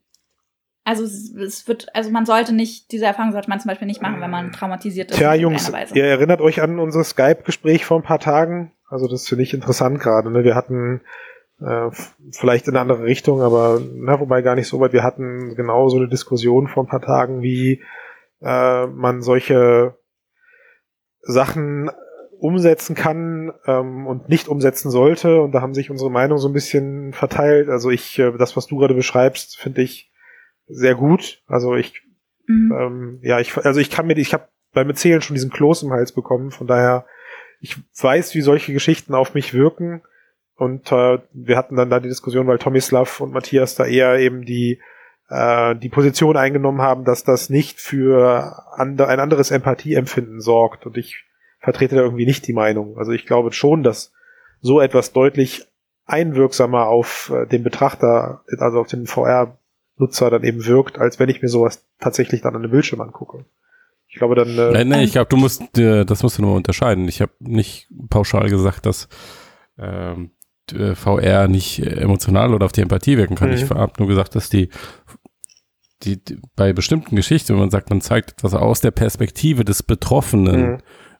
Also 0.86 1.04
es, 1.04 1.68
wird, 1.68 1.96
also 1.96 2.12
man 2.12 2.26
sollte 2.26 2.54
nicht, 2.54 2.92
diese 2.92 3.06
Erfahrung 3.06 3.32
sollte 3.32 3.50
man 3.50 3.60
zum 3.60 3.70
Beispiel 3.70 3.88
nicht 3.88 4.02
machen, 4.02 4.20
wenn 4.20 4.30
man 4.30 4.52
traumatisiert 4.52 5.12
ist. 5.12 5.18
Tja, 5.18 5.34
Jungs, 5.34 5.72
ihr 5.94 6.04
erinnert 6.04 6.42
euch 6.42 6.62
an 6.62 6.78
unser 6.78 7.06
Skype-Gespräch 7.06 7.86
vor 7.86 8.00
ein 8.00 8.04
paar 8.04 8.20
Tagen? 8.20 8.74
Also 8.90 9.08
das 9.08 9.28
finde 9.28 9.44
ich 9.44 9.54
interessant 9.54 10.02
gerade. 10.02 10.30
Ne? 10.30 10.44
Wir 10.44 10.56
hatten 10.56 11.02
äh, 11.62 11.90
vielleicht 12.32 12.68
in 12.68 12.74
eine 12.74 12.82
andere 12.82 13.06
Richtung, 13.06 13.42
aber 13.42 13.82
na, 13.96 14.20
wobei 14.20 14.42
gar 14.42 14.56
nicht 14.56 14.68
so 14.68 14.82
weit. 14.82 14.92
Wir 14.92 15.04
hatten 15.04 15.56
genau 15.56 15.88
so 15.88 15.98
eine 15.98 16.10
Diskussion 16.10 16.68
vor 16.68 16.84
ein 16.84 16.90
paar 16.90 17.02
Tagen, 17.02 17.42
wie 17.42 17.82
äh, 18.42 18.86
man 18.88 19.22
solche 19.22 19.96
Sachen 21.24 21.90
umsetzen 22.40 22.96
kann 22.96 23.54
ähm, 23.66 24.06
und 24.06 24.30
nicht 24.30 24.48
umsetzen 24.48 24.92
sollte. 24.92 25.42
Und 25.42 25.54
da 25.54 25.62
haben 25.62 25.74
sich 25.74 25.90
unsere 25.90 26.12
Meinungen 26.12 26.40
so 26.40 26.50
ein 26.50 26.54
bisschen 26.54 27.14
verteilt. 27.14 27.70
Also 27.70 27.90
ich, 27.90 28.20
äh, 28.20 28.32
das, 28.38 28.56
was 28.58 28.68
du 28.68 28.78
gerade 28.78 28.94
beschreibst, 28.94 29.58
finde 29.58 29.82
ich 29.82 30.12
sehr 30.68 30.96
gut. 30.96 31.42
Also 31.48 31.76
ich 31.76 32.04
Mhm. 32.48 32.74
ähm, 32.78 33.20
ja, 33.22 33.40
ich, 33.40 33.56
also 33.58 33.80
ich 33.80 33.90
kann 33.90 34.08
mir, 34.08 34.18
ich 34.18 34.34
habe 34.34 34.48
beim 34.74 34.90
Erzählen 34.90 35.22
schon 35.22 35.36
diesen 35.36 35.52
Kloß 35.52 35.84
im 35.84 35.92
Hals 35.92 36.12
bekommen, 36.12 36.52
von 36.52 36.68
daher, 36.68 37.06
ich 37.60 37.78
weiß, 38.02 38.36
wie 38.36 38.42
solche 38.42 38.74
Geschichten 38.74 39.14
auf 39.14 39.34
mich 39.34 39.54
wirken. 39.54 40.02
Und 40.56 40.92
äh, 40.92 41.20
wir 41.32 41.58
hatten 41.58 41.76
dann 41.76 41.90
da 41.90 42.00
die 42.00 42.10
Diskussion, 42.10 42.48
weil 42.48 42.60
Tomislav 42.60 43.22
und 43.22 43.32
Matthias 43.32 43.76
da 43.76 43.86
eher 43.86 44.20
eben 44.20 44.46
die 44.46 44.82
äh, 45.34 45.76
die 45.76 45.90
Position 45.90 46.38
eingenommen 46.38 46.82
haben, 46.82 47.06
dass 47.06 47.24
das 47.24 47.50
nicht 47.50 47.80
für 47.80 48.64
ein 48.78 49.00
anderes 49.00 49.52
Empathieempfinden 49.52 50.42
sorgt. 50.42 50.86
Und 50.86 50.98
ich 50.98 51.26
vertrete 51.60 51.96
da 51.96 52.02
irgendwie 52.02 52.26
nicht 52.26 52.48
die 52.48 52.54
Meinung. 52.54 52.98
Also 52.98 53.12
ich 53.12 53.26
glaube 53.26 53.52
schon, 53.52 53.84
dass 53.84 54.12
so 54.62 54.80
etwas 54.80 55.12
deutlich 55.12 55.66
einwirksamer 56.06 56.88
auf 56.88 57.32
äh, 57.34 57.48
den 57.48 57.64
Betrachter, 57.64 58.44
also 58.60 58.80
auf 58.80 58.88
den 58.88 59.08
VR-Nutzer 59.08 60.30
dann 60.30 60.44
eben 60.44 60.66
wirkt, 60.66 61.00
als 61.00 61.20
wenn 61.20 61.30
ich 61.30 61.42
mir 61.42 61.48
sowas 61.48 61.86
tatsächlich 62.00 62.42
dann 62.42 62.56
an 62.56 62.62
einem 62.62 62.72
Bildschirm 62.72 63.02
angucke. 63.02 63.46
Ich 64.08 64.16
glaube 64.16 64.36
dann, 64.36 64.50
äh, 64.50 64.84
Nein, 64.84 64.92
Ähm, 64.92 65.00
ich 65.00 65.14
glaube, 65.14 65.30
du 65.30 65.38
musst, 65.38 65.78
äh, 65.78 66.06
das 66.06 66.22
musst 66.22 66.38
du 66.38 66.44
nur 66.44 66.56
unterscheiden. 66.56 67.08
Ich 67.08 67.22
habe 67.22 67.32
nicht 67.40 67.88
pauschal 68.10 68.50
gesagt, 68.50 68.86
dass 68.86 69.08
ähm, 69.80 70.32
äh, 70.72 70.94
VR 70.94 71.48
nicht 71.48 71.80
emotional 71.80 72.54
oder 72.54 72.66
auf 72.66 72.72
die 72.72 72.82
Empathie 72.82 73.18
wirken 73.18 73.36
kann. 73.36 73.50
Mhm. 73.50 73.56
Ich 73.56 73.70
habe 73.70 73.94
nur 73.98 74.08
gesagt, 74.08 74.36
dass 74.36 74.50
die, 74.50 74.70
die, 76.04 76.24
die 76.24 76.38
bei 76.56 76.74
bestimmten 76.74 77.16
Geschichten, 77.16 77.54
wenn 77.54 77.60
man 77.62 77.70
sagt, 77.72 77.90
man 77.90 78.02
zeigt 78.02 78.32
etwas 78.34 78.54
aus 78.54 78.82
der 78.82 78.92
Perspektive 78.92 79.64
des 79.66 79.84
Betroffenen, 79.84 80.62
Mhm. 80.74 80.78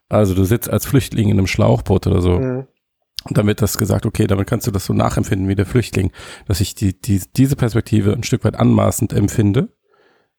also 0.10 0.34
du 0.36 0.44
sitzt 0.44 0.70
als 0.70 0.86
Flüchtling 0.86 1.30
in 1.30 1.38
einem 1.38 1.48
Schlauchboot 1.48 2.08
oder 2.08 2.22
so, 2.22 2.40
Mhm. 2.40 2.68
und 3.30 3.38
dann 3.38 3.48
wird 3.48 3.62
das 3.62 3.78
gesagt, 3.78 4.06
okay, 4.06 4.28
damit 4.28 4.48
kannst 4.48 4.68
du 4.68 4.72
das 4.72 4.86
so 4.86 4.94
nachempfinden 4.94 5.48
wie 5.48 5.56
der 5.56 5.66
Flüchtling, 5.66 6.12
dass 6.48 6.60
ich 6.62 6.76
die, 6.76 7.00
die, 7.00 7.22
diese 7.36 7.56
Perspektive 7.56 8.14
ein 8.14 8.24
Stück 8.24 8.44
weit 8.44 8.56
anmaßend 8.56 9.14
empfinde, 9.14 9.70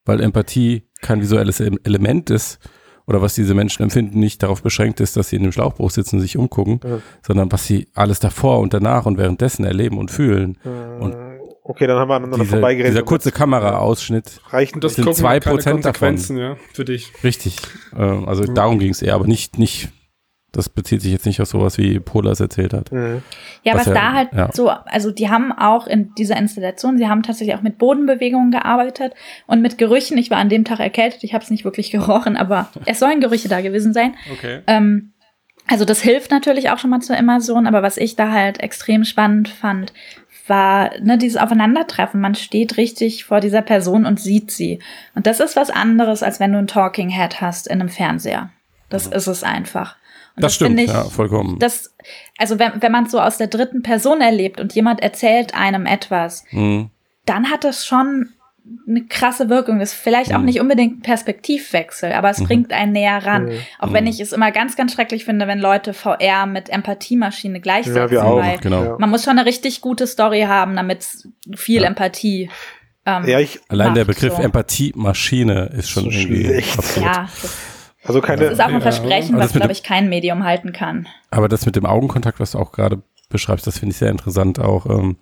weil 0.05 0.21
Empathie 0.21 0.89
kein 1.01 1.21
visuelles 1.21 1.61
Ele- 1.61 1.81
Element 1.85 2.29
ist 2.31 2.59
oder 3.07 3.21
was 3.23 3.35
diese 3.35 3.55
Menschen 3.55 3.83
empfinden, 3.83 4.19
nicht 4.19 4.43
darauf 4.43 4.63
beschränkt 4.63 5.01
ist, 5.01 5.17
dass 5.17 5.29
sie 5.31 5.37
in 5.37 5.43
dem 5.43 5.53
Schlauchbruch 5.53 5.91
sitzen 5.91 6.17
und 6.17 6.23
sich 6.23 6.37
umgucken, 6.39 6.81
Ja. 6.85 6.99
sondern 7.27 7.51
was 7.53 7.67
sie 7.67 7.89
alles 7.95 8.19
davor 8.21 8.61
und 8.61 8.73
danach 8.75 9.05
und 9.07 9.17
währenddessen 9.19 9.65
erleben 9.65 9.99
und 9.99 10.11
fühlen. 10.11 10.59
Und 11.01 11.15
Äh, 11.15 11.24
okay, 11.65 11.87
dann 11.89 11.99
haben 11.99 12.09
wir 12.09 12.15
aneinander 12.15 12.39
Diese, 12.45 12.51
vorbeigeredet. 12.51 12.93
dieser 12.93 13.05
kurze 13.05 13.33
Kameraausschnitt, 13.33 14.41
reicht 14.51 14.75
Und 14.75 14.85
das 14.85 14.95
sind 14.95 15.13
zwei 15.15 15.41
Prozent 15.41 15.85
davon. 15.85 16.17
Ja, 16.37 16.57
für 16.73 16.85
dich. 16.85 17.13
richtig. 17.25 17.57
Ähm, 17.97 18.29
also 18.29 18.45
darum 18.45 18.79
ging 18.79 18.91
es 18.91 19.03
eher, 19.03 19.15
aber 19.15 19.27
nicht, 19.27 19.59
nicht, 19.59 19.89
das 20.53 20.69
bezieht 20.69 21.01
sich 21.03 21.11
jetzt 21.11 21.27
nicht 21.27 21.41
auf 21.41 21.49
sowas, 21.49 21.79
wie 21.79 21.99
Polas 21.99 22.39
erzählt 22.39 22.73
hat. 22.75 22.93
Mhm. 22.93 23.23
Ja, 23.65 23.73
Was 23.75 23.81
was, 23.81 23.87
ja- 23.89 23.95
da 23.95 24.13
halt 24.13 24.29
ja. 24.33 24.51
so, 24.53 24.69
also 24.69 25.11
die 25.11 25.29
haben 25.31 25.51
auch 25.53 25.87
in 25.89 26.15
dieser 26.15 26.37
Installation, 26.37 26.97
sie 26.99 27.09
haben 27.09 27.23
tatsächlich 27.25 27.57
auch 27.57 27.63
mit 27.63 27.79
Bodenbewegungen 27.79 28.51
gearbeitet 28.53 29.15
und 29.47 29.63
mit 29.63 29.79
Gerüchen. 29.79 30.17
Ich 30.19 30.31
war 30.31 30.39
an 30.39 30.49
dem 30.51 30.65
Tag 30.65 30.79
erkältet, 30.81 31.25
ich 31.25 31.35
habe 31.35 31.43
es 31.43 31.51
nicht 31.51 31.65
wirklich 31.65 31.91
gerochen, 31.91 32.37
aber 32.37 32.69
es 32.87 33.01
sollen 33.01 33.21
Gerüche 33.21 33.49
da 33.49 33.63
gewesen 33.63 33.93
sein. 33.93 34.15
Okay. 34.33 34.61
Ähm, 34.67 35.11
also 35.67 35.87
das 35.87 36.03
hilft 36.03 36.31
natürlich 36.31 36.69
auch 36.69 36.79
schon 36.79 36.91
mal 36.91 37.01
zur 37.01 37.17
Immersion, 37.17 37.67
aber 37.67 37.83
was 37.83 37.97
ich 37.97 38.17
da 38.17 38.31
halt 38.31 38.61
extrem 38.61 39.03
spannend 39.05 39.49
fand, 39.49 39.95
war 40.47 40.91
ne, 41.01 41.17
dieses 41.19 41.41
Aufeinandertreffen. 41.41 42.21
Man 42.21 42.35
steht 42.35 42.77
richtig 42.77 43.25
vor 43.25 43.41
dieser 43.41 43.63
Person 43.63 44.05
und 44.07 44.21
sieht 44.21 44.51
sie. 44.51 44.79
Und 45.15 45.27
das 45.27 45.41
ist 45.41 45.57
was 45.57 45.71
anderes, 45.71 46.23
als 46.23 46.41
wenn 46.41 46.53
du 46.53 46.59
ein 46.59 46.67
Talking 46.67 47.09
Head 47.09 47.41
hast 47.41 47.67
in 47.67 47.81
einem 47.81 47.89
Fernseher. 47.89 48.51
Das 48.91 49.07
ist 49.07 49.27
es 49.27 49.43
einfach. 49.43 49.97
Und 50.37 50.43
Das 50.45 50.55
stimmt, 50.55 50.69
finde 50.71 50.83
ich, 50.85 50.91
ja, 50.91 51.05
vollkommen. 51.05 51.59
das, 51.61 51.95
also 52.39 52.59
wenn, 52.59 52.83
wenn 52.83 52.93
man 52.93 53.05
es 53.05 53.13
so 53.13 53.21
aus 53.21 53.39
der 53.39 53.47
dritten 53.47 53.83
Person 53.83 54.21
erlebt 54.21 54.61
und 54.61 54.75
jemand 54.75 55.01
erzählt 55.01 55.55
einem 55.55 55.87
etwas, 55.87 56.45
Mhm. 56.51 56.91
dann 57.25 57.51
hat 57.51 57.65
das 57.65 57.87
schon 57.87 58.31
eine 58.89 59.05
krasse 59.05 59.49
Wirkung. 59.51 59.79
Das 59.79 59.93
ist 59.93 59.99
vielleicht 60.01 60.35
auch 60.35 60.39
Mhm. 60.39 60.45
nicht 60.47 60.61
unbedingt 60.61 60.99
ein 60.99 61.03
Perspektivwechsel, 61.03 62.13
aber 62.13 62.31
es 62.31 62.43
bringt 62.43 62.73
einen 62.73 62.93
näher 62.93 63.25
ran. 63.27 63.47
Mhm. 63.47 63.59
Auch 63.79 63.93
wenn 63.93 64.05
Mhm. 64.05 64.11
ich 64.11 64.21
es 64.21 64.33
immer 64.33 64.51
ganz, 64.53 64.75
ganz 64.77 64.95
schrecklich 64.95 65.25
finde, 65.27 65.47
wenn 65.47 65.59
Leute 65.59 65.93
VR 65.93 66.47
mit 66.47 66.71
Empathiemaschine 66.71 67.61
gleichsetzen, 67.61 67.97
Ja, 68.03 68.11
wir 68.11 68.25
auch. 68.25 68.41
weil 68.41 68.59
Genau. 68.59 68.85
Ja. 68.85 68.97
man 68.99 69.11
muss 69.11 69.25
schon 69.25 69.39
eine 69.39 69.47
richtig 69.47 69.81
gute 69.83 70.07
Story 70.07 70.43
haben, 70.43 70.77
damit 70.77 71.07
viel 71.55 71.83
Ja. 71.83 71.89
Empathie. 71.89 72.51
Ähm, 73.07 73.25
Ja, 73.27 73.39
ich, 73.39 73.61
Allein 73.69 73.93
der 73.95 74.07
macht 74.07 74.17
Begriff 74.17 74.37
so. 74.37 74.43
Empathie-Maschine 74.43 75.71
ist 75.77 75.91
schon 75.91 76.07
Das 76.07 76.15
ist 76.15 76.21
irgendwie 76.23 76.57
absurd. 76.57 77.05
ja, 77.05 77.29
das, 77.43 77.57
also 78.05 78.21
das 78.21 78.27
keine, 78.27 78.45
ist 78.47 78.61
auch 78.63 78.69
ein 78.69 78.81
Versprechen, 78.81 79.37
das 79.37 79.47
was, 79.47 79.53
glaube 79.53 79.73
ich, 79.73 79.83
kein 79.83 80.09
Medium 80.09 80.45
halten 80.45 80.73
kann. 80.73 81.07
Aber 81.31 81.49
das 81.49 81.67
mit 81.67 81.77
dem 81.77 81.85
Augenkontakt, 81.85 82.41
was 82.41 82.53
du 82.53 82.59
auch 82.59 82.73
gerade 82.73 83.03
beschreibst, 83.29 83.67
das 83.67 83.79
finde 83.79 83.91
ich 83.93 83.99
sehr 83.99 84.11
interessant 84.11 84.59
auch. 84.59 84.87
Ähm, 84.87 85.17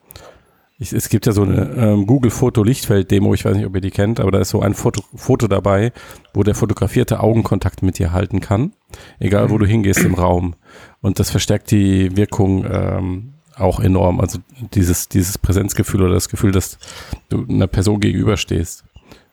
ich, 0.82 0.92
es 0.92 1.08
gibt 1.08 1.26
ja 1.26 1.32
so 1.32 1.42
eine 1.42 1.70
ähm, 1.76 2.06
Google-Foto-Lichtfeld-Demo, 2.06 3.32
ich 3.34 3.44
weiß 3.44 3.56
nicht, 3.56 3.66
ob 3.66 3.74
ihr 3.74 3.80
die 3.80 3.90
kennt, 3.90 4.20
aber 4.20 4.30
da 4.30 4.38
ist 4.40 4.50
so 4.50 4.60
ein 4.60 4.74
Foto, 4.74 5.02
Foto 5.14 5.46
dabei, 5.48 5.92
wo 6.34 6.42
der 6.42 6.54
Fotografierte 6.54 7.20
Augenkontakt 7.20 7.82
mit 7.82 7.98
dir 7.98 8.12
halten 8.12 8.40
kann, 8.40 8.72
egal 9.18 9.50
wo 9.50 9.58
du 9.58 9.66
hingehst 9.66 10.00
im 10.00 10.14
Raum. 10.14 10.54
Und 11.00 11.18
das 11.18 11.30
verstärkt 11.30 11.70
die 11.70 12.16
Wirkung 12.16 12.64
ähm, 12.70 13.34
auch 13.56 13.80
enorm. 13.80 14.20
Also 14.20 14.38
dieses, 14.74 15.08
dieses 15.08 15.38
Präsenzgefühl 15.38 16.02
oder 16.02 16.14
das 16.14 16.28
Gefühl, 16.28 16.52
dass 16.52 16.78
du 17.28 17.46
einer 17.48 17.66
Person 17.66 18.00
gegenüberstehst. 18.00 18.84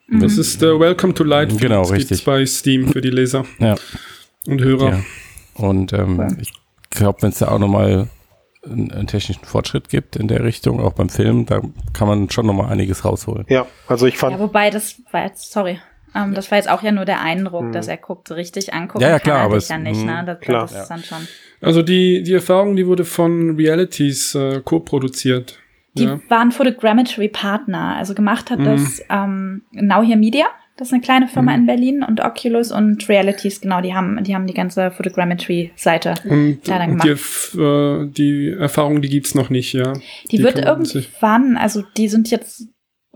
Mhm. 0.07 0.19
Das 0.21 0.38
ist 0.38 0.62
der 0.62 0.79
Welcome 0.79 1.13
to 1.13 1.23
Light. 1.23 1.57
Genau, 1.57 1.81
Das 1.81 1.91
gibt's 1.93 2.12
richtig. 2.12 2.25
bei 2.25 2.45
Steam 2.45 2.88
für 2.91 3.01
die 3.01 3.09
Leser 3.12 3.45
Ja. 3.59 3.75
und 4.47 4.62
Hörer. 4.62 4.89
Ja. 4.89 4.99
Und 5.55 5.93
ähm, 5.93 6.17
Ja. 6.19 6.27
ich 6.39 6.51
glaube, 6.89 7.21
wenn 7.21 7.29
es 7.29 7.39
da 7.39 7.49
auch 7.49 7.59
nochmal 7.59 8.07
einen, 8.63 9.08
technischen 9.08 9.45
Fortschritt 9.45 9.89
gibt 9.89 10.15
in 10.15 10.28
der 10.28 10.43
Richtung, 10.43 10.80
auch 10.82 10.93
beim 10.93 11.10
Film, 11.10 11.45
da 11.45 11.62
kann 11.93 12.08
man 12.08 12.30
schon 12.30 12.45
nochmal 12.45 12.72
einiges 12.72 13.06
rausholen. 13.06 13.45
ja, 13.50 13.65
also 13.88 14.06
ich 14.06 14.17
fand, 14.17 14.34
Ja, 14.34 14.39
wobei 14.39 14.69
das 14.69 15.02
war 15.12 15.24
jetzt, 15.24 15.52
sorry, 15.52 15.80
ähm, 16.15 16.34
das 16.34 16.50
war 16.52 16.58
jetzt 16.58 16.69
auch 16.69 16.82
ja 16.84 16.91
nur 16.91 17.06
der 17.06 17.22
Eindruck, 17.22 17.65
Mhm. 17.65 17.72
dass 17.72 17.88
er 17.88 17.98
guckt, 17.98 18.28
so 18.28 18.34
richtig 18.36 18.74
angucken 18.74 19.02
Ja, 19.04 19.10
ja, 19.10 19.19
kann 19.19 19.24
klar, 19.24 19.38
er 19.39 19.43
aber 19.45 19.58
es- 19.58 19.69
ja 19.69 19.78
nicht, 19.78 20.04
ne? 20.06 20.22
mhm, 20.22 20.26
Das, 20.26 20.39
klar. 20.39 20.62
das 20.63 20.72
ist 20.82 20.88
dann 20.89 21.04
schon. 21.04 21.28
Also 21.62 21.82
die, 21.82 22.24
die 22.24 22.34
Erfahrung, 22.34 22.76
die 22.76 22.86
wurde 22.88 23.06
von 23.06 23.56
Realities 23.56 24.36
äh, 24.36 24.62
co-produziert. 24.63 25.60
Die 25.93 26.04
Ja. 26.04 26.19
waren 26.30 26.52
Photogrammetry 26.52 27.30
Partner, 27.30 27.95
also 27.98 28.13
gemacht 28.13 28.52
hat 28.52 28.60
Mhm. 28.60 28.65
das 28.65 29.02
ähm, 29.10 29.63
Now 29.72 30.04
Here 30.04 30.17
Media, 30.19 30.45
das 30.80 30.88
ist 30.88 30.94
eine 30.94 31.02
kleine 31.02 31.28
Firma 31.28 31.52
Mhm. 31.52 31.60
in 31.60 31.65
Berlin 31.68 32.04
und 32.04 32.22
Oculus 32.22 32.72
und 32.72 33.08
Realities, 33.10 33.62
genau, 33.62 33.82
die 33.82 33.94
haben, 33.94 34.24
die 34.24 34.34
haben 34.34 34.48
die 34.48 34.54
ganze 34.54 34.89
Photogrammetry-Seite. 34.92 36.13
Ja, 36.65 36.80
dann 36.80 36.92
und 36.94 37.04
die, 37.04 37.60
äh, 37.60 38.08
die 38.10 38.56
Erfahrung, 38.58 39.02
die 39.02 39.10
gibt's 39.10 39.36
noch 39.36 39.50
nicht, 39.50 39.74
ja. 39.74 39.94
Die, 40.32 40.42
wird 40.42 40.63
man 40.63 40.86
sich- 40.86 41.10
irgendwann, 41.10 41.58
also 41.58 41.84
die 41.98 42.08
sind 42.08 42.32
jetzt 42.32 42.63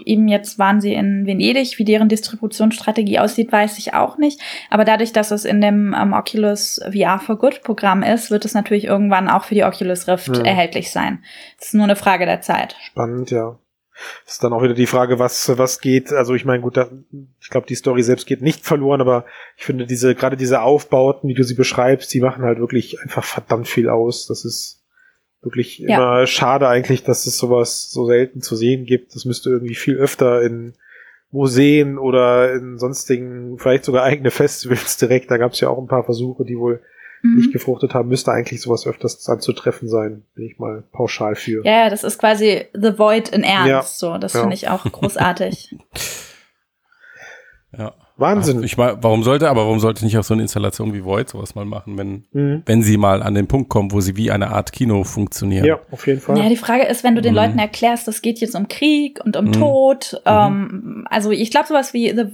eben 0.06 0.28
jetzt 0.28 0.58
waren 0.58 0.82
sie 0.82 0.92
in 0.94 1.28
Venedig. 1.28 1.78
Wie 1.78 1.86
deren 1.86 2.10
Distributionsstrategie 2.10 3.20
aussieht, 3.20 3.52
weiß 3.52 3.78
ich 3.78 3.94
auch 3.94 4.18
nicht. 4.18 4.42
Aber 4.72 4.86
dadurch, 4.86 5.14
dass 5.14 5.30
es 5.30 5.46
in 5.46 5.62
dem 5.62 5.96
ähm, 5.98 6.14
Oculus 6.14 6.82
VR 6.92 7.20
for 7.20 7.38
Good 7.38 7.62
Programm 7.62 8.02
ist, 8.02 8.32
wird 8.32 8.44
es 8.44 8.56
natürlich 8.56 8.86
irgendwann 8.86 9.30
auch 9.30 9.44
für 9.44 9.54
die 9.54 9.64
Oculus 9.64 10.08
Rift 10.08 10.36
Ja. 10.36 10.44
erhältlich 10.44 10.90
sein. 10.92 11.20
Es 11.60 11.68
ist 11.68 11.74
nur 11.76 11.84
eine 11.84 11.96
Frage 11.96 12.26
der 12.26 12.42
Zeit. 12.42 12.76
Spannend, 12.82 13.30
ja. 13.30 13.58
Das 14.26 14.36
ist 14.36 14.44
dann 14.44 14.54
auch 14.54 14.64
wieder 14.64 14.74
die 14.74 14.88
Frage, 14.88 15.20
was, 15.20 15.58
was 15.58 15.80
geht. 15.82 16.12
Also 16.14 16.34
ich 16.34 16.46
meine, 16.46 16.62
gut, 16.62 16.78
da, 16.78 16.90
ich 17.42 17.50
glaube, 17.50 17.68
die 17.68 17.76
Story 17.76 18.04
selbst 18.04 18.26
geht 18.28 18.42
nicht 18.42 18.66
verloren, 18.66 19.02
aber 19.02 19.26
ich 19.58 19.66
finde 19.66 19.86
diese, 19.86 20.16
gerade 20.16 20.38
diese 20.38 20.62
Aufbauten, 20.62 21.28
wie 21.30 21.34
du 21.34 21.44
sie 21.44 21.56
beschreibst, 21.56 22.14
die 22.14 22.22
machen 22.22 22.44
halt 22.44 22.60
wirklich 22.60 23.02
einfach 23.02 23.24
verdammt 23.24 23.68
viel 23.68 23.90
aus. 23.90 24.28
Das 24.28 24.46
ist 24.46 24.82
wirklich 25.42 25.80
Ja. 25.80 25.96
immer 25.98 26.28
schade 26.28 26.68
eigentlich, 26.68 27.04
dass 27.04 27.26
es 27.26 27.38
sowas 27.38 27.92
so 27.92 28.06
selten 28.06 28.42
zu 28.42 28.56
sehen 28.56 28.86
gibt. 28.86 29.16
Das 29.16 29.26
müsste 29.26 29.50
irgendwie 29.50 29.76
viel 29.76 29.98
öfter 29.98 30.42
in 30.42 30.74
Museen 31.32 31.98
oder 31.98 32.54
in 32.54 32.78
sonstigen, 32.78 33.58
vielleicht 33.58 33.86
sogar 33.86 34.04
eigene 34.04 34.32
Festivals 34.32 34.98
direkt. 34.98 35.32
Da 35.32 35.38
gab 35.38 35.54
es 35.54 35.60
ja 35.60 35.70
auch 35.70 35.80
ein 35.80 35.88
paar 35.88 36.04
Versuche, 36.06 36.46
die 36.46 36.58
wohl 36.58 36.82
Mhm. 37.24 37.38
nicht 37.38 37.54
gefruchtet 37.54 37.94
haben. 37.94 38.10
Müsste 38.10 38.32
eigentlich 38.32 38.62
sowas 38.62 38.86
öfters 38.86 39.28
anzutreffen 39.28 39.88
sein, 39.90 40.24
bin 40.36 40.46
ich 40.46 40.60
mal 40.60 40.84
pauschal 40.92 41.36
für. 41.36 41.66
Ja, 41.66 41.86
ja, 41.86 41.90
das 41.90 42.04
ist 42.04 42.20
quasi 42.20 42.66
The 42.74 43.00
Void 43.00 43.30
in 43.30 43.44
Ernst. 43.44 43.70
Ja. 43.70 43.82
So, 43.82 44.18
das 44.18 44.34
Ja. 44.34 44.42
finde 44.42 44.56
ich 44.56 44.70
auch 44.70 44.84
großartig. 44.84 45.76
Ja. 47.76 47.94
Wahnsinn. 48.18 48.62
Ich 48.62 48.78
meine, 48.78 49.00
warum 49.02 49.24
sollte, 49.24 49.50
aber 49.50 49.62
warum 49.62 49.80
sollte 49.80 50.06
nicht 50.06 50.16
auch 50.20 50.24
so 50.24 50.36
eine 50.36 50.44
Installation 50.44 50.94
wie 50.94 51.04
Void 51.04 51.30
sowas 51.30 51.56
mal 51.56 51.66
machen, 51.66 51.98
wenn, 51.98 52.26
Mhm. 52.32 52.62
wenn 52.68 52.84
sie 52.84 52.98
mal 52.98 53.24
an 53.24 53.34
den 53.34 53.48
Punkt 53.48 53.70
kommen, 53.70 53.92
wo 53.92 54.02
sie 54.02 54.16
wie 54.16 54.30
eine 54.30 54.50
Art 54.52 54.72
Kino 54.72 55.04
funktionieren? 55.04 55.66
Ja, 55.66 55.80
auf 55.90 56.06
jeden 56.06 56.22
Fall. 56.22 56.38
Ja, 56.38 56.48
die 56.48 56.56
Frage 56.56 56.84
ist, 56.84 57.04
wenn 57.04 57.16
du 57.16 57.24
den 57.24 57.32
Mhm. 57.34 57.38
Leuten 57.40 57.58
erklärst, 57.60 58.08
es 58.08 58.22
geht 58.22 58.40
jetzt 58.40 58.54
um 58.54 58.68
Krieg 58.68 59.20
und 59.26 59.36
um 59.36 59.46
Mhm. 59.46 59.54
Tod. 59.54 60.22
Ähm, 60.28 61.08
also 61.10 61.32
ich 61.32 61.50
glaube 61.50 61.68
sowas 61.68 61.96
wie 61.96 62.12
The 62.16 62.26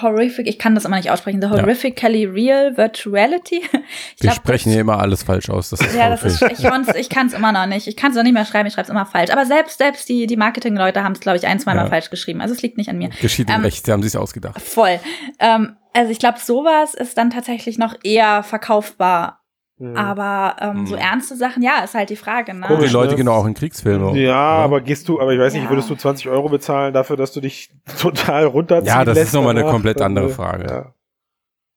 Horrific, 0.00 0.46
ich 0.46 0.58
kann 0.58 0.74
das 0.74 0.84
immer 0.84 0.96
nicht 0.96 1.10
aussprechen, 1.10 1.40
The 1.40 1.48
Ja. 1.48 1.54
Horrifically 1.62 2.24
Real 2.26 2.76
Virtuality. 2.76 3.62
Ich 4.16 4.22
Wir 4.22 4.30
glaub, 4.30 4.34
sprechen 4.36 4.70
hier 4.72 4.80
immer 4.80 4.98
alles 5.00 5.22
falsch 5.22 5.50
aus. 5.50 5.70
Das 5.70 5.80
ist 5.80 5.94
Ja, 5.94 6.08
das 6.08 6.22
ist, 6.22 6.42
ich, 6.42 6.62
kann's- 6.62 6.94
ich 6.94 7.08
kann 7.08 7.26
es 7.26 7.32
immer 7.32 7.52
noch 7.52 7.66
nicht. 7.66 7.86
Ich 7.86 7.96
kann 7.96 8.10
es 8.10 8.16
noch 8.16 8.22
nicht 8.22 8.32
mehr 8.34 8.44
schreiben, 8.44 8.66
ich 8.66 8.74
schreibe 8.74 8.84
es 8.84 8.90
immer 8.90 9.06
falsch. 9.06 9.30
Aber 9.30 9.44
selbst, 9.46 9.78
selbst 9.78 10.08
die, 10.08 10.26
die 10.26 10.36
Marketing-Leute 10.36 11.02
haben 11.04 11.12
es, 11.12 11.20
glaube 11.20 11.36
ich, 11.38 11.46
ein, 11.46 11.58
zweimal 11.60 11.84
Ja. 11.84 11.90
falsch 11.90 12.10
geschrieben. 12.10 12.40
Also 12.40 12.54
es 12.54 12.62
liegt 12.62 12.76
nicht 12.78 12.88
an 12.90 12.98
mir. 12.98 13.10
Geschieht 13.20 13.50
Ähm, 13.50 13.62
recht, 13.62 13.84
sie 13.86 13.92
haben 13.92 14.02
sich 14.02 14.16
ausgedacht. 14.16 14.60
Voll. 14.60 14.98
Ähm, 15.38 15.76
also 15.92 16.10
ich 16.10 16.18
glaube, 16.18 16.38
sowas 16.40 16.94
ist 16.94 17.16
dann 17.18 17.30
tatsächlich 17.30 17.78
noch 17.78 17.94
eher 18.02 18.42
verkaufbar. 18.42 19.40
Mhm. 19.78 19.96
Aber 19.96 20.56
ähm, 20.60 20.86
so 20.86 20.94
Mhm. 20.94 21.00
kannst 21.00 21.36
Sachen, 21.36 21.62
ja, 21.62 21.78
ist 21.84 21.94
halt 21.94 22.08
die 22.10 22.16
Frage. 22.16 22.54
Ne? 22.54 22.66
Gucken 22.66 22.84
die 22.84 22.92
Leute 22.92 23.16
genau 23.16 23.32
auch 23.32 23.46
in 23.46 23.54
Kriegsfilme. 23.54 24.16
Ja, 24.18 24.30
oder? 24.56 24.64
aber 24.64 24.80
gehst 24.80 25.08
du, 25.08 25.20
aber 25.20 25.32
ich 25.32 25.40
weiß 25.40 25.52
nicht, 25.54 25.64
Ja. 25.64 25.70
würdest 25.70 25.90
du 25.90 25.96
20 25.96 26.28
Euro 26.28 26.48
bezahlen 26.48 26.94
dafür, 26.94 27.16
dass 27.16 27.32
du 27.32 27.40
dich 27.40 27.70
total 28.00 28.44
runterziehen 28.46 28.86
Ja, 28.86 29.04
das 29.04 29.16
ist 29.18 29.24
lässt 29.24 29.34
noch 29.34 29.42
mal 29.42 29.50
eine 29.50 29.64
komplett 29.64 29.98
Dann, 30.00 30.16
andere 30.16 30.28
Frage. 30.30 30.66
Ja. 30.68 30.92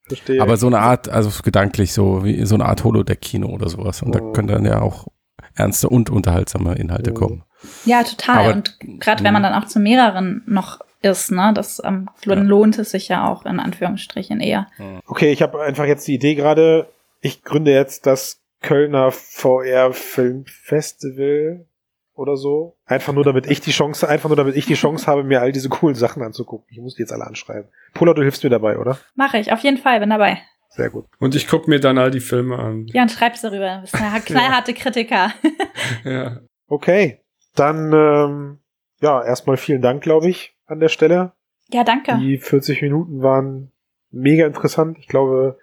Verstehe. 0.08 0.42
Aber 0.42 0.58
so 0.58 0.68
eine 0.68 0.80
Art, 0.80 1.10
also 1.10 1.30
gedanklich 1.44 1.92
so, 1.92 2.24
wie 2.24 2.46
so 2.46 2.56
eine 2.56 2.66
Art 2.66 2.84
Holodeck-Kino 2.84 3.48
oder 3.48 3.68
sowas. 3.68 4.02
Und 4.02 4.14
da 4.16 4.22
Mhm. 4.22 4.34
können 4.34 4.48
dann 4.48 4.66
ja 4.66 4.82
auch 4.82 5.08
ernste 5.56 5.90
und 5.90 6.10
unterhaltsame 6.10 6.76
Inhalte 6.76 7.12
Mhm. 7.12 7.16
kommen. 7.16 7.44
Ja, 7.86 8.04
total. 8.04 8.38
Aber- 8.38 8.54
und 8.54 8.78
gerade 9.00 9.24
wenn 9.24 9.34
man 9.34 9.44
dann 9.44 9.54
auch 9.54 9.66
zu 9.66 9.80
mehreren 9.80 10.44
noch 10.46 10.80
ist, 11.02 11.32
ne, 11.32 11.52
das 11.54 11.82
ähm, 11.84 12.10
Ja. 12.26 12.36
lohnt 12.36 12.78
es 12.80 12.92
sich 12.92 13.08
ja 13.08 13.28
auch 13.28 13.46
in 13.46 13.60
Anführungsstrichen 13.60 14.40
eher. 14.40 14.68
okay, 15.08 15.32
ich 15.32 15.42
habe 15.42 15.62
einfach 15.62 15.86
jetzt 15.86 16.08
die 16.08 16.14
Idee 16.16 16.36
gerade, 16.36 16.88
ich 17.28 17.44
gründe 17.44 17.72
jetzt 17.72 18.06
das 18.06 18.42
Kölner 18.62 19.12
VR 19.12 19.94
Film 19.94 20.46
Festival 20.46 21.68
oder 22.16 22.38
so. 22.38 22.78
Einfach 22.86 23.14
nur 23.14 23.24
damit 23.24 23.46
ich 23.46 23.62
die 23.62 23.72
Chance, 23.72 24.08
einfach 24.08 24.30
nur 24.30 24.36
damit 24.36 24.56
ich 24.56 24.66
die 24.66 24.74
Chance 24.74 25.06
habe, 25.06 25.24
mir 25.24 25.42
all 25.42 25.52
diese 25.52 25.70
coolen 25.70 25.96
Sachen 25.96 26.24
anzugucken. 26.24 26.66
Ich 26.70 26.80
muss 26.80 26.96
die 26.96 27.04
jetzt 27.04 27.12
alle 27.12 27.28
anschreiben. 27.28 27.70
Pola, 27.94 28.14
du 28.14 28.24
hilfst 28.24 28.44
mir 28.44 28.50
dabei, 28.50 28.80
oder? 28.80 28.98
Mache 29.16 29.38
ich, 29.38 29.52
auf 29.52 29.60
jeden 29.60 29.78
Fall, 29.78 30.00
bin 30.00 30.10
dabei. 30.10 30.42
Sehr 30.70 30.90
gut. 30.90 31.06
Und 31.20 31.36
ich 31.36 31.48
gucke 31.48 31.70
mir 31.70 31.80
dann 31.80 31.98
all 31.98 32.12
die 32.12 32.20
Filme 32.20 32.58
an. 32.58 32.88
Ja, 32.88 33.04
und 33.04 33.12
schreib's 33.12 33.42
darüber. 33.42 33.76
Du 33.76 33.82
bist 33.82 33.96
eine 33.96 34.22
knallharte 34.26 34.74
Kritiker. 34.74 35.32
Ja. 36.04 36.40
Okay, 36.68 37.22
dann 37.56 37.94
ähm, 37.94 38.60
ja, 39.00 39.24
erstmal 39.24 39.58
vielen 39.58 39.82
Dank, 39.82 40.02
glaube 40.02 40.28
ich, 40.28 40.56
an 40.66 40.80
der 40.80 40.90
Stelle. 40.90 41.34
Ja, 41.70 41.84
danke. 41.84 42.18
Die 42.18 42.38
40 42.38 42.82
Minuten 42.82 43.22
waren 43.22 43.72
mega 44.12 44.46
interessant. 44.46 44.98
Ich 45.00 45.08
glaube, 45.08 45.60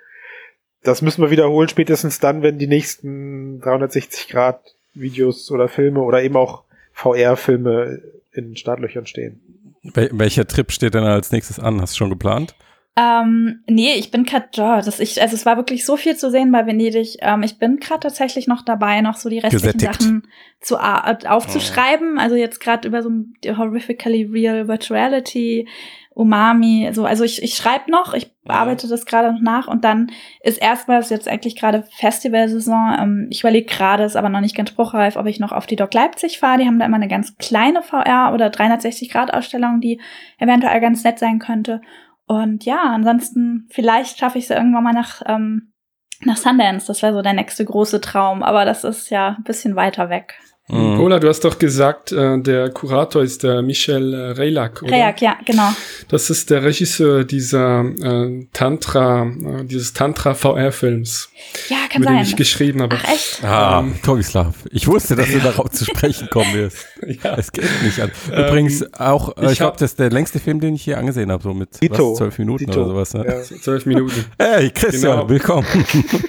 das 0.84 1.02
müssen 1.02 1.22
wir 1.22 1.30
wiederholen, 1.30 1.68
spätestens 1.68 2.20
dann, 2.20 2.42
wenn 2.42 2.58
die 2.58 2.66
nächsten 2.66 3.60
360 3.60 4.28
Grad 4.28 4.60
Videos 4.92 5.50
oder 5.50 5.68
Filme 5.68 6.00
oder 6.00 6.22
eben 6.22 6.36
auch 6.36 6.62
VR-Filme 6.92 8.00
in 8.32 8.56
Startlöchern 8.56 9.06
stehen. 9.06 9.40
Wel 9.82 10.10
welcher 10.12 10.46
Trip 10.46 10.70
steht 10.70 10.94
denn 10.94 11.04
als 11.04 11.32
nächstes 11.32 11.58
an? 11.58 11.80
Hast 11.80 11.94
du 11.94 11.98
schon 11.98 12.10
geplant? 12.10 12.54
Ähm, 12.96 13.64
nee, 13.66 13.94
ich 13.94 14.12
bin 14.12 14.22
gerade, 14.22 14.46
ja, 14.54 14.80
das 14.80 15.00
ich, 15.00 15.20
also 15.20 15.34
es 15.34 15.44
war 15.44 15.56
wirklich 15.56 15.84
so 15.84 15.96
viel 15.96 16.16
zu 16.16 16.30
sehen 16.30 16.52
bei 16.52 16.64
Venedig. 16.64 17.16
Ähm, 17.20 17.42
ich 17.42 17.58
bin 17.58 17.78
gerade 17.78 18.00
tatsächlich 18.00 18.46
noch 18.46 18.62
dabei, 18.62 19.00
noch 19.00 19.16
so 19.16 19.28
die 19.28 19.40
restlichen 19.40 19.78
Gesättigt. 19.78 20.00
Sachen 20.00 20.28
zu 20.60 20.76
äh, 20.76 21.26
aufzuschreiben. 21.26 22.20
Also 22.20 22.36
jetzt 22.36 22.60
gerade 22.60 22.86
über 22.86 23.02
so 23.02 23.10
die 23.42 23.56
horrifically 23.56 24.24
real 24.24 24.68
virtuality, 24.68 25.66
Umami, 26.14 26.90
so. 26.92 27.04
Also 27.04 27.24
ich, 27.24 27.42
ich 27.42 27.54
schreibe 27.54 27.90
noch, 27.90 28.14
ich 28.14 28.30
arbeite 28.46 28.86
das 28.86 29.04
gerade 29.04 29.32
noch 29.32 29.40
nach 29.40 29.66
und 29.66 29.84
dann 29.84 30.12
ist 30.42 30.62
erstmals 30.62 31.10
jetzt 31.10 31.28
eigentlich 31.28 31.56
gerade 31.56 31.84
Festivalsaison. 31.96 32.96
Ähm, 32.98 33.26
ich 33.30 33.40
überlege 33.40 33.66
gerade, 33.66 34.04
ist 34.04 34.16
aber 34.16 34.28
noch 34.28 34.40
nicht 34.40 34.56
ganz 34.56 34.70
spruchreif, 34.70 35.16
ob 35.16 35.26
ich 35.26 35.40
noch 35.40 35.50
auf 35.50 35.66
die 35.66 35.76
Doc 35.76 35.92
Leipzig 35.92 36.38
fahre. 36.38 36.58
Die 36.58 36.66
haben 36.66 36.78
da 36.78 36.86
immer 36.86 36.96
eine 36.96 37.08
ganz 37.08 37.36
kleine 37.36 37.82
VR 37.82 38.32
oder 38.32 38.50
360 38.50 39.10
Grad 39.10 39.34
Ausstellung, 39.34 39.80
die 39.80 40.00
eventuell 40.38 40.80
ganz 40.80 41.02
nett 41.02 41.18
sein 41.18 41.40
könnte. 41.40 41.80
Und 42.26 42.64
ja, 42.64 42.80
ansonsten, 42.82 43.66
vielleicht 43.70 44.18
schaffe 44.18 44.38
ich 44.38 44.44
es 44.44 44.50
ja 44.50 44.56
irgendwann 44.56 44.84
mal 44.84 44.92
nach, 44.92 45.20
ähm, 45.26 45.72
nach 46.20 46.36
Sundance. 46.36 46.86
Das 46.86 47.02
wäre 47.02 47.12
so 47.12 47.22
der 47.22 47.34
nächste 47.34 47.64
große 47.64 48.00
Traum, 48.00 48.44
aber 48.44 48.64
das 48.64 48.84
ist 48.84 49.10
ja 49.10 49.34
ein 49.36 49.42
bisschen 49.42 49.74
weiter 49.74 50.10
weg. 50.10 50.38
Mhm. 50.66 50.98
Ola, 51.00 51.18
du 51.18 51.28
hast 51.28 51.40
doch 51.44 51.58
gesagt, 51.58 52.10
äh, 52.12 52.38
der 52.40 52.70
Kurator 52.70 53.22
ist 53.22 53.42
der 53.42 53.60
Michel 53.60 54.14
äh, 54.14 54.30
Reilak, 54.30 54.82
oder? 54.82 54.92
Rejak, 54.92 55.20
ja, 55.20 55.36
genau. 55.44 55.68
Das 56.08 56.30
ist 56.30 56.48
der 56.48 56.62
Regisseur 56.62 57.24
dieser 57.24 57.84
äh, 57.84 58.46
Tantra, 58.54 59.24
äh, 59.26 59.64
dieses 59.64 59.92
Tantra 59.92 60.32
VR-Films, 60.32 61.28
Ja, 61.68 61.76
kann 61.92 62.00
über 62.00 62.12
den 62.12 62.16
sein. 62.20 62.26
ich 62.28 62.36
geschrieben 62.36 62.80
habe. 62.80 62.96
Ach, 62.98 63.04
echt? 63.12 63.44
Ah, 63.44 63.80
Ähm. 63.80 63.96
Togislav. 64.02 64.54
Ich 64.70 64.86
wusste, 64.86 65.16
dass 65.16 65.28
du 65.30 65.38
darauf 65.40 65.68
zu 65.70 65.84
sprechen 65.84 66.28
kommen 66.30 66.54
wirst. 66.54 66.78
Ja. 67.22 67.34
Es 67.36 67.52
geht 67.52 67.66
nicht 67.82 68.00
an. 68.00 68.10
Ähm, 68.32 68.44
Übrigens 68.46 68.94
auch, 68.94 69.36
äh, 69.36 69.44
ich 69.44 69.52
ich 69.52 69.58
glaube, 69.58 69.72
hab- 69.72 69.76
das 69.78 69.90
ist 69.90 69.98
der 69.98 70.08
längste 70.08 70.40
Film, 70.40 70.60
den 70.60 70.74
ich 70.76 70.82
hier 70.84 70.96
angesehen 70.96 71.30
habe, 71.30 71.42
so 71.42 71.52
mit 71.52 71.74
zwölf 71.74 72.38
Minuten 72.38 72.64
Dito. 72.64 72.80
oder 72.80 72.88
sowas. 72.88 73.12
Ne? 73.12 73.26
Ja. 73.26 73.42
Zwölf 73.42 73.84
Minuten. 73.84 74.24
Hey, 74.38 74.70
Christian, 74.70 75.16
Genau. 75.18 75.28
willkommen. 75.28 75.66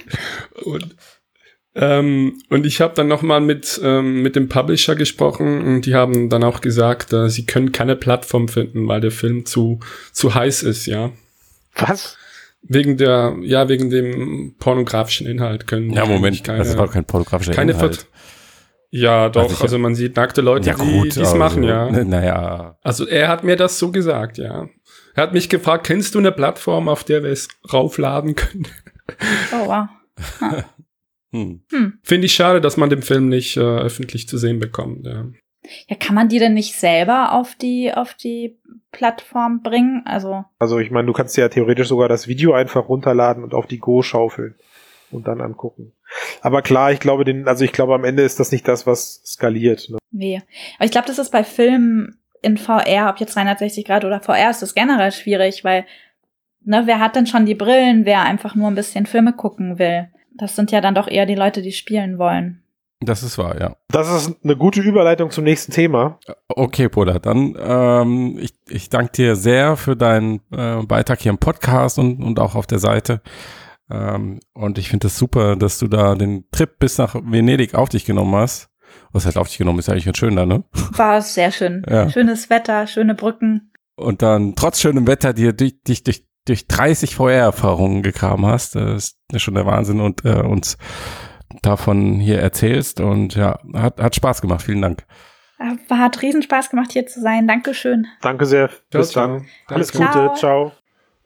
Und, 0.64 0.94
ähm, 1.78 2.38
und 2.48 2.64
ich 2.64 2.80
habe 2.80 2.94
dann 2.94 3.06
nochmal 3.06 3.42
mit, 3.42 3.78
ähm, 3.84 4.22
mit 4.22 4.34
dem 4.34 4.48
Publisher 4.48 4.96
gesprochen 4.96 5.60
und 5.60 5.82
die 5.82 5.94
haben 5.94 6.30
dann 6.30 6.42
auch 6.42 6.62
gesagt, 6.62 7.12
äh, 7.12 7.28
sie 7.28 7.44
können 7.44 7.70
keine 7.70 7.96
Plattform 7.96 8.48
finden, 8.48 8.88
weil 8.88 9.02
der 9.02 9.10
Film 9.10 9.44
zu, 9.44 9.80
zu 10.10 10.34
heiß 10.34 10.62
ist, 10.62 10.86
ja. 10.86 11.10
Was? 11.74 12.16
Wegen 12.62 12.96
der, 12.96 13.36
ja, 13.42 13.68
wegen 13.68 13.90
dem 13.90 14.54
pornografischen 14.58 15.26
Inhalt 15.26 15.66
können 15.66 15.90
ja, 15.90 16.06
Moment, 16.06 16.42
keine, 16.42 16.60
das 16.60 16.78
war 16.78 16.88
kein 16.88 17.04
pornografischer 17.04 17.52
keine 17.52 17.72
Inhalt. 17.72 17.96
Vert 17.96 18.06
Ja, 18.90 19.28
doch, 19.28 19.42
Also 19.42 19.62
also, 19.62 19.78
man 19.78 19.94
sieht 19.94 20.16
nackte 20.16 20.40
Leute, 20.40 20.70
ja, 20.70 20.76
die 20.76 20.80
gut, 20.80 21.04
dies 21.08 21.18
also, 21.18 21.36
machen, 21.36 21.62
ja. 21.62 21.90
ne, 21.90 22.06
Naja, 22.06 22.78
Also 22.82 23.06
er 23.06 23.28
hat 23.28 23.44
mir 23.44 23.56
das 23.56 23.78
so 23.78 23.92
gesagt, 23.92 24.38
ja. 24.38 24.66
Er 25.14 25.22
hat 25.22 25.34
mich 25.34 25.50
gefragt, 25.50 25.86
kennst 25.86 26.14
du 26.14 26.20
eine 26.20 26.32
Plattform, 26.32 26.88
auf 26.88 27.04
der 27.04 27.22
wir 27.22 27.30
es 27.30 27.48
raufladen 27.70 28.34
können? 28.34 28.66
Oh, 29.52 29.66
wow. 29.66 29.88
hm. 31.36 31.60
Hm. 31.70 31.98
Finde 32.02 32.26
ich 32.26 32.34
schade, 32.34 32.60
dass 32.60 32.76
man 32.76 32.90
den 32.90 33.02
Film 33.02 33.28
nicht 33.28 33.56
äh, 33.56 33.60
öffentlich 33.60 34.28
zu 34.28 34.38
sehen 34.38 34.58
bekommt, 34.58 35.06
ja. 35.06 35.26
Ja, 35.88 35.96
kann 35.96 36.14
man 36.14 36.28
die 36.28 36.38
denn 36.38 36.54
nicht 36.54 36.74
selber 36.74 37.32
auf 37.32 37.56
die, 37.56 37.92
auf 37.92 38.14
die 38.14 38.58
Plattform 38.92 39.62
bringen? 39.62 40.02
Also, 40.04 40.44
Also 40.58 40.78
ich 40.78 40.90
meine, 40.90 41.06
du 41.06 41.12
kannst 41.12 41.36
ja 41.36 41.48
theoretisch 41.48 41.88
sogar 41.88 42.08
das 42.08 42.28
Video 42.28 42.52
einfach 42.52 42.88
runterladen 42.88 43.42
und 43.42 43.52
auf 43.52 43.66
die 43.66 43.78
Go 43.78 44.02
schaufeln 44.02 44.54
und 45.10 45.26
dann 45.26 45.40
angucken. 45.40 45.92
Aber 46.40 46.62
klar, 46.62 46.92
ich 46.92 47.00
glaube, 47.00 47.24
den, 47.24 47.48
also 47.48 47.64
ich 47.64 47.72
glaube, 47.72 47.94
am 47.94 48.04
Ende 48.04 48.22
ist 48.22 48.38
das 48.38 48.52
nicht 48.52 48.66
das, 48.68 48.86
was 48.86 49.22
skaliert. 49.24 49.88
Ne? 49.90 49.98
nee. 50.12 50.42
Aber 50.76 50.84
ich 50.84 50.90
glaube, 50.92 51.08
das 51.08 51.18
ist 51.18 51.30
bei 51.30 51.44
Filmen 51.44 52.20
in 52.42 52.58
VR, 52.58 53.10
ob 53.10 53.18
jetzt 53.18 53.34
360 53.34 53.84
Grad 53.84 54.04
oder 54.04 54.20
VR, 54.20 54.50
ist 54.50 54.62
das 54.62 54.74
generell 54.74 55.10
schwierig, 55.10 55.64
weil, 55.64 55.84
ne, 56.64 56.82
wer 56.84 57.00
hat 57.00 57.16
denn 57.16 57.26
schon 57.26 57.46
die 57.46 57.54
Brillen, 57.54 58.04
wer 58.04 58.22
einfach 58.22 58.54
nur 58.54 58.68
ein 58.68 58.74
bisschen 58.74 59.06
Filme 59.06 59.32
gucken 59.32 59.78
will? 59.78 60.08
Das 60.38 60.56
sind 60.56 60.70
ja 60.70 60.80
dann 60.80 60.94
doch 60.94 61.08
eher 61.08 61.26
die 61.26 61.34
Leute, 61.34 61.62
die 61.62 61.72
spielen 61.72 62.18
wollen. 62.18 62.62
das 63.00 63.22
ist 63.22 63.38
wahr, 63.38 63.60
ja. 63.60 63.76
Das 63.88 64.08
ist 64.08 64.36
eine 64.42 64.56
gute 64.56 64.80
Überleitung 64.80 65.30
zum 65.30 65.44
nächsten 65.44 65.72
Thema. 65.72 66.18
Okay, 66.48 66.88
Pola, 66.88 67.18
dann 67.18 67.56
ähm, 67.58 68.38
ich, 68.40 68.54
ich 68.68 68.88
danke 68.88 69.12
dir 69.12 69.36
sehr 69.36 69.76
für 69.76 69.96
deinen 69.96 70.40
äh, 70.50 70.82
Beitrag 70.82 71.20
hier 71.20 71.30
im 71.30 71.38
Podcast 71.38 71.98
und, 71.98 72.22
und 72.22 72.38
auch 72.40 72.54
auf 72.54 72.66
der 72.66 72.78
Seite. 72.78 73.20
Ähm, 73.90 74.40
und 74.52 74.78
ich 74.78 74.88
finde 74.88 75.06
es 75.06 75.14
das 75.14 75.18
super, 75.18 75.56
dass 75.56 75.78
du 75.78 75.88
da 75.88 76.14
den 76.14 76.44
Trip 76.50 76.78
bis 76.78 76.98
nach 76.98 77.14
Venedig 77.14 77.74
auf 77.74 77.88
dich 77.88 78.04
genommen 78.04 78.34
hast. 78.34 78.68
Was 79.12 79.24
halt 79.26 79.36
auf 79.36 79.48
dich 79.48 79.58
genommen 79.58 79.78
ist 79.78 79.88
ja 79.88 79.92
eigentlich 79.92 80.04
ganz 80.04 80.18
schön 80.18 80.36
da, 80.36 80.46
ne? 80.46 80.64
War 80.72 81.20
sehr 81.22 81.52
schön. 81.52 81.84
Ja. 81.88 82.10
Schönes 82.10 82.50
Wetter, 82.50 82.86
schöne 82.86 83.14
Brücken. 83.14 83.72
Und 83.96 84.22
dann 84.22 84.54
trotz 84.56 84.80
schönem 84.80 85.06
Wetter 85.06 85.32
dir 85.32 85.52
dich 85.52 85.82
durch, 85.82 86.02
durch, 86.02 86.26
durch 86.46 86.66
30 86.66 87.14
VR-Erfahrungen 87.14 88.02
gekramt 88.02 88.46
hast. 88.46 88.74
Das 88.74 89.16
ist 89.32 89.42
schon 89.42 89.54
der 89.54 89.66
Wahnsinn 89.66 90.00
und 90.00 90.24
äh, 90.24 90.40
uns 90.40 90.78
davon 91.62 92.14
hier 92.14 92.40
erzählst. 92.40 93.00
Und 93.00 93.34
ja, 93.34 93.58
hat, 93.74 94.00
hat 94.00 94.14
Spaß 94.14 94.40
gemacht. 94.40 94.62
Vielen 94.62 94.82
Dank. 94.82 95.04
Äh, 95.58 95.94
Hat 95.94 96.22
riesen 96.22 96.42
Spaß 96.42 96.70
gemacht, 96.70 96.92
hier 96.92 97.06
zu 97.06 97.20
sein. 97.20 97.46
Dankeschön. 97.48 98.06
Danke 98.20 98.46
sehr. 98.46 98.70
Bis 98.90 99.10
Ciao, 99.10 99.26
dann. 99.26 99.46
ciao. 99.66 99.74
Alles 99.76 99.88
Ciao. 99.88 100.28
Gute. 100.28 100.38
Ciao. 100.38 100.72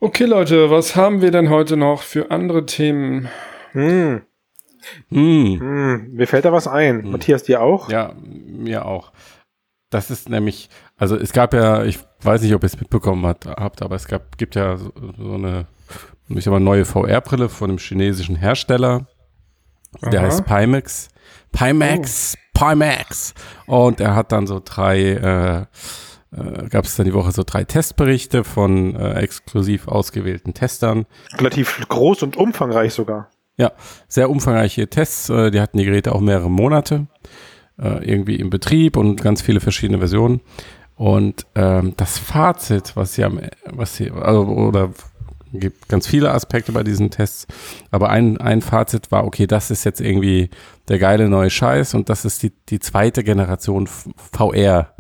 Okay, 0.01 0.25
Leute, 0.25 0.71
was 0.71 0.97
haben 0.97 1.21
wir 1.21 1.31
denn 1.31 1.51
heute 1.51 1.77
noch 1.77 2.03
für 2.03 2.31
andere 2.31 2.65
Themen? 2.65 3.29
Hm, 3.73 4.23
Hm. 5.11 5.61
hm, 5.61 6.11
mir 6.13 6.27
fällt 6.27 6.47
da 6.47 6.53
was 6.53 6.67
ein. 6.67 7.03
Hm. 7.03 7.11
Matthias, 7.11 7.43
dir 7.43 7.61
auch? 7.61 7.91
Ja, 7.91 8.15
mir 8.23 8.87
auch. 8.87 9.13
Das 9.91 10.11
ist 10.11 10.31
nämlich, 10.31 10.71
also 10.97 11.17
es 11.17 11.33
gab 11.33 11.53
ja, 11.53 11.85
ich 11.85 11.99
weiß 12.25 12.43
nicht, 12.43 12.55
ob 12.55 12.63
ihr 12.63 12.67
es 12.67 12.79
mitbekommen 12.79 13.27
hat, 13.27 13.47
habt, 13.47 13.83
aber 13.83 13.97
es 13.97 14.07
gab, 14.07 14.39
gibt 14.39 14.55
ja 14.55 14.77
so, 14.77 14.93
so 15.17 15.35
eine, 15.35 15.67
ich 16.29 16.45
sag 16.45 16.53
mal, 16.53 16.61
neue 16.61 16.85
VR-Brille 16.85 17.49
von 17.49 17.71
einem 17.71 17.79
chinesischen 17.79 18.37
Hersteller. 18.37 19.07
Der 20.03 20.21
Aha. 20.21 20.27
heißt 20.27 20.45
Pimax. 20.45 21.09
Pimax, 21.53 22.37
Pimax. 22.55 23.35
Und 23.67 24.01
er 24.01 24.15
hat 24.15 24.33
dann 24.33 24.47
so 24.47 24.61
drei, 24.65 25.01
äh, 25.01 25.61
äh, 26.37 26.69
gab 26.69 26.85
es 26.85 26.97
dann 26.97 27.07
die 27.07 27.15
Woche 27.15 27.33
so 27.33 27.43
drei 27.45 27.65
Testberichte 27.65 28.45
von 28.45 28.95
äh, 28.95 29.15
exklusiv 29.15 29.89
ausgewählten 29.89 30.55
Testern. 30.55 31.07
Relativ 31.37 31.81
groß 31.89 32.23
und 32.23 32.37
umfangreich 32.37 32.95
sogar. 32.95 33.31
sehr 34.09 34.31
umfangreiche 34.31 34.89
Tests. 34.89 35.29
Äh, 35.29 35.51
die 35.51 35.61
hatten 35.61 35.79
die 35.79 35.85
Geräte 35.85 36.15
auch 36.15 36.21
mehrere 36.21 36.51
Monate 36.51 37.09
äh, 37.81 38.05
irgendwie 38.05 38.37
im 38.37 38.51
Betrieb 38.51 38.97
und 38.97 39.23
ganz 39.23 39.43
viele 39.43 39.61
verschiedene 39.61 39.99
Versionen. 39.99 40.41
Und 41.01 41.47
ähm, 41.55 41.95
das 41.97 42.19
Fazit, 42.19 42.95
was 42.95 43.15
sie 43.15 43.25
am, 43.25 43.41
was 43.65 43.97
sie, 43.97 44.11
also, 44.11 44.43
oder 44.45 44.91
gibt 45.51 45.89
ganz 45.89 46.07
viele 46.07 46.31
Aspekte 46.31 46.73
bei 46.73 46.83
diesen 46.83 47.11
Tests, 47.11 47.47
aber 47.91 48.11
ein, 48.11 48.37
ein 48.37 48.61
Fazit 48.61 49.11
war, 49.11 49.25
okay, 49.25 49.47
das 49.47 49.71
ist 49.71 49.85
jetzt 49.85 50.03
irgendwie 50.03 50.51
der 50.89 50.99
geile 50.99 51.31
neue 51.31 51.49
Scheiß 51.49 51.95
und 51.95 52.11
das 52.11 52.27
ist 52.27 52.43
die, 52.43 52.53
die 52.69 52.81
zweite 52.81 53.25
Generation 53.25 53.87
VR, 53.87 54.95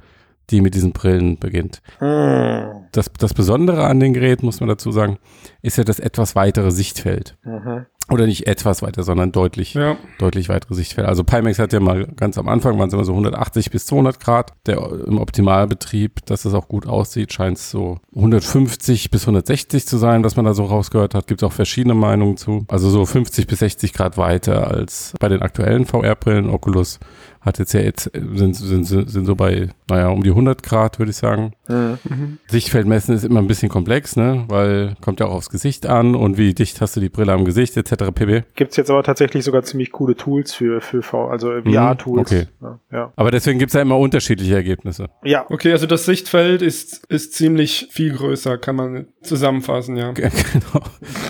die 0.48 0.62
mit 0.62 0.74
diesen 0.74 0.92
Brillen 0.94 1.38
beginnt. 1.38 1.82
Hm. 1.98 2.86
Das, 2.92 3.12
das 3.18 3.34
Besondere 3.34 3.84
an 3.84 4.00
den 4.00 4.14
Geräten, 4.14 4.46
muss 4.46 4.60
man 4.60 4.70
dazu 4.70 4.92
sagen, 4.92 5.18
ist 5.60 5.76
ja 5.76 5.84
das 5.84 6.00
etwas 6.00 6.34
weitere 6.34 6.70
Sichtfeld. 6.70 7.36
Mhm. 7.44 7.84
Oder 8.10 8.26
nicht 8.26 8.46
etwas 8.46 8.82
weiter, 8.82 9.02
sondern 9.02 9.32
deutlich, 9.32 9.74
Ja, 9.74 9.96
deutlich 10.18 10.48
weitere 10.48 10.74
Sichtfelder. 10.74 11.08
Also 11.08 11.24
Pimax 11.24 11.58
hat 11.58 11.72
ja 11.72 11.80
mal 11.80 12.06
ganz 12.16 12.38
am 12.38 12.48
Anfang, 12.48 12.78
waren 12.78 12.88
es 12.88 12.94
immer 12.94 13.04
so 13.04 13.12
180 13.12 13.70
bis 13.70 13.86
200 13.86 14.20
Grad. 14.20 14.52
Der 14.66 14.78
im 15.06 15.18
Optimalbetrieb, 15.18 16.26
dass 16.26 16.44
es 16.44 16.54
auch 16.54 16.68
gut 16.68 16.86
aussieht, 16.86 17.32
scheint 17.32 17.58
es 17.58 17.70
so 17.70 17.98
150 18.14 19.10
bis 19.10 19.22
160 19.22 19.86
zu 19.86 19.96
sein, 19.96 20.24
was 20.24 20.36
man 20.36 20.44
da 20.44 20.54
so 20.54 20.64
rausgehört 20.64 21.14
hat. 21.14 21.28
Gibt 21.28 21.42
es 21.42 21.46
auch 21.46 21.52
verschiedene 21.52 21.94
Meinungen 21.94 22.36
zu. 22.36 22.64
Also 22.68 22.90
so 22.90 23.06
50 23.06 23.46
bis 23.46 23.60
60 23.60 23.92
Grad 23.92 24.16
weiter 24.16 24.68
als 24.68 25.14
bei 25.20 25.28
den 25.28 25.42
aktuellen 25.42 25.86
VR-Brillen. 25.86 26.50
Oculus 26.50 26.98
hat 27.40 27.58
jetzt 27.58 27.72
ja 27.72 27.80
jetzt, 27.80 28.10
sind, 28.12 28.54
sind, 28.54 28.84
sind 28.84 29.24
so 29.24 29.34
bei, 29.34 29.68
naja, 29.88 30.08
um 30.08 30.22
die 30.22 30.30
100 30.30 30.62
Grad, 30.62 30.98
würde 30.98 31.10
ich 31.10 31.16
sagen. 31.16 31.52
Mhm. 31.68 32.38
Sichtfeldmessen 32.48 33.14
ist 33.14 33.24
immer 33.24 33.40
ein 33.40 33.46
bisschen 33.46 33.70
komplex, 33.70 34.16
ne? 34.16 34.44
Weil 34.48 34.96
kommt 35.00 35.20
ja 35.20 35.26
auch 35.26 35.34
aufs 35.34 35.48
Gesicht 35.48 35.86
an 35.86 36.14
und 36.14 36.36
wie 36.36 36.52
dicht 36.52 36.80
hast 36.82 36.96
du 36.96 37.00
die 37.00 37.08
Brille 37.08 37.32
am 37.32 37.46
Gesicht 37.46 37.76
etc. 37.76 38.12
pp. 38.14 38.44
Gibt's 38.54 38.76
jetzt 38.76 38.90
aber 38.90 39.02
tatsächlich 39.02 39.44
sogar 39.44 39.62
ziemlich 39.62 39.90
coole 39.90 40.16
Tools 40.16 40.52
für, 40.52 40.82
für 40.82 41.02
V, 41.02 41.28
also 41.28 41.50
VR-Tools. 41.62 42.20
okay. 42.20 42.46
Ja, 42.60 42.80
ja. 42.92 43.12
Aber 43.16 43.30
deswegen 43.30 43.58
gibt's 43.58 43.74
ja 43.74 43.80
immer 43.80 43.98
unterschiedliche 43.98 44.54
Ergebnisse. 44.54 45.08
ja, 45.24 45.46
okay, 45.48 45.72
also 45.72 45.86
das 45.86 46.04
Sichtfeld 46.04 46.60
ist, 46.60 47.06
ist 47.06 47.32
ziemlich 47.32 47.88
viel 47.90 48.12
größer, 48.12 48.58
kann 48.58 48.76
man 48.76 49.06
zusammenfassen, 49.22 49.96
ja. 49.96 50.12
genau. 50.12 50.84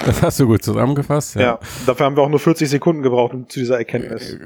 Das 0.07 0.23
hast 0.23 0.41
du 0.41 0.47
gut 0.47 0.65
zusammengefasst. 0.65 1.37
ja. 1.37 1.61
Dafür 1.87 2.07
haben 2.07 2.17
wir 2.17 2.23
auch 2.23 2.29
nur 2.29 2.41
40 2.41 2.69
Sekunden 2.69 3.03
gebraucht 3.03 3.35
um 3.35 3.49
zu 3.49 3.61
dieser 3.61 3.79
Erkenntnis. 3.79 4.37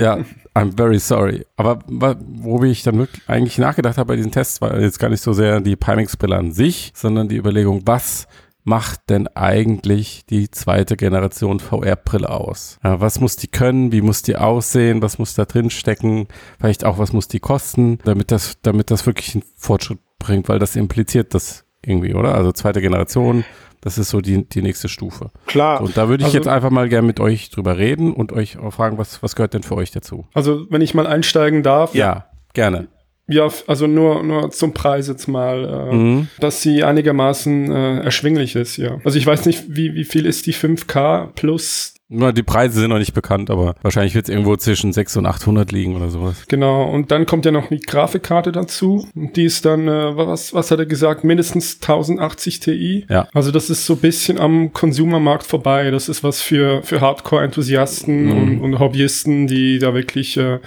Ja, 0.00 0.18
I'm 0.54 0.76
very 0.76 0.98
sorry. 0.98 1.44
Aber 1.56 1.80
wo 1.86 2.62
ich 2.64 2.82
dann 2.82 2.98
wirklich 2.98 3.22
eigentlich 3.28 3.58
nachgedacht 3.58 3.98
habe 3.98 4.08
bei 4.08 4.16
diesen 4.16 4.32
Tests, 4.32 4.60
war 4.60 4.78
jetzt 4.80 4.98
gar 4.98 5.10
nicht 5.10 5.22
so 5.22 5.32
sehr 5.32 5.60
die 5.60 5.76
Pimax-Brille 5.76 6.36
an 6.36 6.52
sich, 6.52 6.92
sondern 6.94 7.28
die 7.28 7.36
Überlegung, 7.36 7.82
was 7.84 8.26
macht 8.64 9.08
denn 9.08 9.26
eigentlich 9.28 10.26
die 10.26 10.50
zweite 10.50 10.96
Generation 10.96 11.60
VR-Brille 11.60 12.28
aus? 12.28 12.78
Was 12.82 13.20
muss 13.20 13.36
die 13.36 13.48
können? 13.48 13.90
Wie 13.92 14.02
muss 14.02 14.22
die 14.22 14.36
aussehen? 14.36 15.02
Was 15.02 15.18
muss 15.18 15.34
da 15.34 15.44
drin 15.44 15.70
stecken? 15.70 16.28
Vielleicht 16.58 16.84
auch, 16.84 16.98
was 16.98 17.12
muss 17.12 17.28
die 17.28 17.40
kosten, 17.40 17.98
damit 18.04 18.30
das, 18.30 18.58
damit 18.62 18.90
das 18.90 19.06
wirklich 19.06 19.34
einen 19.34 19.44
Fortschritt 19.56 19.98
bringt, 20.18 20.48
weil 20.48 20.58
das 20.58 20.76
impliziert 20.76 21.34
das 21.34 21.64
irgendwie, 21.84 22.14
oder? 22.14 22.34
Also 22.34 22.52
zweite 22.52 22.82
Generation, 22.82 23.44
das 23.80 23.98
ist 23.98 24.10
so 24.10 24.20
die, 24.20 24.46
die 24.48 24.62
nächste 24.62 24.88
Stufe. 24.88 25.30
Klar. 25.46 25.78
So, 25.78 25.84
und 25.84 25.96
da 25.96 26.08
würde 26.08 26.22
ich 26.22 26.26
Also- 26.26 26.36
jetzt 26.38 26.48
einfach 26.48 26.70
mal 26.70 26.88
gerne 26.88 27.06
mit 27.06 27.20
euch 27.20 27.50
drüber 27.50 27.78
reden 27.78 28.12
und 28.12 28.32
euch 28.32 28.58
auch 28.58 28.72
fragen, 28.72 28.98
was, 28.98 29.22
was 29.22 29.34
gehört 29.36 29.54
denn 29.54 29.62
für 29.62 29.74
euch 29.76 29.90
dazu? 29.90 30.26
Also, 30.34 30.66
wenn 30.70 30.80
ich 30.82 30.94
mal 30.94 31.06
einsteigen 31.06 31.62
darf. 31.62 31.94
Ja, 31.94 32.26
gerne. 32.52 32.88
Ja, 33.32 33.48
also 33.68 33.86
nur, 33.86 34.24
nur 34.24 34.50
zum 34.50 34.74
Preis 34.74 35.06
jetzt 35.06 35.28
mal, 35.28 35.88
äh, 35.92 35.94
Mhm. 35.94 36.28
dass 36.40 36.62
sie 36.62 36.82
einigermaßen 36.82 37.70
äh, 37.70 38.00
erschwinglich 38.00 38.56
ist, 38.56 38.76
ja. 38.76 38.98
Also 39.04 39.18
ich 39.18 39.26
weiß 39.26 39.46
nicht, 39.46 39.64
wie, 39.68 39.94
wie 39.94 40.04
viel 40.04 40.26
ist 40.26 40.46
die 40.46 40.52
5K 40.52 41.28
plus, 41.36 41.94
die 42.10 42.42
Preise 42.42 42.80
sind 42.80 42.90
noch 42.90 42.98
nicht 42.98 43.14
bekannt, 43.14 43.50
aber 43.50 43.76
wahrscheinlich 43.82 44.14
wird 44.14 44.24
es 44.26 44.28
irgendwo 44.30 44.56
zwischen 44.56 44.92
600 44.92 45.30
und 45.30 45.36
800 45.36 45.72
liegen 45.72 45.94
oder 45.96 46.10
sowas. 46.10 46.44
genau. 46.48 46.90
Und 46.90 47.10
dann 47.12 47.24
kommt 47.24 47.44
ja 47.44 47.52
noch 47.52 47.68
die 47.68 47.78
Grafikkarte 47.80 48.50
dazu. 48.52 49.06
Die 49.14 49.44
ist 49.44 49.64
dann, 49.64 49.86
äh, 49.86 50.16
was, 50.16 50.52
was 50.52 50.70
hat 50.70 50.78
er 50.80 50.86
gesagt, 50.86 51.22
mindestens 51.24 51.74
1080 51.80 52.60
Ti. 52.60 53.06
Ja. 53.08 53.28
Also 53.32 53.50
das 53.52 53.70
ist 53.70 53.86
so 53.86 53.94
ein 53.94 54.00
bisschen 54.00 54.38
am 54.38 54.72
Konsumermarkt 54.72 55.46
vorbei. 55.46 55.90
Das 55.90 56.08
ist 56.08 56.24
was 56.24 56.40
für, 56.42 56.82
für 56.82 57.00
Hardcore-Enthusiasten 57.00 58.24
Mhm. 58.24 58.32
und, 58.32 58.60
und 58.60 58.78
Hobbyisten, 58.80 59.46
die 59.46 59.78
da 59.78 59.94
wirklich 59.94 60.36
äh, 60.36 60.58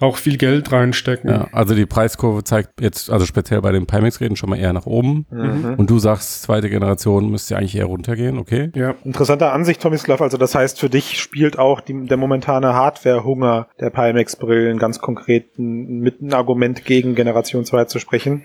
auch 0.00 0.16
viel 0.16 0.36
Geld 0.36 0.72
reinstecken. 0.72 1.30
Ja, 1.30 1.48
also 1.52 1.74
die 1.74 1.86
Preiskurve 1.86 2.44
zeigt 2.44 2.80
jetzt, 2.80 3.10
also 3.10 3.26
speziell 3.26 3.60
bei 3.60 3.72
den 3.72 3.86
Pimax-Geräten 3.86 4.36
schon 4.36 4.50
mal 4.50 4.58
eher 4.58 4.72
nach 4.72 4.86
oben. 4.86 5.26
Mhm. 5.30 5.74
Und 5.76 5.90
du 5.90 5.98
sagst, 5.98 6.42
zweite 6.42 6.68
Generation 6.70 7.30
müsste 7.30 7.56
eigentlich 7.56 7.76
eher 7.76 7.86
runtergehen, 7.86 8.38
okay? 8.38 8.70
ja. 8.74 8.94
Interessanter 9.04 9.52
Ansicht, 9.52 9.80
Tomislav. 9.80 10.20
Also 10.20 10.36
das 10.36 10.54
heißt, 10.54 10.80
für 10.80 10.88
dich 10.90 11.20
spielt 11.20 11.58
auch 11.58 11.80
die, 11.80 12.06
der 12.06 12.16
momentane 12.16 12.74
Hardware-Hunger 12.74 13.68
der 13.80 13.90
Pimax-Brillen 13.90 14.78
ganz 14.78 14.98
konkret 14.98 15.58
mit 15.58 16.20
ein 16.22 16.32
Argument 16.34 16.84
gegen 16.84 17.14
Generation 17.14 17.64
2 17.64 17.84
zu 17.84 17.98
sprechen. 17.98 18.44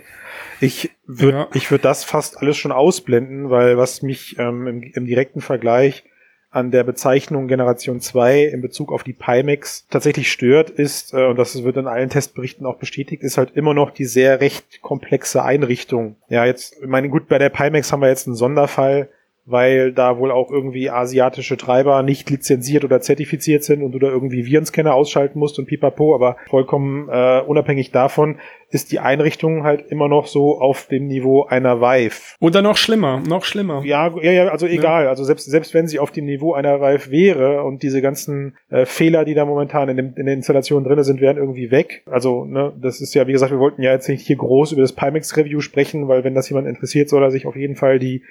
Ich 0.62 0.92
würde 1.06 1.38
Ja. 1.38 1.48
ich 1.54 1.72
würde 1.72 1.84
das 1.84 2.04
fast 2.04 2.38
alles 2.38 2.58
schon 2.58 2.72
ausblenden, 2.72 3.50
weil 3.50 3.78
was 3.78 4.02
mich 4.02 4.38
ähm, 4.40 4.68
im, 4.68 4.84
im 4.84 5.06
direkten 5.06 5.42
Vergleich 5.42 6.04
an 6.52 6.72
der 6.72 6.84
Bezeichnung 6.84 7.48
Generation 7.48 8.02
2 8.02 8.46
in 8.46 8.62
Bezug 8.62 8.92
auf 8.92 9.04
die 9.04 9.14
Pimax 9.14 9.86
tatsächlich 9.90 10.32
stört, 10.32 10.70
ist, 10.70 11.14
äh, 11.14 11.26
und 11.26 11.38
das 11.38 11.64
wird 11.64 11.78
in 11.78 11.88
allen 11.88 12.10
Testberichten 12.10 12.66
auch 12.66 12.78
bestätigt, 12.78 13.24
ist 13.24 13.38
halt 13.38 13.56
immer 13.56 13.74
noch 13.74 13.92
die 13.92 14.06
sehr 14.06 14.42
recht 14.42 14.82
komplexe 14.82 15.44
Einrichtung. 15.44 16.16
Ja, 16.28 16.46
jetzt, 16.46 16.78
ich 16.82 16.88
meine, 16.88 17.10
gut, 17.10 17.28
bei 17.28 17.38
der 17.38 17.50
Pimax 17.50 17.92
haben 17.92 18.02
wir 18.02 18.10
jetzt 18.10 18.28
einen 18.28 18.36
Sonderfall, 18.36 19.10
weil 19.50 19.92
da 19.92 20.18
wohl 20.18 20.32
auch 20.32 20.52
irgendwie 20.52 20.90
asiatische 20.90 21.58
Treiber 21.58 22.04
nicht 22.04 22.30
lizenziert 22.30 22.84
oder 22.84 23.02
zertifiziert 23.02 23.64
sind 23.64 23.84
und 23.84 23.92
du 23.92 24.00
da 24.00 24.08
irgendwie 24.08 24.46
Virenscanner 24.46 24.94
ausschalten 24.94 25.40
musst 25.40 25.60
und 25.60 25.66
pipapo, 25.66 26.16
aber 26.16 26.38
vollkommen 26.50 27.10
äh, 27.10 27.42
unabhängig 27.42 27.92
davon 27.92 28.38
ist 28.72 28.92
die 28.92 29.00
Einrichtung 29.00 29.64
halt 29.64 29.86
immer 29.90 30.08
noch 30.08 30.28
so 30.28 30.60
auf 30.60 30.88
dem 30.88 31.08
Niveau 31.08 31.46
einer 31.46 31.82
Vive. 31.82 32.36
Oder 32.40 32.62
noch 32.62 32.78
schlimmer, 32.78 33.22
noch 33.28 33.44
schlimmer. 33.44 33.82
Ja, 33.84 34.14
ja, 34.22 34.32
ja, 34.32 34.48
also 34.50 34.68
egal. 34.68 35.08
Also 35.08 35.24
selbst, 35.24 35.50
selbst 35.50 35.74
wenn 35.74 35.88
sie 35.88 36.00
auf 36.00 36.12
dem 36.12 36.26
Niveau 36.26 36.54
einer 36.54 36.80
Vive 36.80 37.10
wäre 37.10 37.64
und 37.64 37.82
diese 37.82 38.02
ganzen 38.02 38.58
äh, 38.70 38.86
Fehler, 38.86 39.26
die 39.26 39.34
da 39.34 39.46
momentan 39.46 39.90
in, 39.90 39.98
dem, 39.98 40.14
in 40.16 40.26
der 40.26 40.36
Installation 40.36 40.84
drin 40.84 41.04
sind, 41.04 41.20
wären 41.20 41.38
irgendwie 41.38 41.72
weg. 41.72 42.04
Also, 42.06 42.46
ne, 42.46 42.74
das 42.80 43.02
ist 43.02 43.16
ja, 43.16 43.26
wie 43.26 43.32
gesagt, 43.32 43.52
wir 43.52 43.60
wollten 43.60 43.82
ja 43.82 43.92
jetzt 43.92 44.08
nicht 44.08 44.26
hier 44.26 44.38
groß 44.38 44.74
über 44.74 44.82
das 44.82 44.94
Pimax 44.94 45.36
Review 45.36 45.62
sprechen, 45.62 46.08
weil 46.08 46.24
wenn 46.24 46.36
das 46.36 46.50
jemand 46.50 46.68
interessiert, 46.68 47.10
soll 47.10 47.24
er 47.24 47.32
sich 47.32 47.48
auf 47.48 47.56
jeden 47.56 47.76
Fall 47.76 47.98
die 47.98 48.22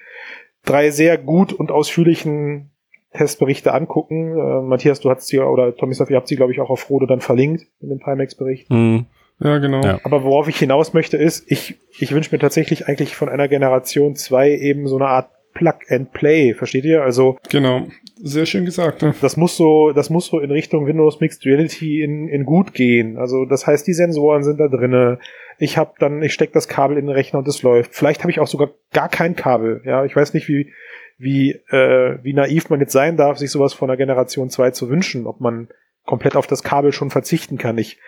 drei 0.65 0.91
sehr 0.91 1.19
gut 1.19 1.53
und 1.53 1.71
ausführlichen 1.71 2.71
Testberichte 3.13 3.73
angucken. 3.73 4.37
Äh, 4.37 4.63
Matthias, 4.63 5.01
du 5.01 5.11
hast 5.11 5.27
sie, 5.27 5.39
oder 5.39 5.75
Tomislav, 5.77 6.11
ihr 6.11 6.17
habt 6.17 6.29
sie, 6.29 6.37
glaube 6.37 6.53
ich, 6.53 6.61
auch 6.61 6.71
auf 6.71 6.89
Rode 6.91 7.07
dann 7.07 7.21
verlinkt 7.21 7.67
in 7.81 7.89
dem 7.89 7.99
Pimax-Bericht. 7.99 8.69
Hm. 8.71 9.07
Ja, 9.41 9.59
genau. 9.59 9.83
Ja. 9.83 10.01
Aber 10.03 10.25
worauf 10.25 10.49
ich 10.49 10.57
hinaus 10.57 10.95
möchte, 10.95 11.17
ist, 11.17 11.51
ich, 11.51 11.79
ich 11.99 12.13
wünsche 12.13 12.35
mir 12.35 12.41
tatsächlich 12.41 12.89
eigentlich 12.89 13.15
von 13.15 13.29
einer 13.29 13.47
Generation 13.49 14.17
2 14.17 14.51
eben 14.51 14.89
so 14.89 14.97
eine 14.97 15.07
Art 15.07 15.31
Plug 15.55 15.79
and 15.89 16.13
Play, 16.13 16.55
versteht 16.55 16.85
ihr? 16.85 17.03
Also 17.03 17.39
Genau. 17.51 17.87
Sehr 18.21 18.47
schön 18.47 18.65
gesagt. 18.65 19.03
Ne? 19.03 19.15
das 19.21 19.37
muss 19.37 19.57
so, 19.57 19.93
das 19.93 20.11
muss 20.11 20.27
so 20.27 20.41
in 20.41 20.51
Richtung 20.51 20.87
Windows 20.87 21.21
Mixed 21.21 21.45
Reality 21.47 22.03
in, 22.03 22.29
in 22.29 22.45
gut 22.45 22.75
gehen. 22.75 23.17
Also 23.17 23.45
das 23.45 23.67
heißt, 23.67 23.87
die 23.87 23.93
Sensoren 23.93 24.43
sind 24.43 24.59
da 24.59 24.69
drinne. 24.69 25.19
Ich 25.59 25.77
habe 25.77 25.95
dann, 25.99 26.23
ich 26.23 26.33
stecke 26.33 26.53
das 26.53 26.69
Kabel 26.69 26.97
in 26.97 27.07
den 27.07 27.15
Rechner 27.15 27.41
und 27.41 27.49
es 27.49 27.63
läuft. 27.63 27.95
Vielleicht 27.95 28.23
habe 28.23 28.31
ich 28.31 28.41
auch 28.41 28.47
sogar 28.47 28.71
gar 28.93 29.09
kein 29.09 29.37
Kabel. 29.37 29.83
Ja, 29.85 30.05
ich 30.05 30.15
weiß 30.15 30.35
nicht, 30.35 30.49
wie 30.49 30.73
wie 31.19 31.51
äh, 31.71 32.19
wie 32.23 32.33
naiv 32.33 32.71
man 32.71 32.81
jetzt 32.81 32.93
sein 32.93 33.17
darf, 33.17 33.39
sich 33.39 33.51
sowas 33.51 33.75
von 33.75 33.89
der 33.89 33.97
Generation 33.97 34.51
2 34.51 34.71
zu 34.71 34.89
wünschen, 34.89 35.27
ob 35.27 35.41
man 35.41 35.69
komplett 36.05 36.37
auf 36.37 36.47
das 36.47 36.63
Kabel 36.63 36.93
schon 36.93 37.11
verzichten 37.11 37.59
kann. 37.59 37.77
Ich 37.77 37.99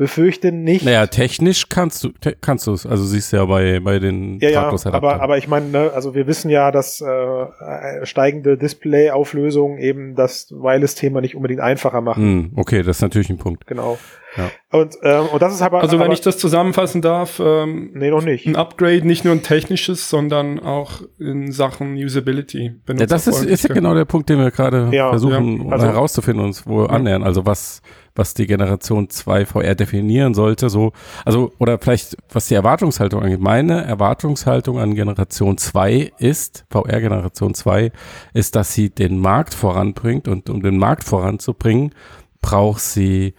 befürchte 0.00 0.50
nicht. 0.50 0.86
Naja, 0.86 1.06
technisch 1.08 1.68
kannst 1.68 2.02
du 2.02 2.08
te 2.08 2.34
kannst 2.40 2.66
du 2.66 2.72
es. 2.72 2.86
Also 2.86 3.04
siehst 3.04 3.34
du 3.34 3.36
ja 3.36 3.44
bei 3.44 3.80
bei 3.80 3.98
den 3.98 4.40
ja, 4.40 4.48
ja, 4.48 4.72
aber 4.84 5.20
aber 5.20 5.36
ich 5.36 5.46
meine, 5.46 5.68
ne, 5.68 5.90
also 5.94 6.14
wir 6.14 6.26
wissen 6.26 6.48
ja, 6.50 6.70
dass 6.70 7.02
äh, 7.02 8.06
steigende 8.06 8.56
Display-Auflösung 8.56 9.76
eben 9.76 10.14
das 10.14 10.50
Wireless-Thema 10.52 11.20
nicht 11.20 11.36
unbedingt 11.36 11.60
einfacher 11.60 12.00
machen. 12.00 12.22
Hm, 12.22 12.52
okay, 12.56 12.82
das 12.82 12.96
ist 12.96 13.02
natürlich 13.02 13.28
ein 13.28 13.36
Punkt. 13.36 13.66
Genau. 13.66 13.98
Ja. 14.38 14.50
Und 14.70 14.96
ähm, 15.02 15.26
und 15.32 15.42
das 15.42 15.52
ist 15.52 15.60
aber 15.60 15.82
also 15.82 15.98
wenn 15.98 16.06
aber, 16.06 16.14
ich 16.14 16.22
das 16.22 16.38
zusammenfassen 16.38 17.02
darf, 17.02 17.38
ähm, 17.44 17.90
nee 17.92 18.08
noch 18.08 18.24
nicht. 18.24 18.46
Ein 18.46 18.56
Upgrade 18.56 19.06
nicht 19.06 19.26
nur 19.26 19.34
ein 19.34 19.42
technisches, 19.42 20.08
sondern 20.08 20.60
auch 20.60 21.02
in 21.18 21.52
Sachen 21.52 21.94
Usability. 21.96 22.72
Ja, 22.88 23.06
das 23.06 23.26
ist, 23.26 23.44
ist 23.44 23.68
ja 23.68 23.74
genau 23.74 23.92
der 23.92 24.06
Punkt, 24.06 24.30
den 24.30 24.38
wir 24.38 24.50
gerade 24.50 24.88
ja, 24.92 25.10
versuchen 25.10 25.66
ja. 25.66 25.72
Also, 25.72 25.86
herauszufinden 25.86 26.40
und 26.42 26.48
uns 26.48 26.66
wo 26.66 26.84
annähern. 26.84 27.22
Also 27.22 27.44
was 27.44 27.82
was 28.20 28.34
die 28.34 28.46
Generation 28.46 29.08
2 29.08 29.46
VR 29.46 29.74
definieren 29.74 30.34
sollte, 30.34 30.68
so, 30.68 30.92
also, 31.24 31.52
oder 31.58 31.78
vielleicht, 31.78 32.18
was 32.30 32.48
die 32.48 32.54
Erwartungshaltung 32.54 33.22
angeht. 33.22 33.40
Meine 33.40 33.82
Erwartungshaltung 33.82 34.78
an 34.78 34.94
Generation 34.94 35.56
2 35.56 36.12
ist, 36.18 36.66
VR 36.70 37.00
Generation 37.00 37.54
2, 37.54 37.90
ist, 38.34 38.56
dass 38.56 38.74
sie 38.74 38.90
den 38.90 39.18
Markt 39.18 39.54
voranbringt 39.54 40.28
und 40.28 40.50
um 40.50 40.62
den 40.62 40.76
Markt 40.76 41.04
voranzubringen, 41.04 41.94
braucht 42.42 42.82
sie 42.82 43.34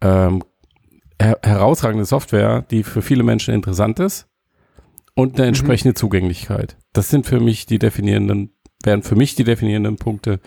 ähm, 0.00 0.42
her 1.20 1.38
herausragende 1.42 2.06
Software, 2.06 2.62
die 2.70 2.84
für 2.84 3.02
viele 3.02 3.22
Menschen 3.22 3.52
interessant 3.52 4.00
ist 4.00 4.28
und 5.14 5.34
eine 5.34 5.44
mhm. 5.44 5.48
entsprechende 5.48 5.90
mhm. 5.90 5.96
Zugänglichkeit. 5.96 6.78
Das 6.94 7.10
sind 7.10 7.26
für 7.26 7.40
mich 7.40 7.66
die 7.66 7.78
definierenden, 7.78 8.54
wären 8.82 9.02
für 9.02 9.14
mich 9.14 9.34
die 9.34 9.44
definierenden 9.44 9.96
Punkte 9.96 10.40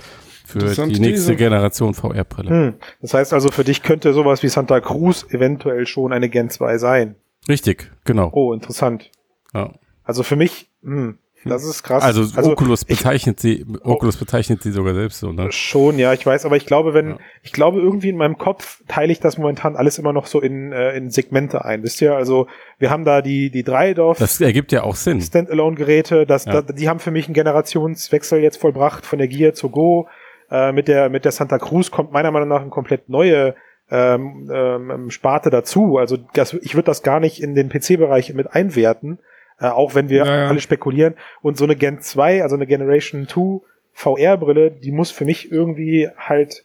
für 0.50 0.88
die 0.88 1.00
nächste 1.00 1.36
Generation 1.36 1.94
VR-Brille. 1.94 2.50
Hm. 2.50 2.74
Das 3.02 3.14
heißt 3.14 3.34
also, 3.34 3.50
für 3.50 3.64
dich 3.64 3.84
könnte 3.84 4.14
sowas 4.14 4.44
wie 4.44 4.50
Santa 4.50 4.80
Cruz 4.82 5.26
eventuell 5.30 5.86
schon 5.86 6.14
eine 6.14 6.30
Gen 6.30 6.50
2 6.50 6.78
sein. 6.78 7.16
Richtig, 7.48 7.92
genau. 8.06 8.30
Oh, 8.34 8.54
interessant. 8.54 9.12
Ja. 9.54 9.74
Also 10.04 10.24
für 10.24 10.36
mich, 10.36 10.70
hm, 10.84 11.18
das 11.46 11.64
ist 11.64 11.84
krass. 11.84 12.04
Also, 12.04 12.22
also 12.36 12.52
Oculus 12.52 12.84
bezeichnet 12.84 13.44
ich, 13.44 13.60
sie, 13.60 13.66
Oculus 13.84 14.18
bezeichnet 14.18 14.62
sie 14.62 14.72
sogar 14.72 14.94
selbst 14.94 15.20
so, 15.20 15.32
ne? 15.32 15.52
Schon, 15.52 15.98
ja, 15.98 16.14
ich 16.14 16.26
weiß, 16.26 16.46
aber 16.46 16.58
ich 16.58 16.66
glaube, 16.66 16.94
wenn, 16.94 17.12
ja. 17.12 17.18
ich 17.44 17.54
glaube 17.54 17.80
irgendwie 17.80 18.10
in 18.10 18.18
meinem 18.18 18.38
Kopf 18.38 18.82
teile 18.88 19.12
ich 19.12 19.20
das 19.20 19.38
momentan 19.38 19.76
alles 19.76 20.00
immer 20.00 20.12
noch 20.12 20.26
so 20.26 20.42
in, 20.42 20.72
äh, 20.74 20.98
in 20.98 21.10
Segmente 21.10 21.64
ein. 21.64 21.84
Wisst 21.84 22.02
ihr, 22.02 22.16
also 22.16 22.48
wir 22.78 22.90
haben 22.90 23.06
da 23.06 23.22
die, 23.22 23.52
die 23.52 23.64
Dreidorf. 23.64 24.18
Das 24.18 24.42
ergibt 24.42 24.72
ja 24.72 24.84
auch 24.84 24.96
Sinn. 24.96 25.22
Standalone-Geräte, 25.22 26.26
das, 26.26 26.46
ja. 26.46 26.62
da, 26.62 26.74
die 26.74 26.90
haben 26.90 27.00
für 27.00 27.12
mich 27.12 27.28
einen 27.28 27.36
Generationswechsel 27.36 28.42
jetzt 28.42 28.58
vollbracht 28.58 29.06
von 29.06 29.18
der 29.18 29.28
Gear 29.28 29.54
zur 29.54 29.72
Go. 29.72 30.08
Äh, 30.52 30.72
mit 30.72 30.88
der 30.88 31.10
mit 31.10 31.26
der 31.26 31.32
Santa 31.32 31.60
Cruz 31.60 31.92
kommt 31.92 32.12
meiner 32.12 32.32
Meinung 32.32 32.50
nach 32.50 32.62
eine 32.62 32.70
komplett 32.70 33.10
neue 33.10 33.56
ähm, 33.92 34.50
ähm, 34.54 35.12
Sparte 35.12 35.50
dazu. 35.50 35.98
Also 35.98 36.18
das, 36.34 36.54
ich 36.54 36.76
würde 36.76 36.86
das 36.86 37.04
gar 37.04 37.20
nicht 37.20 37.42
in 37.42 37.56
den 37.56 37.70
PC-Bereich 37.70 38.34
mit 38.34 38.54
einwerten, 38.54 39.20
äh, 39.60 39.68
auch 39.68 39.96
wenn 39.96 40.10
wir 40.10 40.26
naja. 40.26 40.48
alle 40.48 40.62
spekulieren. 40.62 41.16
Und 41.42 41.58
so 41.58 41.66
eine 41.66 41.76
Gen 41.76 42.00
2, 42.00 42.44
also 42.44 42.56
eine 42.56 42.68
Generation 42.68 43.28
2 43.28 43.62
VR-Brille, 43.94 44.72
die 44.72 44.92
muss 44.92 45.12
für 45.12 45.26
mich 45.26 45.52
irgendwie 45.52 46.08
halt, 46.18 46.64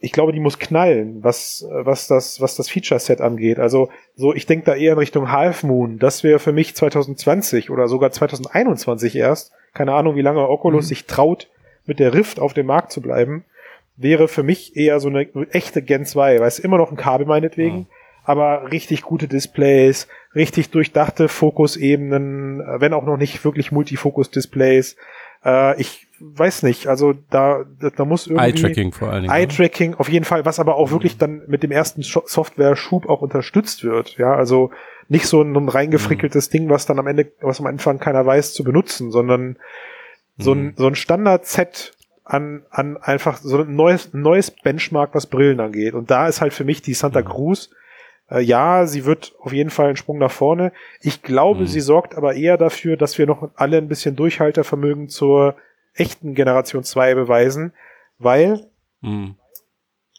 ich 0.00 0.12
glaube, 0.12 0.32
die 0.32 0.40
muss 0.40 0.58
knallen, 0.58 1.22
was, 1.22 1.66
was 1.70 2.06
das, 2.06 2.40
was 2.40 2.56
das 2.56 2.68
Feature-Set 2.68 3.20
angeht. 3.20 3.58
Also 3.58 3.88
so, 4.14 4.34
ich 4.34 4.44
denke 4.44 4.66
da 4.66 4.74
eher 4.74 4.92
in 4.92 4.98
Richtung 4.98 5.32
Half 5.32 5.62
Moon. 5.62 5.98
Das 5.98 6.22
wäre 6.22 6.38
für 6.38 6.52
mich 6.52 6.74
2020 6.74 7.70
oder 7.70 7.88
sogar 7.88 8.10
2021 8.10 9.16
erst. 9.16 9.52
Keine 9.72 9.94
Ahnung, 9.94 10.16
wie 10.16 10.22
lange 10.22 10.46
Oculus 10.48 10.84
mhm. 10.84 10.88
sich 10.88 11.06
traut, 11.06 11.48
mit 11.86 11.98
der 11.98 12.14
Rift 12.14 12.40
auf 12.40 12.54
dem 12.54 12.66
Markt 12.66 12.92
zu 12.92 13.00
bleiben, 13.00 13.44
wäre 13.96 14.28
für 14.28 14.42
mich 14.42 14.76
eher 14.76 15.00
so 15.00 15.08
eine 15.08 15.28
echte 15.50 15.82
Gen 15.82 16.04
2, 16.04 16.40
weil 16.40 16.48
es 16.48 16.58
immer 16.58 16.78
noch 16.78 16.90
ein 16.90 16.96
Kabel 16.96 17.26
meinetwegen, 17.26 17.78
ja. 17.78 17.86
aber 18.24 18.72
richtig 18.72 19.02
gute 19.02 19.28
Displays, 19.28 20.08
richtig 20.34 20.70
durchdachte 20.70 21.28
Fokusebenen, 21.28 22.60
äh, 22.60 22.80
wenn 22.80 22.92
auch 22.92 23.04
noch 23.04 23.16
nicht 23.16 23.44
wirklich 23.44 23.70
Multifokus-Displays. 23.70 24.96
Äh, 25.44 25.80
ich 25.80 26.08
weiß 26.20 26.62
nicht, 26.62 26.86
also 26.86 27.12
da, 27.30 27.64
da 27.96 28.04
muss 28.04 28.26
irgendwie... 28.26 28.46
Eye-Tracking 28.46 28.92
vor 28.92 29.10
allen 29.10 29.24
Dingen. 29.24 29.34
Eye-Tracking 29.34 29.94
auf 29.94 30.08
jeden 30.08 30.24
Fall, 30.24 30.44
was 30.44 30.58
aber 30.58 30.76
auch 30.76 30.88
mhm. 30.88 30.94
wirklich 30.94 31.18
dann 31.18 31.42
mit 31.46 31.62
dem 31.62 31.70
ersten 31.70 32.02
Software-Schub 32.02 33.08
auch 33.08 33.20
unterstützt 33.20 33.84
wird. 33.84 34.16
Ja, 34.16 34.34
also 34.34 34.70
nicht 35.08 35.26
so 35.26 35.42
ein, 35.42 35.54
ein 35.54 35.68
reingefrickeltes 35.68 36.48
mhm. 36.48 36.52
Ding, 36.52 36.70
was 36.70 36.86
dann 36.86 36.98
am 36.98 37.06
Ende, 37.06 37.30
was 37.40 37.60
am 37.60 37.66
Anfang 37.66 37.98
keiner 37.98 38.24
weiß 38.24 38.54
zu 38.54 38.64
benutzen, 38.64 39.10
sondern 39.10 39.58
so 40.38 40.52
ein, 40.52 40.64
mhm. 40.64 40.74
so 40.76 40.86
ein 40.86 40.94
Standard-Set 40.94 41.92
an, 42.24 42.64
an 42.70 42.96
einfach 42.96 43.38
so 43.38 43.58
ein 43.58 43.74
neues, 43.74 44.12
neues 44.12 44.50
Benchmark, 44.50 45.14
was 45.14 45.26
Brillen 45.26 45.60
angeht. 45.60 45.94
Und 45.94 46.10
da 46.10 46.26
ist 46.26 46.40
halt 46.40 46.52
für 46.52 46.64
mich 46.64 46.82
die 46.82 46.94
Santa 46.94 47.20
mhm. 47.20 47.26
Cruz. 47.26 47.70
Äh, 48.30 48.40
ja, 48.40 48.86
sie 48.86 49.04
wird 49.04 49.34
auf 49.40 49.52
jeden 49.52 49.70
Fall 49.70 49.88
einen 49.88 49.96
Sprung 49.96 50.18
nach 50.18 50.30
vorne. 50.30 50.72
Ich 51.00 51.22
glaube, 51.22 51.60
mhm. 51.60 51.66
sie 51.66 51.80
sorgt 51.80 52.16
aber 52.16 52.34
eher 52.34 52.56
dafür, 52.56 52.96
dass 52.96 53.18
wir 53.18 53.26
noch 53.26 53.50
alle 53.56 53.78
ein 53.78 53.88
bisschen 53.88 54.16
Durchhaltervermögen 54.16 55.08
zur 55.08 55.56
echten 55.92 56.34
Generation 56.34 56.82
2 56.82 57.14
beweisen, 57.14 57.72
weil 58.18 58.66
mhm. 59.00 59.36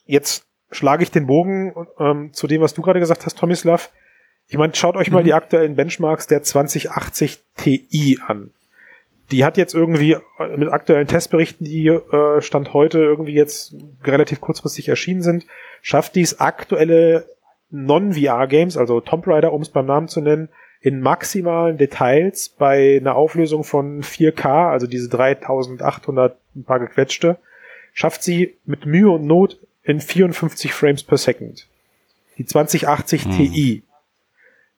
jetzt 0.05 0.45
schlage 0.71 1.03
ich 1.03 1.11
den 1.11 1.27
Bogen 1.27 1.73
ähm, 1.99 2.33
zu 2.33 2.47
dem, 2.47 2.61
was 2.61 2.73
du 2.73 2.81
gerade 2.81 2.99
gesagt 2.99 3.25
hast, 3.25 3.37
Tomislav. 3.37 3.91
Ich 4.47 4.57
meine, 4.57 4.75
schaut 4.75 4.95
euch 4.95 5.09
mal 5.09 5.21
mhm. 5.21 5.25
die 5.25 5.33
aktuellen 5.33 5.75
Benchmarks 5.75 6.27
der 6.27 6.43
2080 6.43 7.43
Ti 7.57 8.19
an 8.27 8.51
die 9.31 9.43
hat 9.43 9.57
jetzt 9.57 9.73
irgendwie 9.73 10.13
äh, 10.13 10.57
mit 10.57 10.69
aktuellen 10.69 11.07
Testberichten, 11.07 11.65
die 11.65 11.87
äh, 11.87 12.41
Stand 12.41 12.73
heute 12.73 12.99
irgendwie 12.99 13.33
jetzt 13.33 13.75
relativ 14.03 14.41
kurzfristig 14.41 14.87
erschienen 14.87 15.21
sind, 15.21 15.45
schafft 15.81 16.15
dies 16.15 16.39
aktuelle 16.39 17.27
Non-VR-Games, 17.71 18.77
also 18.77 19.01
Tomb 19.01 19.27
Raider, 19.27 19.51
um 19.51 19.61
es 19.61 19.69
beim 19.69 19.85
Namen 19.85 20.07
zu 20.07 20.21
nennen, 20.21 20.49
in 20.81 21.01
maximalen 21.01 21.77
Details 21.77 22.49
bei 22.49 22.97
einer 22.97 23.15
Auflösung 23.15 23.63
von 23.63 24.03
4K, 24.03 24.69
also 24.69 24.85
diese 24.85 25.09
3800 25.09 26.37
ein 26.55 26.63
paar 26.63 26.79
gequetschte, 26.79 27.37
schafft 27.93 28.21
sie 28.21 28.55
mit 28.65 28.85
Mühe 28.85 29.09
und 29.09 29.25
Not 29.25 29.57
in 29.83 29.99
54 29.99 30.73
Frames 30.73 31.01
per 31.03 31.17
Second. 31.17 31.67
Die 32.37 32.45
2080 32.45 33.25
hm. 33.25 33.31
Ti. 33.31 33.83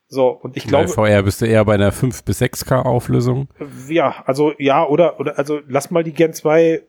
So, 0.10 0.30
und 0.30 0.55
ich 0.55 0.66
glaube. 0.66 0.88
Bei 0.88 0.93
VR 1.10 1.24
bist 1.24 1.41
du 1.41 1.45
eher 1.45 1.66
bei 1.66 1.74
einer 1.74 1.91
5 1.91 2.24
bis 2.24 2.41
6K 2.41 2.84
Auflösung. 2.84 3.49
Ja, 3.89 4.24
also 4.26 4.53
ja, 4.58 4.86
oder, 4.86 5.20
oder 5.20 5.38
also 5.38 5.60
lass 5.68 5.91
mal 5.91 6.03
die 6.03 6.14
Gen 6.14 6.34
2. 6.34 6.84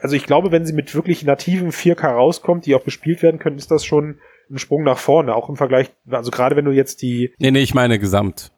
Also 0.00 0.16
ich 0.16 0.24
glaube, 0.24 0.50
wenn 0.50 0.64
sie 0.64 0.72
mit 0.72 0.94
wirklich 0.94 1.24
nativen 1.24 1.70
4K 1.70 2.12
rauskommt, 2.12 2.64
die 2.64 2.74
auch 2.74 2.82
bespielt 2.82 3.22
werden 3.22 3.38
können, 3.38 3.58
ist 3.58 3.70
das 3.70 3.84
schon 3.84 4.18
ein 4.50 4.58
Sprung 4.58 4.82
nach 4.84 4.98
vorne, 4.98 5.34
auch 5.34 5.48
im 5.48 5.56
Vergleich, 5.56 5.90
also 6.10 6.30
gerade 6.30 6.56
wenn 6.56 6.64
du 6.64 6.70
jetzt 6.70 7.02
die. 7.02 7.34
Nee, 7.38 7.50
nee, 7.50 7.60
ich 7.60 7.74
meine 7.74 7.98
gesamt. 7.98 8.50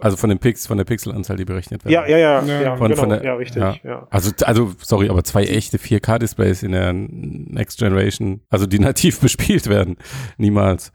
Also 0.00 0.16
von 0.16 0.30
den 0.30 0.38
Pix, 0.38 0.66
von 0.66 0.78
der 0.78 0.84
Pixelanzahl, 0.84 1.36
die 1.36 1.44
berechnet 1.44 1.84
werden. 1.84 1.92
Ja, 1.92 2.06
ja, 2.06 2.16
ja, 2.16 2.42
ja, 2.42 2.76
von, 2.76 2.88
genau, 2.88 3.00
von 3.00 3.08
der, 3.10 3.22
ja 3.22 3.34
richtig. 3.34 3.60
Ja. 3.60 3.76
ja. 3.84 4.06
Also, 4.08 4.32
also, 4.44 4.72
sorry, 4.78 5.10
aber 5.10 5.24
zwei 5.24 5.44
echte 5.44 5.76
4K-Displays 5.76 6.62
in 6.62 6.72
der 6.72 6.92
Next 6.94 7.78
Generation, 7.78 8.40
also 8.48 8.66
die 8.66 8.78
nativ 8.78 9.20
bespielt 9.20 9.68
werden, 9.68 9.96
niemals. 10.38 10.92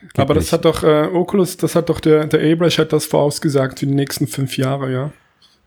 Geht 0.00 0.18
Aber 0.18 0.34
das 0.34 0.44
nicht. 0.44 0.52
hat 0.52 0.64
doch 0.64 0.82
äh, 0.82 1.08
Oculus, 1.12 1.56
das 1.56 1.74
hat 1.74 1.88
doch 1.88 2.00
der, 2.00 2.26
der 2.26 2.52
Abrash 2.52 2.78
hat 2.78 2.92
das 2.92 3.06
vorausgesagt 3.06 3.80
für 3.80 3.86
die 3.86 3.94
nächsten 3.94 4.26
fünf 4.26 4.56
Jahre, 4.56 4.92
ja. 4.92 5.10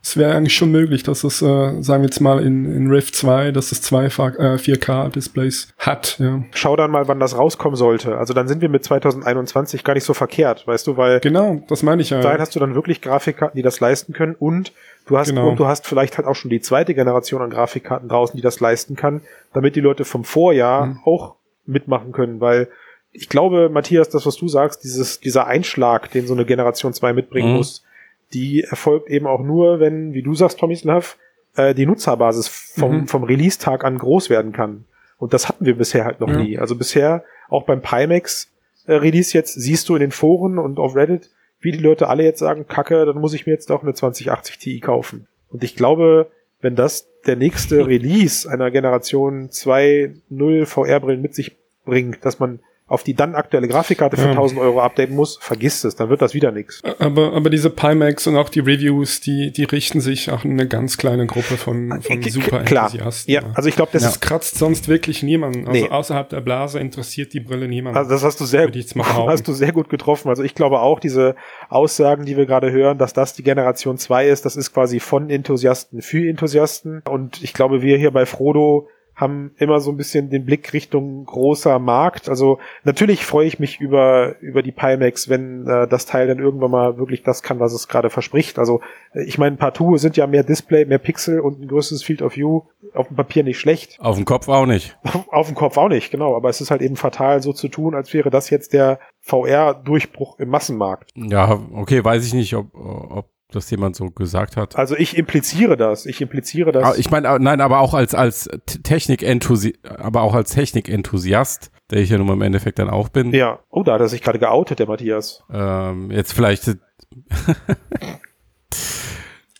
Es 0.04 0.16
wäre 0.16 0.34
eigentlich 0.34 0.56
schon 0.56 0.72
möglich, 0.72 1.04
dass 1.04 1.22
es, 1.22 1.42
äh, 1.42 1.80
sagen 1.80 2.02
wir 2.02 2.08
jetzt 2.08 2.20
mal 2.20 2.44
in, 2.44 2.64
in 2.64 2.90
Rift 2.90 3.14
2, 3.14 3.52
dass 3.52 3.70
es 3.70 3.82
zwei 3.82 4.06
äh, 4.06 4.08
4K-Displays 4.08 5.68
hat, 5.78 6.18
ja. 6.18 6.42
Schau 6.54 6.74
dann 6.74 6.90
mal, 6.90 7.06
wann 7.06 7.20
das 7.20 7.38
rauskommen 7.38 7.76
sollte. 7.76 8.18
Also 8.18 8.34
dann 8.34 8.48
sind 8.48 8.62
wir 8.62 8.68
mit 8.68 8.82
2021 8.82 9.84
gar 9.84 9.94
nicht 9.94 10.02
so 10.02 10.12
verkehrt, 10.12 10.66
weißt 10.66 10.88
du, 10.88 10.96
weil. 10.96 11.20
Genau, 11.20 11.62
das 11.68 11.84
meine 11.84 12.02
ich 12.02 12.10
ja. 12.10 12.20
Dahin 12.20 12.40
hast 12.40 12.56
du 12.56 12.58
dann 12.58 12.74
wirklich 12.74 13.00
Grafikkarten, 13.00 13.56
die 13.56 13.62
das 13.62 13.78
leisten 13.78 14.12
können 14.12 14.34
und 14.34 14.72
du 15.06 15.18
hast, 15.18 15.28
genau. 15.28 15.50
und 15.50 15.60
du 15.60 15.66
hast 15.66 15.86
vielleicht 15.86 16.18
halt 16.18 16.26
auch 16.26 16.34
schon 16.34 16.50
die 16.50 16.60
zweite 16.60 16.94
Generation 16.94 17.40
an 17.40 17.50
Grafikkarten 17.50 18.08
draußen, 18.08 18.34
die 18.34 18.42
das 18.42 18.58
leisten 18.58 18.96
kann, 18.96 19.20
damit 19.52 19.76
die 19.76 19.80
Leute 19.80 20.04
vom 20.04 20.24
Vorjahr 20.24 20.86
mhm. 20.86 20.98
auch 21.04 21.36
mitmachen 21.64 22.10
können, 22.10 22.40
weil 22.40 22.68
ich 23.12 23.28
glaube, 23.28 23.68
Matthias, 23.68 24.08
das, 24.08 24.26
was 24.26 24.36
du 24.36 24.48
sagst, 24.48 24.84
dieses, 24.84 25.20
dieser 25.20 25.46
Einschlag, 25.46 26.10
den 26.10 26.26
so 26.26 26.34
eine 26.34 26.46
Generation 26.46 26.92
2 26.92 27.12
mitbringen 27.12 27.50
mhm. 27.50 27.56
muss, 27.56 27.84
die 28.32 28.62
erfolgt 28.62 29.10
eben 29.10 29.26
auch 29.26 29.42
nur, 29.42 29.80
wenn, 29.80 30.14
wie 30.14 30.22
du 30.22 30.34
sagst, 30.34 30.58
Tommy 30.58 30.76
Slav, 30.76 31.18
äh, 31.56 31.74
die 31.74 31.86
Nutzerbasis 31.86 32.48
vom, 32.48 33.02
mhm. 33.02 33.06
vom 33.06 33.24
Release-Tag 33.24 33.84
an 33.84 33.98
groß 33.98 34.30
werden 34.30 34.52
kann. 34.52 34.86
Und 35.18 35.34
das 35.34 35.48
hatten 35.48 35.66
wir 35.66 35.76
bisher 35.76 36.04
halt 36.04 36.20
noch 36.20 36.30
ja. 36.30 36.38
nie. 36.38 36.58
Also 36.58 36.74
bisher, 36.74 37.24
auch 37.48 37.64
beim 37.64 37.82
Pimax 37.82 38.50
äh, 38.86 38.94
Release 38.94 39.36
jetzt, 39.36 39.54
siehst 39.54 39.88
du 39.88 39.94
in 39.94 40.00
den 40.00 40.10
Foren 40.10 40.58
und 40.58 40.78
auf 40.78 40.96
Reddit, 40.96 41.30
wie 41.60 41.72
die 41.72 41.78
Leute 41.78 42.08
alle 42.08 42.24
jetzt 42.24 42.40
sagen, 42.40 42.66
kacke, 42.66 43.04
dann 43.04 43.18
muss 43.18 43.34
ich 43.34 43.46
mir 43.46 43.52
jetzt 43.52 43.70
auch 43.70 43.82
eine 43.82 43.94
2080 43.94 44.58
Ti 44.58 44.80
kaufen. 44.80 45.28
Und 45.50 45.62
ich 45.62 45.76
glaube, 45.76 46.30
wenn 46.60 46.74
das 46.74 47.08
der 47.26 47.36
nächste 47.36 47.86
Release 47.86 48.50
einer 48.50 48.70
Generation 48.70 49.50
2.0 49.50 50.66
VR-Brillen 50.66 51.20
mit 51.20 51.34
sich 51.34 51.56
bringt, 51.84 52.24
dass 52.24 52.38
man 52.38 52.60
auf 52.92 53.02
die 53.02 53.14
dann 53.14 53.34
aktuelle 53.34 53.68
Grafikkarte 53.68 54.16
für 54.16 54.24
Ja. 54.24 54.30
1000 54.30 54.60
Euro 54.60 54.80
updaten 54.80 55.16
muss, 55.16 55.38
vergiss 55.40 55.82
es, 55.84 55.96
dann 55.96 56.08
wird 56.10 56.20
das 56.22 56.34
wieder 56.34 56.52
nichts. 56.52 56.82
Aber, 56.98 57.32
aber 57.32 57.50
diese 57.50 57.70
Pimax 57.70 58.26
und 58.26 58.36
auch 58.36 58.48
die 58.48 58.60
Reviews, 58.60 59.20
die, 59.20 59.50
die 59.50 59.64
richten 59.64 60.00
sich 60.00 60.30
auch 60.30 60.44
eine 60.44 60.68
ganz 60.68 60.98
kleine 60.98 61.26
Gruppe 61.26 61.56
von, 61.56 62.00
von 62.02 62.20
K- 62.20 62.30
super 62.30 62.60
Klar, 62.64 62.86
Enthusiasten. 62.92 63.32
ja, 63.32 63.42
also 63.54 63.68
ich 63.68 63.74
glaube, 63.76 63.90
das 63.92 64.02
das 64.02 64.12
ist, 64.16 64.20
kratzt 64.20 64.58
sonst 64.58 64.88
wirklich 64.88 65.22
niemanden. 65.22 65.66
Also 65.68 65.84
Nee. 65.84 65.90
außerhalb 65.90 66.28
der 66.28 66.40
Blase 66.42 66.78
interessiert 66.80 67.32
die 67.32 67.40
Brille 67.40 67.66
niemanden. 67.68 67.96
also 67.98 68.10
das 68.10 68.22
hast 68.22 68.40
du 68.40 68.44
sehr, 68.44 68.62
Würde 68.66 68.78
ich 68.78 68.84
jetzt 68.84 68.96
mal 68.96 69.04
behaupten. 69.04 69.30
hast 69.32 69.48
du 69.48 69.52
sehr 69.52 69.72
gut 69.72 69.88
getroffen. 69.88 70.28
Also 70.28 70.42
ich 70.42 70.54
glaube 70.54 70.80
auch, 70.80 71.00
diese 71.00 71.34
Aussagen, 71.68 72.24
die 72.24 72.36
wir 72.36 72.46
gerade 72.46 72.70
hören, 72.72 72.98
dass 72.98 73.12
das 73.12 73.32
die 73.34 73.42
Generation 73.42 73.96
2 73.98 74.28
ist, 74.28 74.44
das 74.44 74.56
ist 74.56 74.72
quasi 74.72 75.00
von 75.00 75.30
Enthusiasten 75.30 76.02
für 76.02 76.28
Enthusiasten. 76.28 77.02
Und 77.08 77.42
ich 77.42 77.54
glaube, 77.54 77.82
wir 77.82 77.96
hier 77.96 78.10
bei 78.10 78.26
Frodo 78.26 78.88
haben 79.22 79.52
immer 79.56 79.80
so 79.80 79.90
ein 79.90 79.96
bisschen 79.96 80.28
den 80.28 80.44
Blick 80.44 80.72
Richtung 80.72 81.24
großer 81.24 81.78
Markt. 81.78 82.28
Also 82.28 82.58
natürlich 82.84 83.24
freue 83.24 83.46
ich 83.46 83.58
mich 83.58 83.80
über, 83.80 84.38
über 84.40 84.62
die 84.62 84.72
Pimax, 84.72 85.28
wenn 85.28 85.66
äh, 85.66 85.88
das 85.88 86.04
Teil 86.04 86.26
dann 86.26 86.38
irgendwann 86.38 86.70
mal 86.70 86.98
wirklich 86.98 87.22
das 87.22 87.42
kann, 87.42 87.60
was 87.60 87.72
es 87.72 87.88
gerade 87.88 88.10
verspricht. 88.10 88.58
Also 88.58 88.80
äh, 89.14 89.22
ich 89.24 89.38
meine, 89.38 89.56
partout 89.56 89.96
sind 89.96 90.16
ja 90.16 90.26
mehr 90.26 90.42
Display, 90.42 90.84
mehr 90.84 90.98
Pixel 90.98 91.40
und 91.40 91.60
ein 91.60 91.68
größeres 91.68 92.02
Field 92.02 92.20
of 92.20 92.36
View 92.36 92.62
auf 92.94 93.08
dem 93.08 93.16
Papier 93.16 93.44
nicht 93.44 93.58
schlecht. 93.58 93.98
Auf 94.00 94.16
dem 94.16 94.24
Kopf 94.24 94.48
auch 94.48 94.66
nicht. 94.66 94.98
Auf, 95.04 95.28
auf 95.32 95.46
dem 95.46 95.54
Kopf 95.54 95.78
auch 95.78 95.88
nicht, 95.88 96.10
genau. 96.10 96.36
Aber 96.36 96.48
es 96.48 96.60
ist 96.60 96.70
halt 96.70 96.82
eben 96.82 96.96
fatal, 96.96 97.40
so 97.42 97.52
zu 97.52 97.68
tun, 97.68 97.94
als 97.94 98.12
wäre 98.12 98.30
das 98.30 98.50
jetzt 98.50 98.72
der 98.72 98.98
VR-Durchbruch 99.20 100.38
im 100.38 100.48
Massenmarkt. 100.48 101.10
Ja, 101.14 101.60
okay, 101.72 102.04
weiß 102.04 102.26
ich 102.26 102.34
nicht, 102.34 102.54
ob, 102.54 102.74
ob 102.74 103.26
das 103.54 103.70
jemand 103.70 103.96
so 103.96 104.10
gesagt 104.10 104.56
hat. 104.56 104.76
Also 104.76 104.96
ich 104.96 105.16
impliziere 105.16 105.76
das. 105.76 106.06
Ich 106.06 106.20
impliziere 106.20 106.72
das. 106.72 106.84
Aber 106.84 106.98
ich 106.98 107.10
meine, 107.10 107.38
nein, 107.38 107.60
aber 107.60 107.80
auch 107.80 107.94
als, 107.94 108.14
als 108.14 108.48
Technik-Enthusi 108.82 109.78
aber 109.88 110.22
auch 110.22 110.34
als 110.34 110.52
Technik-Enthusiast, 110.52 111.70
der 111.90 112.00
ich 112.00 112.10
ja 112.10 112.18
nun 112.18 112.26
mal 112.26 112.34
im 112.34 112.42
Endeffekt 112.42 112.78
dann 112.78 112.90
auch 112.90 113.08
bin. 113.08 113.32
ja. 113.32 113.60
Oh, 113.70 113.82
da 113.82 113.94
hat 113.94 114.00
er 114.00 114.08
sich 114.08 114.22
gerade 114.22 114.38
geoutet, 114.38 114.78
der 114.78 114.86
Matthias. 114.86 115.42
Ähm, 115.52 116.10
jetzt 116.10 116.32
vielleicht. 116.32 116.64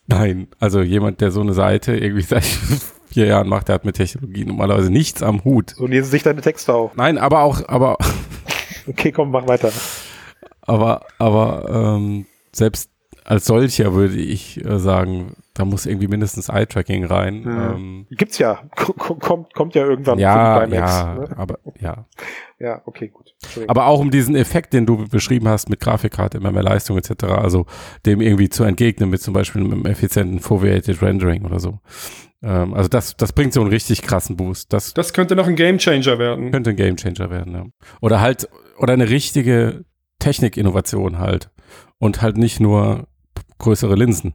Nein, 0.07 0.49
also 0.59 0.83
jemand, 0.83 1.21
der 1.21 1.31
so 1.31 1.41
eine 1.41 1.55
Seite 1.55 1.97
irgendwie 1.97 2.23
seit 2.27 2.45
vier 3.07 3.27
Jahren 3.27 3.49
macht, 3.49 3.69
der 3.69 3.75
hat 3.77 3.85
mit 3.85 3.97
Technologie 3.97 4.45
normalerweise 4.45 4.91
nichts 4.91 5.23
am 5.23 5.45
Hut. 5.45 5.71
So 5.77 5.87
lesen 5.87 6.11
sich 6.11 6.23
deine 6.23 6.41
Texte 6.41 6.75
auf. 6.75 6.97
Nein, 6.97 7.19
aber 7.19 7.43
auch, 7.43 7.69
aber, 7.69 7.99
Okay, 8.87 9.13
komm, 9.13 9.31
mach 9.31 9.47
weiter. 9.47 9.71
aber, 10.63 11.07
aber 11.19 11.97
ähm, 11.97 12.27
selbst 12.53 12.91
als 13.25 13.47
solcher 13.47 13.95
würde 13.95 14.17
ich 14.17 14.65
äh, 14.65 14.79
sagen, 14.79 15.35
da 15.55 15.65
muss 15.65 15.87
irgendwie 15.87 16.09
mindestens 16.09 16.49
Eye-Tracking 16.49 17.05
rein. 17.05 17.45
Ähm, 17.47 18.07
Gibt's 18.11 18.39
ja. 18.39 18.63
K 18.75 18.93
kommt, 18.95 19.55
kommt 19.55 19.75
ja 19.75 19.85
irgendwann 19.85 20.19
ja, 20.19 20.61
Pimax, 20.61 20.93
ja, 20.93 21.15
Ne? 21.15 21.29
aber 21.37 21.59
ja. 21.81 22.07
Ja, 22.59 22.83
okay, 22.87 23.09
gut. 23.09 23.35
Aber 23.67 23.87
auch 23.87 24.01
um 24.01 24.11
diesen 24.11 24.35
Effekt, 24.35 24.73
den 24.73 24.87
du 24.87 25.09
beschrieben 25.09 25.49
hast 25.49 25.69
mit 25.69 25.81
Grafikkarte, 25.81 26.39
immer 26.39 26.53
mehr 26.53 26.63
Leistung 26.63 26.97
etc., 26.97 27.25
also 27.25 27.67
dem 28.07 28.21
irgendwie 28.21 28.49
zu 28.49 28.65
entgegnen 28.65 29.11
mit 29.11 29.21
zum 29.21 29.35
Beispiel 29.35 29.63
einem 29.63 29.85
effizienten 29.85 30.39
Foveated 30.41 31.03
Rendering 31.03 31.45
oder 31.45 31.61
so. 31.61 31.81
Ähm, 32.43 32.75
also 32.75 32.89
das, 32.89 33.17
das 33.17 33.33
bringt 33.33 33.53
so 33.53 33.61
einen 33.61 33.71
richtig 33.71 34.03
krassen 34.03 34.37
Boost. 34.37 34.73
Das 34.73 34.95
das 34.95 35.13
könnte 35.13 35.37
noch 35.37 35.47
ein 35.47 35.57
Gamechanger 35.57 36.19
werden. 36.19 36.51
könnte 36.51 36.71
ein 36.71 36.77
Gamechanger 36.77 37.31
werden. 37.31 37.55
Ja. 37.55 37.67
Oder 38.01 38.21
halt, 38.21 38.49
oder 38.79 38.93
eine 38.93 39.11
richtige 39.11 39.85
Technikinnovation 40.19 41.19
halt. 41.19 41.51
Und 41.99 42.21
halt 42.21 42.37
nicht 42.37 42.59
nur 42.59 43.07
größere 43.63 43.95
Linsen. 43.95 44.35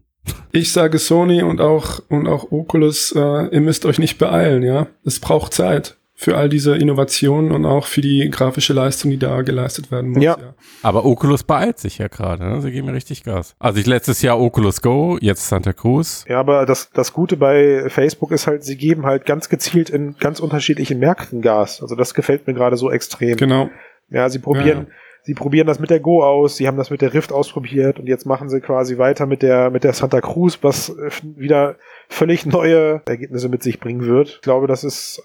Ich 0.52 0.74
sage 0.74 0.98
Sony 0.98 1.44
und 1.44 1.62
auch, 1.62 2.02
und 2.10 2.28
auch 2.28 2.52
Oculus, 2.52 3.14
äh, 3.16 3.48
ihr 3.48 3.62
müsst 3.62 3.86
euch 3.86 4.00
nicht 4.00 4.18
beeilen, 4.18 4.64
ja. 4.64 4.88
Es 5.06 5.20
braucht 5.20 5.54
Zeit 5.54 5.98
für 6.20 6.36
all 6.36 6.50
diese 6.50 6.76
Innovationen 6.76 7.52
und 7.52 7.64
auch 7.68 7.86
für 7.86 8.02
die 8.02 8.28
grafische 8.32 8.74
Leistung, 8.74 9.12
die 9.12 9.20
da 9.20 9.44
geleistet 9.44 9.92
werden 9.92 10.10
muss. 10.10 10.24
Ja. 10.24 10.36
Aber 10.82 11.06
Oculus 11.06 11.44
beeilt 11.44 11.78
sich 11.78 12.00
ja 12.00 12.08
gerade. 12.08 12.44
Ne? 12.44 12.60
Sie 12.60 12.72
geben 12.72 12.88
mir 12.88 12.94
richtig 12.94 13.24
Gas. 13.24 13.56
Also 13.60 13.80
ich 13.80 13.86
letztes 13.86 14.24
Jahr 14.24 14.40
Oculus 14.40 14.82
Go, 14.82 15.20
jetzt 15.22 15.48
Santa 15.48 15.74
Cruz. 15.74 16.26
Ja, 16.28 16.40
aber 16.40 16.66
das, 16.66 16.90
das 16.92 17.14
Gute 17.14 17.38
bei 17.38 17.88
Facebook 17.90 18.32
ist 18.32 18.48
halt, 18.48 18.64
sie 18.64 18.78
geben 18.78 19.06
halt 19.06 19.28
ganz 19.28 19.48
gezielt 19.48 19.92
in 19.92 20.16
ganz 20.18 20.40
unterschiedlichen 20.40 20.98
Märkten 20.98 21.44
Gas. 21.44 21.84
Also 21.84 21.94
das 21.94 22.16
gefällt 22.16 22.48
mir 22.48 22.56
gerade 22.56 22.78
so 22.78 22.90
extrem. 22.90 23.38
Genau. 23.38 23.70
Ja, 24.10 24.28
sie 24.30 24.40
probieren, 24.40 24.88
sie 25.28 25.34
probieren 25.34 25.68
das 25.68 25.80
mit 25.80 25.90
der 25.90 26.00
Go 26.00 26.24
aus, 26.24 26.56
sie 26.56 26.68
haben 26.68 26.78
das 26.78 26.90
mit 26.90 27.02
der 27.02 27.14
Rift 27.14 27.34
ausprobiert 27.34 28.00
und 28.00 28.08
jetzt 28.08 28.26
machen 28.26 28.48
sie 28.48 28.62
quasi 28.62 28.98
weiter 28.98 29.26
mit 29.26 29.42
der, 29.42 29.70
mit 29.72 29.84
der 29.84 29.92
Santa 29.92 30.22
Cruz, 30.22 30.60
was 30.62 30.88
äh, 30.88 31.10
wieder 31.36 31.76
völlig 32.08 32.46
neue 32.46 33.02
Ergebnisse 33.06 33.50
mit 33.50 33.62
sich 33.62 33.82
bringen 33.82 34.06
wird. 34.06 34.30
Ich 34.30 34.42
glaube, 34.42 34.68
das 34.68 34.86
ist 34.86 35.22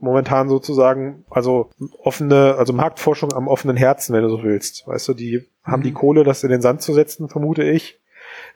momentan 0.00 0.48
sozusagen, 0.48 1.24
also 1.30 1.70
offene, 2.02 2.56
also 2.58 2.72
Marktforschung 2.72 3.32
am 3.32 3.46
offenen 3.46 3.76
Herzen, 3.76 4.12
wenn 4.12 4.22
du 4.22 4.28
so 4.28 4.42
willst. 4.42 4.88
Weißt 4.88 5.06
du, 5.06 5.14
die 5.14 5.44
haben 5.62 5.84
die 5.84 5.92
Kohle, 5.92 6.24
das 6.24 6.42
in 6.42 6.50
den 6.50 6.60
Sand 6.60 6.82
zu 6.82 6.92
setzen, 6.92 7.28
vermute 7.28 7.62
ich. 7.62 8.00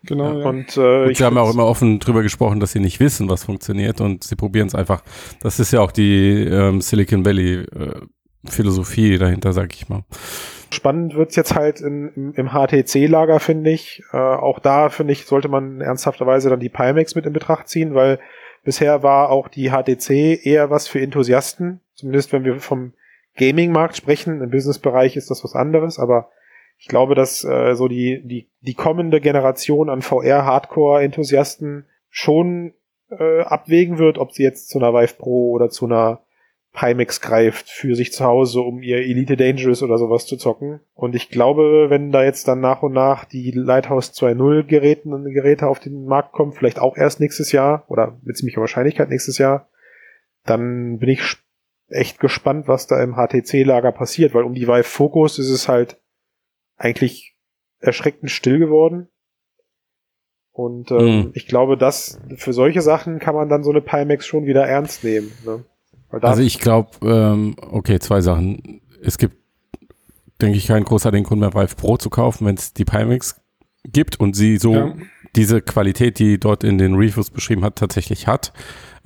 Genau, 0.02 0.40
ja. 0.40 0.48
Und 0.48 0.76
äh, 0.76 1.04
Und 1.04 1.16
sie 1.16 1.22
haben 1.22 1.36
ja 1.36 1.42
auch 1.42 1.54
immer 1.54 1.66
offen 1.66 2.00
drüber 2.00 2.24
gesprochen, 2.24 2.58
dass 2.58 2.72
sie 2.72 2.80
nicht 2.80 2.98
wissen, 2.98 3.28
was 3.28 3.44
funktioniert 3.44 4.00
und 4.00 4.24
sie 4.24 4.34
probieren 4.34 4.66
es 4.66 4.74
einfach. 4.74 5.04
Das 5.42 5.60
ist 5.60 5.72
ja 5.72 5.80
auch 5.80 5.92
die 5.92 6.42
ähm, 6.42 6.80
Silicon 6.80 7.24
Valley 7.24 7.58
äh, 7.58 8.00
Philosophie 8.44 9.16
dahinter, 9.16 9.52
sag 9.52 9.72
ich 9.74 9.88
mal. 9.88 10.02
Spannend 10.70 11.14
wird's 11.14 11.36
jetzt 11.36 11.54
halt 11.54 11.80
in, 11.80 12.12
im, 12.14 12.34
im 12.34 12.50
HTC-Lager, 12.50 13.40
finde 13.40 13.70
ich. 13.70 14.02
Äh, 14.12 14.16
auch 14.16 14.58
da, 14.58 14.90
finde 14.90 15.12
ich, 15.12 15.24
sollte 15.24 15.48
man 15.48 15.80
ernsthafterweise 15.80 16.50
dann 16.50 16.60
die 16.60 16.68
Pimax 16.68 17.14
mit 17.14 17.26
in 17.26 17.32
Betracht 17.32 17.68
ziehen, 17.68 17.94
weil 17.94 18.18
bisher 18.64 19.02
war 19.02 19.30
auch 19.30 19.48
die 19.48 19.70
HTC 19.70 20.44
eher 20.44 20.70
was 20.70 20.86
für 20.88 21.00
Enthusiasten. 21.00 21.80
Zumindest 21.94 22.32
wenn 22.32 22.44
wir 22.44 22.60
vom 22.60 22.92
Gaming-Markt 23.38 23.96
sprechen. 23.96 24.42
Im 24.42 24.50
Business-Bereich 24.50 25.16
ist 25.16 25.30
das 25.30 25.42
was 25.42 25.54
anderes, 25.54 25.98
aber 25.98 26.30
ich 26.76 26.88
glaube, 26.88 27.14
dass 27.14 27.42
äh, 27.44 27.74
so 27.74 27.88
die, 27.88 28.20
die, 28.24 28.50
die 28.60 28.74
kommende 28.74 29.20
Generation 29.20 29.88
an 29.88 30.02
VR-Hardcore-Enthusiasten 30.02 31.86
schon 32.10 32.74
äh, 33.10 33.40
abwägen 33.40 33.98
wird, 33.98 34.18
ob 34.18 34.32
sie 34.32 34.42
jetzt 34.42 34.68
zu 34.68 34.78
einer 34.78 34.92
Vive 34.92 35.14
Pro 35.14 35.52
oder 35.52 35.70
zu 35.70 35.86
einer 35.86 36.20
Pimax 36.78 37.20
greift 37.20 37.68
für 37.68 37.94
sich 37.96 38.12
zu 38.12 38.24
Hause, 38.24 38.60
um 38.60 38.82
ihr 38.82 38.98
Elite 38.98 39.36
Dangerous 39.36 39.82
oder 39.82 39.98
sowas 39.98 40.26
zu 40.26 40.36
zocken. 40.36 40.80
Und 40.94 41.14
ich 41.14 41.28
glaube, 41.28 41.86
wenn 41.88 42.12
da 42.12 42.22
jetzt 42.22 42.46
dann 42.46 42.60
nach 42.60 42.82
und 42.82 42.92
nach 42.92 43.24
die 43.24 43.50
Lighthouse 43.50 44.12
2.0 44.12 44.64
Geräten 44.64 45.12
und 45.12 45.24
Geräte 45.32 45.66
auf 45.66 45.80
den 45.80 46.04
Markt 46.04 46.32
kommen, 46.32 46.52
vielleicht 46.52 46.78
auch 46.78 46.96
erst 46.96 47.20
nächstes 47.20 47.50
Jahr 47.52 47.84
oder 47.88 48.18
mit 48.22 48.36
ziemlicher 48.36 48.60
Wahrscheinlichkeit 48.60 49.08
nächstes 49.08 49.38
Jahr, 49.38 49.68
dann 50.44 50.98
bin 50.98 51.08
ich 51.08 51.22
echt 51.88 52.20
gespannt, 52.20 52.68
was 52.68 52.86
da 52.86 53.02
im 53.02 53.14
HTC-Lager 53.16 53.92
passiert, 53.92 54.34
weil 54.34 54.44
um 54.44 54.54
die 54.54 54.68
Vive 54.68 54.84
Focus 54.84 55.38
ist 55.38 55.50
es 55.50 55.68
halt 55.68 56.00
eigentlich 56.76 57.34
erschreckend 57.80 58.30
still 58.30 58.58
geworden. 58.58 59.08
Und 60.52 60.90
ähm, 60.90 60.98
Mhm. 60.98 61.30
ich 61.34 61.46
glaube, 61.46 61.76
dass 61.76 62.20
für 62.36 62.52
solche 62.52 62.82
Sachen 62.82 63.18
kann 63.20 63.34
man 63.34 63.48
dann 63.48 63.62
so 63.64 63.70
eine 63.70 63.80
Pimax 63.80 64.26
schon 64.26 64.44
wieder 64.46 64.66
ernst 64.66 65.02
nehmen. 65.04 65.32
Ne? 65.44 65.64
Also 66.10 66.42
ich 66.42 66.58
glaube, 66.58 66.90
ähm, 67.02 67.56
okay, 67.70 67.98
zwei 67.98 68.20
Sachen. 68.20 68.80
Es 69.02 69.18
gibt, 69.18 69.36
denke 70.40 70.56
ich, 70.58 70.66
keinen 70.66 70.84
großartigen 70.84 71.24
Grund 71.24 71.40
mehr, 71.40 71.54
Vive 71.54 71.76
Pro 71.76 71.96
zu 71.96 72.10
kaufen, 72.10 72.46
wenn 72.46 72.56
es 72.56 72.72
die 72.72 72.84
Pimax 72.84 73.40
gibt 73.84 74.18
und 74.20 74.34
sie 74.34 74.56
so 74.58 74.74
Ja. 74.74 74.94
diese 75.36 75.60
Qualität, 75.60 76.18
die 76.18 76.38
dort 76.38 76.64
in 76.64 76.78
den 76.78 76.94
Reviews 76.94 77.30
beschrieben 77.30 77.64
hat, 77.64 77.76
tatsächlich 77.76 78.26
hat. 78.26 78.52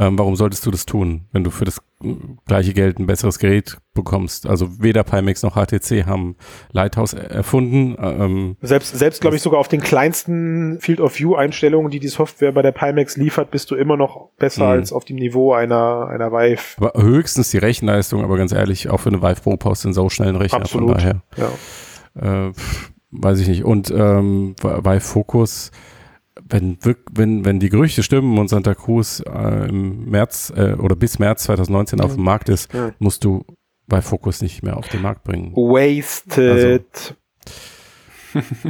Ähm, 0.07 0.19
warum 0.19 0.37
solltest 0.37 0.65
du 0.67 0.71
das 0.71 0.87
tun, 0.87 1.27
wenn 1.33 1.45
du 1.45 1.51
für 1.51 1.65
das 1.65 1.79
äh, 2.03 2.15
gleiche 2.47 2.73
Geld 2.73 2.99
ein 2.99 3.07
besseres 3.07 3.39
Gerät 3.39 3.77
bekommst? 3.95 4.47
Also 4.47 4.83
weder 4.83 5.05
Pimax 5.05 5.43
noch 5.43 5.55
HTC 5.55 6.07
haben 6.07 6.37
Lighthouse 6.73 7.13
er- 7.13 7.31
erfunden. 7.31 7.95
Ähm, 7.99 8.57
Selbst, 8.63 8.97
selbst 8.99 9.21
glaube 9.21 9.37
ich 9.37 9.43
sogar 9.43 9.61
auf 9.61 9.69
den 9.69 9.81
kleinsten 9.81 10.79
Field 10.81 11.01
of 11.01 11.19
View 11.19 11.35
Einstellungen, 11.35 11.91
die 11.91 12.01
die 12.01 12.09
Software 12.09 12.53
bei 12.53 12.63
der 12.63 12.73
Pimax 12.73 13.17
liefert, 13.17 13.51
bist 13.51 13.71
du 13.71 13.75
immer 13.77 13.97
noch 13.97 14.31
besser 14.39 14.65
Mhm. 14.65 14.71
als 14.71 14.93
auf 14.93 15.05
dem 15.05 15.17
Niveau 15.17 15.53
einer, 15.53 16.09
einer 16.09 16.33
Vive. 16.33 16.63
aber 16.79 17.01
höchstens 17.03 17.51
die 17.51 17.59
Rechenleistung, 17.59 18.25
aber 18.25 18.37
ganz 18.37 18.53
ehrlich, 18.53 18.89
auch 18.91 18.99
für 19.01 19.11
eine 19.11 19.23
Vive 19.23 19.41
Pro 19.43 19.57
brauchst 19.57 19.85
du 19.85 19.89
einen 19.89 19.95
so 19.95 20.09
schnellen 20.09 20.37
Rechner. 20.37 20.61
Absolut. 20.61 20.91
Von 20.91 20.99
daher. 20.99 21.23
Ja. 22.21 22.49
äh, 22.49 22.53
weiß 23.13 23.39
ich 23.41 23.49
nicht. 23.49 23.65
Und 23.65 23.91
ähm, 23.95 24.55
bei 24.63 24.99
Focus, 25.01 25.71
wenn, 26.53 26.79
wenn, 27.13 27.45
wenn 27.45 27.61
die 27.61 27.69
Gerüchte 27.71 28.03
stimmen 28.03 28.39
und 28.39 28.49
Santa 28.49 28.75
Cruz 28.75 29.23
äh, 29.27 29.69
im 29.69 30.09
März 30.11 30.53
äh, 30.55 30.75
oder 30.75 30.95
bis 30.95 31.19
März 31.19 31.45
2019 31.45 32.01
auf 32.01 32.15
dem 32.15 32.25
Markt 32.25 32.49
ist, 32.49 32.73
Ja. 32.73 32.93
musst 32.99 33.25
du 33.25 33.45
bei 33.89 34.01
Focus 34.03 34.43
nicht 34.43 34.63
mehr 34.63 34.77
auf 34.77 34.89
den 34.89 35.03
Markt 35.03 35.25
bringen. 35.25 35.53
Wasted. 35.55 37.17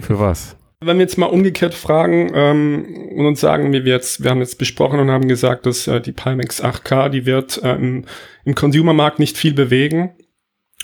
Für 0.01 0.19
was? 0.19 0.57
Wenn 0.85 0.97
wir 0.97 1.03
jetzt 1.03 1.17
mal 1.19 1.27
umgekehrt 1.27 1.75
fragen 1.75 2.33
ähm, 2.35 2.85
und 3.17 3.27
uns 3.27 3.41
sagen, 3.41 3.73
wie 3.73 3.85
wir 3.85 3.93
jetzt, 3.93 4.25
wir 4.25 4.31
haben 4.33 4.41
jetzt 4.41 4.59
besprochen 4.59 4.99
und 4.99 5.11
haben 5.13 5.29
gesagt, 5.29 5.65
dass 5.67 5.87
äh, 5.87 6.01
die 6.01 6.11
Pimax 6.11 6.63
8K, 6.63 7.09
die 7.09 7.25
wird 7.25 7.63
äh, 7.63 7.75
im, 7.77 8.05
im 8.45 8.55
Consumermarkt 8.57 9.21
nicht 9.21 9.37
viel 9.37 9.55
bewegen. 9.55 10.11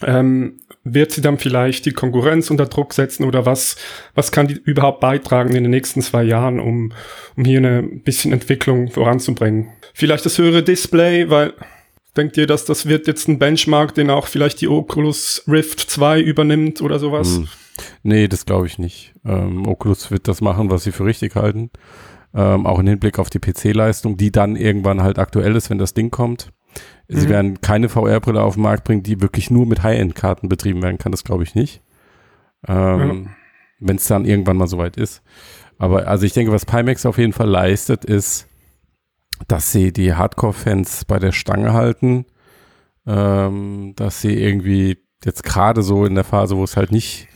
Ähm, 0.05 0.61
wird 0.85 1.13
sie 1.13 1.21
dann 1.21 1.39
vielleicht 1.39 1.87
die 1.87 1.93
Konkurrenz 1.93 2.51
unter 2.51 2.67
Druck 2.67 2.95
setzen 2.95 3.25
oder 3.25 3.47
was, 3.47 3.77
was 4.15 4.33
kann 4.33 4.49
die 4.49 4.55
überhaupt 4.55 5.01
beitragen 5.01 5.55
in 5.55 5.65
den 5.65 5.71
nächsten 5.71 6.03
zwei 6.03 6.23
Jahren, 6.23 6.61
um, 6.61 6.93
um 7.37 7.45
hier 7.45 7.59
eine 7.59 7.83
bisschen 7.83 8.33
Entwicklung 8.33 8.89
voranzubringen? 8.89 9.69
Vielleicht 9.95 10.25
das 10.25 10.39
höhere 10.39 10.63
Display, 10.63 11.31
weil 11.31 11.55
denkt 12.17 12.37
ihr, 12.37 12.47
dass 12.47 12.65
das 12.65 12.87
wird 12.87 13.07
jetzt 13.07 13.29
ein 13.29 13.39
Benchmark, 13.39 13.95
den 13.95 14.11
auch 14.11 14.27
vielleicht 14.27 14.61
die 14.61 14.69
Oculus 14.69 15.45
Rift 15.49 15.81
2 15.81 16.21
übernimmt 16.21 16.83
oder 16.83 16.99
sowas? 16.99 17.37
Hm. 17.37 17.49
Nee, 18.03 18.29
das 18.29 18.45
glaube 18.45 18.67
ich 18.67 18.79
nicht. 18.79 19.15
Ähm, 19.25 19.67
Oculus 19.67 20.11
wird 20.11 20.29
das 20.29 20.41
machen, 20.41 20.71
was 20.71 20.85
sie 20.85 20.93
für 20.93 21.05
richtig 21.05 21.37
halten. 21.37 21.71
Ähm, 22.35 22.67
auch 22.67 22.79
im 22.79 22.87
Hinblick 22.87 23.19
auf 23.19 23.31
die 23.31 23.39
PC-Leistung, 23.39 24.17
die 24.17 24.31
dann 24.33 24.57
irgendwann 24.57 25.03
halt 25.03 25.19
aktuell 25.19 25.57
ist, 25.57 25.71
wenn 25.71 25.79
das 25.79 25.95
Ding 25.95 26.11
kommt. 26.11 26.51
Sie 27.09 27.27
mhm. 27.27 27.31
werden 27.31 27.61
keine 27.61 27.89
VR-Brille 27.89 28.43
auf 28.43 28.55
den 28.55 28.63
Markt 28.63 28.85
bringen, 28.85 29.03
die 29.03 29.21
wirklich 29.21 29.51
nur 29.51 29.67
mit 29.67 29.83
High-End-Karten 29.83 30.49
betrieben 30.49 30.83
werden 30.83 30.99
kann. 30.99 31.13
Das 31.13 31.25
glaube 31.25 31.43
ich 31.43 31.55
nicht. 31.55 31.83
Ähm, 32.67 33.25
ja. 33.25 33.31
Wenn 33.81 33.97
es 33.97 34.07
dann 34.07 34.25
irgendwann 34.25 34.57
mal 34.57 34.67
soweit 34.67 34.97
ist. 34.97 35.23
Aber 35.79 36.09
also 36.09 36.27
ich 36.27 36.33
denke, 36.33 36.53
was 36.53 36.67
Pimax 36.67 37.07
auf 37.07 37.19
jeden 37.19 37.33
Fall 37.33 37.49
leistet, 37.49 38.05
ist, 38.05 38.47
dass 39.47 39.73
sie 39.73 39.93
die 39.93 40.15
Hardcore-Fans 40.15 41.05
bei 41.05 41.19
der 41.19 41.33
Stange 41.33 41.73
halten, 41.73 42.27
ähm, 43.07 43.93
dass 43.97 44.21
sie 44.21 44.35
irgendwie 44.35 44.99
jetzt 45.25 45.45
gerade 45.45 45.83
so 45.83 46.05
in 46.05 46.15
der 46.15 46.25
Phase, 46.25 46.57
wo 46.57 46.65
es 46.65 46.77
halt 46.77 46.91
nicht 46.93 47.29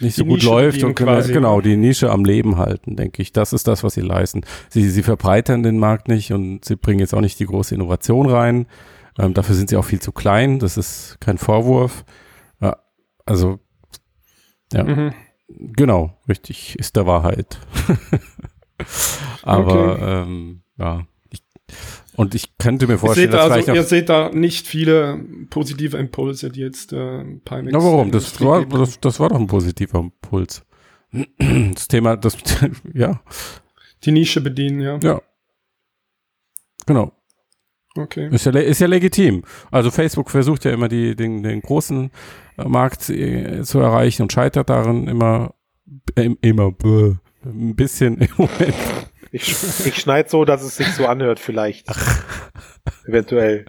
nicht 0.00 0.16
so 0.16 0.24
gut 0.24 0.36
Nische 0.36 0.46
läuft 0.48 0.82
und 0.82 0.94
quasi, 0.94 1.32
genau 1.32 1.60
die 1.60 1.76
Nische 1.76 2.10
am 2.10 2.24
Leben 2.24 2.56
halten, 2.56 2.96
denke 2.96 3.22
ich. 3.22 3.32
Das 3.32 3.52
ist 3.52 3.68
das, 3.68 3.84
was 3.84 3.94
sie 3.94 4.00
leisten. 4.00 4.42
Sie, 4.68 4.88
sie 4.88 5.02
verbreitern 5.02 5.62
den 5.62 5.78
Markt 5.78 6.08
nicht 6.08 6.32
und 6.32 6.64
sie 6.64 6.76
bringen 6.76 7.00
jetzt 7.00 7.14
auch 7.14 7.20
nicht 7.20 7.38
die 7.40 7.46
große 7.46 7.74
Innovation 7.74 8.28
rein. 8.28 8.66
Ähm, 9.18 9.34
dafür 9.34 9.54
sind 9.54 9.70
sie 9.70 9.76
auch 9.76 9.84
viel 9.84 10.00
zu 10.00 10.12
klein. 10.12 10.58
Das 10.58 10.76
ist 10.76 11.18
kein 11.20 11.38
Vorwurf. 11.38 12.04
Ja, 12.60 12.76
also 13.26 13.58
ja, 14.72 14.84
mhm. 14.84 15.14
genau, 15.48 16.18
richtig 16.28 16.78
ist 16.78 16.96
der 16.96 17.06
Wahrheit. 17.06 17.58
Aber 19.42 19.92
okay. 19.94 20.22
ähm, 20.22 20.62
ja, 20.78 21.06
und 22.18 22.34
ich 22.34 22.58
könnte 22.58 22.88
mir 22.88 22.98
vorstellen, 22.98 23.30
dass 23.30 23.48
also, 23.48 23.72
ihr 23.72 23.84
seht 23.84 24.08
da 24.08 24.30
nicht 24.30 24.66
viele 24.66 25.24
positive 25.50 25.96
Impulse, 25.96 26.50
die 26.50 26.58
jetzt 26.58 26.92
äh, 26.92 27.22
Pimax. 27.44 27.68
Na 27.70 27.78
warum? 27.78 28.10
Das 28.10 28.40
war, 28.40 28.66
das, 28.66 28.98
das 28.98 29.20
war 29.20 29.28
doch 29.28 29.38
ein 29.38 29.46
positiver 29.46 30.00
Impuls. 30.00 30.64
Das 31.38 31.86
Thema, 31.86 32.16
das, 32.16 32.36
ja. 32.92 33.20
Die 34.02 34.10
Nische 34.10 34.40
bedienen, 34.40 34.80
ja. 34.80 34.98
Ja. 35.00 35.22
Genau. 36.86 37.12
Okay. 37.96 38.28
Ist 38.32 38.46
ja, 38.46 38.52
ist 38.52 38.80
ja 38.80 38.88
legitim. 38.88 39.44
Also 39.70 39.92
Facebook 39.92 40.28
versucht 40.28 40.64
ja 40.64 40.72
immer 40.72 40.88
die, 40.88 41.14
den, 41.14 41.44
den 41.44 41.60
großen 41.60 42.10
äh, 42.56 42.64
Markt 42.64 43.08
äh, 43.10 43.62
zu 43.62 43.78
erreichen 43.78 44.22
und 44.22 44.32
scheitert 44.32 44.70
darin 44.70 45.06
immer, 45.06 45.54
äh, 46.16 46.30
immer, 46.40 46.72
bäh, 46.72 47.14
ein 47.44 47.76
bisschen 47.76 48.18
im 48.18 48.28
Moment. 48.36 48.74
Ich, 49.30 49.50
ich 49.86 49.96
schneide 49.96 50.28
so, 50.28 50.44
dass 50.44 50.62
es 50.62 50.76
sich 50.76 50.88
so 50.88 51.06
anhört, 51.06 51.38
vielleicht. 51.40 51.86
Eventuell. 53.06 53.66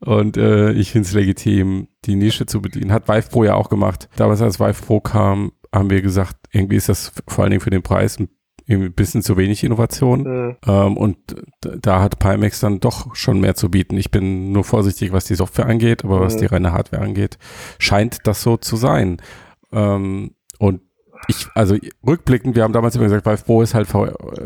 Und 0.00 0.36
äh, 0.36 0.72
ich 0.72 0.92
finde 0.92 1.06
es 1.06 1.14
legitim, 1.14 1.88
die 2.04 2.16
Nische 2.16 2.46
zu 2.46 2.60
bedienen. 2.60 2.92
Hat 2.92 3.08
Vive 3.08 3.28
Pro 3.30 3.44
ja 3.44 3.54
auch 3.54 3.68
gemacht. 3.68 4.08
Damals, 4.16 4.42
als 4.42 4.58
Vive 4.58 4.82
Pro 4.84 5.00
kam, 5.00 5.52
haben 5.72 5.90
wir 5.90 6.02
gesagt, 6.02 6.36
irgendwie 6.50 6.76
ist 6.76 6.88
das 6.88 7.12
vor 7.28 7.44
allen 7.44 7.50
Dingen 7.50 7.60
für 7.60 7.70
den 7.70 7.82
Preis 7.82 8.18
ein 8.18 8.28
ein 8.68 8.92
bisschen 8.92 9.22
zu 9.22 9.36
wenig 9.36 9.62
Innovation. 9.64 10.22
Mhm. 10.22 10.56
Ähm, 10.66 10.96
und 10.96 11.16
da 11.60 12.00
hat 12.00 12.18
Pimax 12.18 12.60
dann 12.60 12.80
doch 12.80 13.14
schon 13.14 13.40
mehr 13.40 13.54
zu 13.54 13.70
bieten. 13.70 13.96
Ich 13.96 14.10
bin 14.10 14.52
nur 14.52 14.64
vorsichtig, 14.64 15.12
was 15.12 15.24
die 15.24 15.34
Software 15.34 15.66
angeht, 15.66 16.04
aber 16.04 16.18
mhm. 16.18 16.24
was 16.24 16.36
die 16.36 16.46
reine 16.46 16.72
Hardware 16.72 17.02
angeht, 17.02 17.38
scheint 17.78 18.26
das 18.26 18.42
so 18.42 18.56
zu 18.56 18.76
sein. 18.76 19.20
Ähm, 19.72 20.34
und 20.58 20.80
ich, 21.28 21.46
also 21.54 21.76
rückblickend, 22.06 22.56
wir 22.56 22.62
haben 22.62 22.72
damals 22.72 22.96
immer 22.96 23.04
gesagt, 23.04 23.26
Vive 23.26 23.44
Pro 23.44 23.62
ist 23.62 23.74
halt 23.74 23.88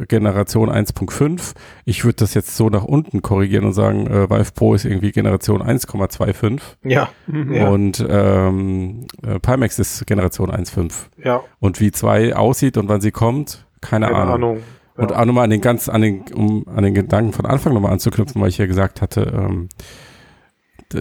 Generation 0.08 0.70
1.5. 0.70 1.54
Ich 1.84 2.04
würde 2.04 2.16
das 2.16 2.34
jetzt 2.34 2.56
so 2.56 2.68
nach 2.68 2.84
unten 2.84 3.22
korrigieren 3.22 3.64
und 3.64 3.72
sagen, 3.72 4.06
äh, 4.06 4.30
Vive 4.30 4.52
Pro 4.52 4.74
ist 4.74 4.84
irgendwie 4.84 5.12
Generation 5.12 5.62
1,25. 5.62 6.60
Ja. 6.84 7.08
ja. 7.50 7.68
Und 7.68 8.04
ähm, 8.08 9.06
äh, 9.22 9.38
Pimax 9.38 9.78
ist 9.78 10.06
Generation 10.06 10.50
1.5. 10.50 10.92
Ja. 11.22 11.42
Und 11.60 11.80
wie 11.80 11.90
2 11.90 12.36
aussieht 12.36 12.76
und 12.76 12.88
wann 12.88 13.00
sie 13.00 13.10
kommt, 13.10 13.66
keine, 13.80 14.06
keine 14.06 14.18
Ahnung. 14.18 14.34
Ahnung. 14.34 14.56
Ja. 14.96 15.02
Und 15.04 15.14
auch 15.14 15.24
nochmal 15.24 15.44
an 15.44 15.50
den 15.50 15.60
ganz, 15.60 15.88
an 15.88 16.02
den, 16.02 16.24
um 16.34 16.66
an 16.68 16.84
den 16.84 16.94
Gedanken 16.94 17.32
von 17.32 17.46
Anfang 17.46 17.74
nochmal 17.74 17.92
anzuknüpfen, 17.92 18.40
weil 18.40 18.48
ich 18.48 18.58
ja 18.58 18.66
gesagt 18.66 19.00
hatte, 19.00 19.32
ähm, 19.34 19.68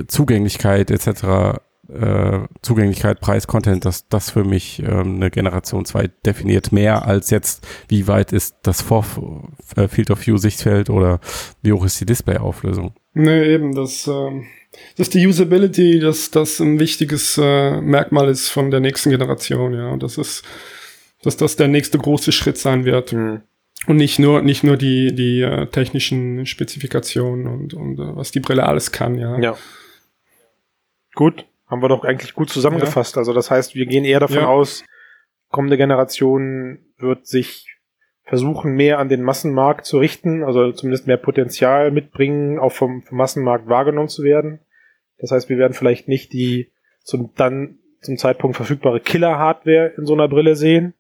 Zugänglichkeit 0.08 0.92
etc 0.92 1.60
äh, 1.90 2.40
Zugänglichkeit, 2.62 3.20
Preis, 3.20 3.48
Content, 3.48 3.86
dass 3.86 4.08
das 4.08 4.32
für 4.32 4.44
mich 4.44 4.80
ähm, 4.80 5.16
eine 5.16 5.32
Generation 5.32 5.86
2 5.86 6.10
definiert 6.26 6.72
mehr 6.72 7.06
als 7.06 7.30
jetzt, 7.30 7.66
wie 7.88 8.08
weit 8.08 8.34
ist 8.34 8.58
das 8.64 8.82
Vor 8.82 9.06
äh, 9.76 9.88
Field 9.88 10.12
of 10.12 10.26
View 10.26 10.38
Sichtfeld 10.38 10.90
oder 10.90 11.20
wie 11.62 11.72
hoch 11.72 11.86
ist 11.86 12.00
die 12.00 12.06
Display-Auflösung. 12.06 12.94
Nee, 13.14 13.54
eben, 13.54 13.74
das, 13.74 14.08
äh, 14.08 14.42
das 14.98 15.08
ist 15.08 15.14
die 15.14 15.26
Usability, 15.26 16.00
dass 16.00 16.30
das 16.32 16.60
ein 16.60 16.80
wichtiges 16.80 17.40
äh, 17.42 17.82
Merkmal 17.82 18.30
ist 18.30 18.50
von 18.50 18.70
der 18.70 18.80
nächsten 18.80 19.10
Generation, 19.10 19.74
ja. 19.74 19.90
Und 19.90 20.04
das 20.04 20.18
ist, 20.18 20.44
dass 21.24 21.38
das 21.38 21.56
der 21.56 21.68
nächste 21.68 21.98
große 21.98 22.32
Schritt 22.32 22.58
sein 22.58 22.86
wird. 22.86 23.14
Mhm. 23.14 23.42
Und 23.86 23.98
nicht 23.98 24.20
nur, 24.20 24.42
nicht 24.42 24.64
nur 24.64 24.76
die, 24.76 25.16
die 25.16 25.42
äh, 25.42 25.68
technischen 25.68 26.46
Spezifikationen 26.46 27.48
und, 27.48 27.74
und 27.74 28.00
äh, 28.00 28.16
was 28.16 28.32
die 28.32 28.40
Brille 28.40 28.66
alles 28.66 28.92
kann, 28.92 29.18
ja. 29.18 29.40
Ja. 29.40 29.58
Gut, 31.16 31.46
haben 31.68 31.82
wir 31.82 31.90
doch 31.90 32.04
eigentlich 32.04 32.34
gut 32.34 32.50
zusammengefasst. 32.50 33.16
Ja. 33.16 33.20
Also 33.20 33.34
das 33.34 33.52
heißt, 33.52 33.76
wir 33.76 33.86
gehen 33.86 34.06
eher 34.06 34.20
davon 34.20 34.38
ja. 34.38 34.48
aus, 34.48 34.84
kommende 35.50 35.78
Generation 35.78 36.80
wird 36.98 37.28
sich 37.28 37.78
versuchen, 38.24 38.74
mehr 38.74 39.00
an 39.00 39.10
den 39.10 39.24
Massenmarkt 39.24 39.86
zu 39.86 40.00
richten, 40.00 40.44
also 40.44 40.72
zumindest 40.74 41.08
mehr 41.08 41.18
Potenzial 41.18 41.92
mitbringen, 41.92 42.60
auch 42.60 42.74
vom, 42.74 43.02
vom 43.04 43.18
Massenmarkt 43.18 43.70
wahrgenommen 43.70 44.10
zu 44.10 44.24
werden. 44.24 44.60
Das 45.18 45.32
heißt, 45.32 45.50
wir 45.50 45.58
werden 45.58 45.74
vielleicht 45.74 46.08
nicht 46.08 46.34
die 46.34 46.72
zum 47.04 47.34
dann 47.36 47.80
zum 48.02 48.18
Zeitpunkt 48.18 48.58
verfügbare 48.58 49.00
Killer-Hardware 49.00 49.94
in 49.98 50.06
so 50.06 50.14
einer 50.14 50.28
Brille 50.28 50.56
sehen, 50.56 50.94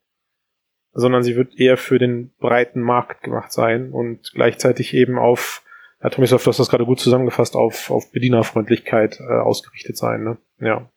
sondern 0.94 1.22
sie 1.22 1.36
wird 1.36 1.60
eher 1.60 1.78
für 1.78 2.00
den 2.00 2.32
breiten 2.40 2.82
Markt 2.82 3.24
gemacht 3.24 3.52
sein 3.52 3.92
und 3.92 4.32
gleichzeitig 4.34 4.94
eben 4.94 5.20
auf 5.20 5.64
ja, 6.08 6.10
Tomislav, 6.10 6.42
du 6.44 6.50
hast 6.50 6.60
das 6.60 6.70
gerade 6.70 6.86
gut 6.86 7.02
zusammengefasst, 7.02 7.56
auf, 7.56 7.92
auf 7.92 8.12
Bedienerfreundlichkeit 8.12 9.20
äh, 9.20 9.24
ausgerichtet 9.24 9.98
sein. 9.98 10.24
Ne? 10.24 10.38
Ja. 10.60 10.90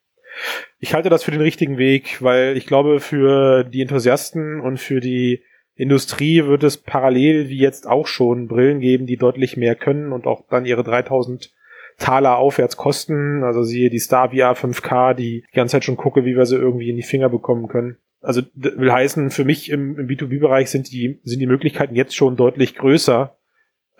Ich 0.78 0.94
halte 0.94 1.10
das 1.10 1.24
für 1.24 1.32
den 1.32 1.40
richtigen 1.40 1.78
Weg, 1.78 2.22
weil 2.22 2.56
ich 2.56 2.66
glaube, 2.66 3.00
für 3.00 3.64
die 3.64 3.82
Enthusiasten 3.82 4.60
und 4.60 4.78
für 4.78 5.00
die 5.00 5.42
Industrie 5.74 6.44
wird 6.46 6.62
es 6.62 6.76
parallel 6.76 7.48
wie 7.48 7.58
jetzt 7.58 7.88
auch 7.88 8.06
schon 8.06 8.46
Brillen 8.46 8.78
geben, 8.78 9.06
die 9.06 9.16
deutlich 9.16 9.56
mehr 9.56 9.74
können 9.74 10.12
und 10.12 10.26
auch 10.26 10.44
dann 10.48 10.64
ihre 10.64 10.84
3000 10.84 11.52
Taler 11.98 12.36
aufwärts 12.36 12.76
kosten. 12.76 13.42
Also 13.42 13.64
siehe 13.64 13.90
die 13.90 13.98
Star 13.98 14.30
VR 14.30 14.54
5K, 14.54 15.14
die 15.14 15.44
die 15.50 15.56
ganze 15.56 15.72
Zeit 15.72 15.84
schon 15.84 15.96
gucke, 15.96 16.24
wie 16.24 16.36
wir 16.36 16.46
sie 16.46 16.56
irgendwie 16.56 16.90
in 16.90 16.96
die 16.96 17.02
Finger 17.02 17.28
bekommen 17.28 17.66
können. 17.66 17.96
Also 18.20 18.42
will 18.54 18.92
heißen, 18.92 19.30
für 19.30 19.44
mich 19.44 19.70
im, 19.70 19.98
im 19.98 20.06
B2B-Bereich 20.06 20.70
sind 20.70 20.92
die, 20.92 21.18
sind 21.24 21.40
die 21.40 21.46
Möglichkeiten 21.46 21.96
jetzt 21.96 22.14
schon 22.14 22.36
deutlich 22.36 22.76
größer, 22.76 23.39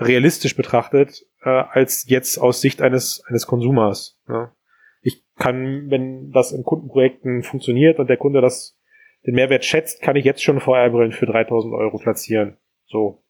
realistisch 0.01 0.57
betrachtet, 0.57 1.27
äh, 1.43 1.49
als 1.49 2.09
jetzt 2.09 2.39
aus 2.39 2.61
Sicht 2.61 2.83
eines, 2.83 3.23
eines 3.27 3.47
Konsumers. 3.47 4.19
Ja. 4.29 4.55
Ich 5.03 5.25
kann, 5.37 5.91
wenn 5.91 6.31
das 6.33 6.53
in 6.53 6.65
Kundenprojekten 6.65 7.43
funktioniert 7.43 7.99
und 7.99 8.09
der 8.09 8.17
Kunde 8.17 8.41
das, 8.41 8.79
den 9.27 9.35
Mehrwert 9.35 9.65
schätzt, 9.65 10.03
kann 10.03 10.17
ich 10.17 10.25
jetzt 10.25 10.43
schon 10.43 10.61
VR-Brillen 10.61 11.13
für 11.13 11.27
3000 11.27 11.75
Euro 11.75 11.99
platzieren. 11.99 12.57
So. 12.87 13.23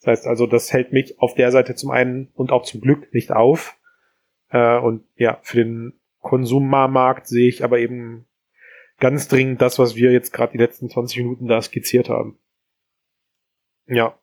Das 0.00 0.08
heißt 0.08 0.26
also, 0.26 0.46
das 0.46 0.72
hält 0.72 0.92
mich 0.92 1.18
auf 1.20 1.34
der 1.34 1.50
Seite 1.50 1.74
zum 1.74 1.90
einen 1.90 2.28
und 2.34 2.52
auch 2.52 2.64
zum 2.64 2.80
Glück 2.80 3.12
nicht 3.12 3.32
auf. 3.32 3.76
Äh, 4.50 4.78
und 4.78 5.04
ja, 5.16 5.38
für 5.42 5.58
den 5.58 6.00
Konsummarkt 6.20 7.26
sehe 7.26 7.48
ich 7.48 7.64
aber 7.64 7.78
eben 7.78 8.26
ganz 8.98 9.28
dringend 9.28 9.62
das, 9.62 9.78
was 9.78 9.96
wir 9.96 10.12
jetzt 10.12 10.32
gerade 10.32 10.52
die 10.52 10.58
letzten 10.58 10.88
20 10.88 11.18
Minuten 11.18 11.46
da 11.46 11.60
skizziert 11.60 12.08
haben. 12.08 12.38
Ja. 13.86 14.18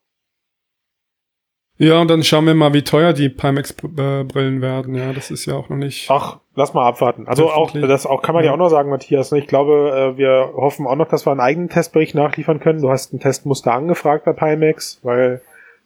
Ja, 1.84 2.00
und 2.00 2.08
dann 2.08 2.24
schauen 2.24 2.46
wir 2.46 2.54
mal, 2.54 2.74
wie 2.74 2.82
teuer 2.82 3.12
die 3.12 3.28
Pimax-Brillen 3.28 4.62
werden. 4.62 4.96
Ja, 4.96 5.12
das 5.12 5.32
ist 5.32 5.46
ja 5.46 5.56
auch 5.56 5.68
noch 5.68 5.76
nicht. 5.76 6.10
Ach, 6.10 6.40
lass 6.56 6.74
mal 6.74 6.88
abwarten. 6.88 7.28
Also 7.28 7.52
auch, 7.52 7.72
das 7.72 8.06
auch 8.06 8.22
kann 8.22 8.34
man 8.34 8.46
ja. 8.46 8.52
ja 8.52 8.54
auch 8.54 8.58
noch 8.58 8.70
sagen, 8.70 8.90
Matthias. 8.90 9.34
Ne? 9.34 9.40
Ich 9.40 9.48
glaube, 9.48 10.14
äh, 10.16 10.18
wir 10.18 10.54
hoffen 10.56 10.88
auch 10.88 10.96
noch, 10.96 11.10
dass 11.10 11.26
wir 11.28 11.32
einen 11.32 11.42
eigenen 11.42 11.68
Testbericht 11.68 12.16
nachliefern 12.16 12.62
können. 12.62 12.82
Du 12.82 12.90
hast 12.90 13.12
ein 13.12 13.20
Testmuster 13.20 13.74
angefragt 13.74 14.24
bei 14.24 14.32
Pimax, 14.32 15.02
weil 15.04 15.42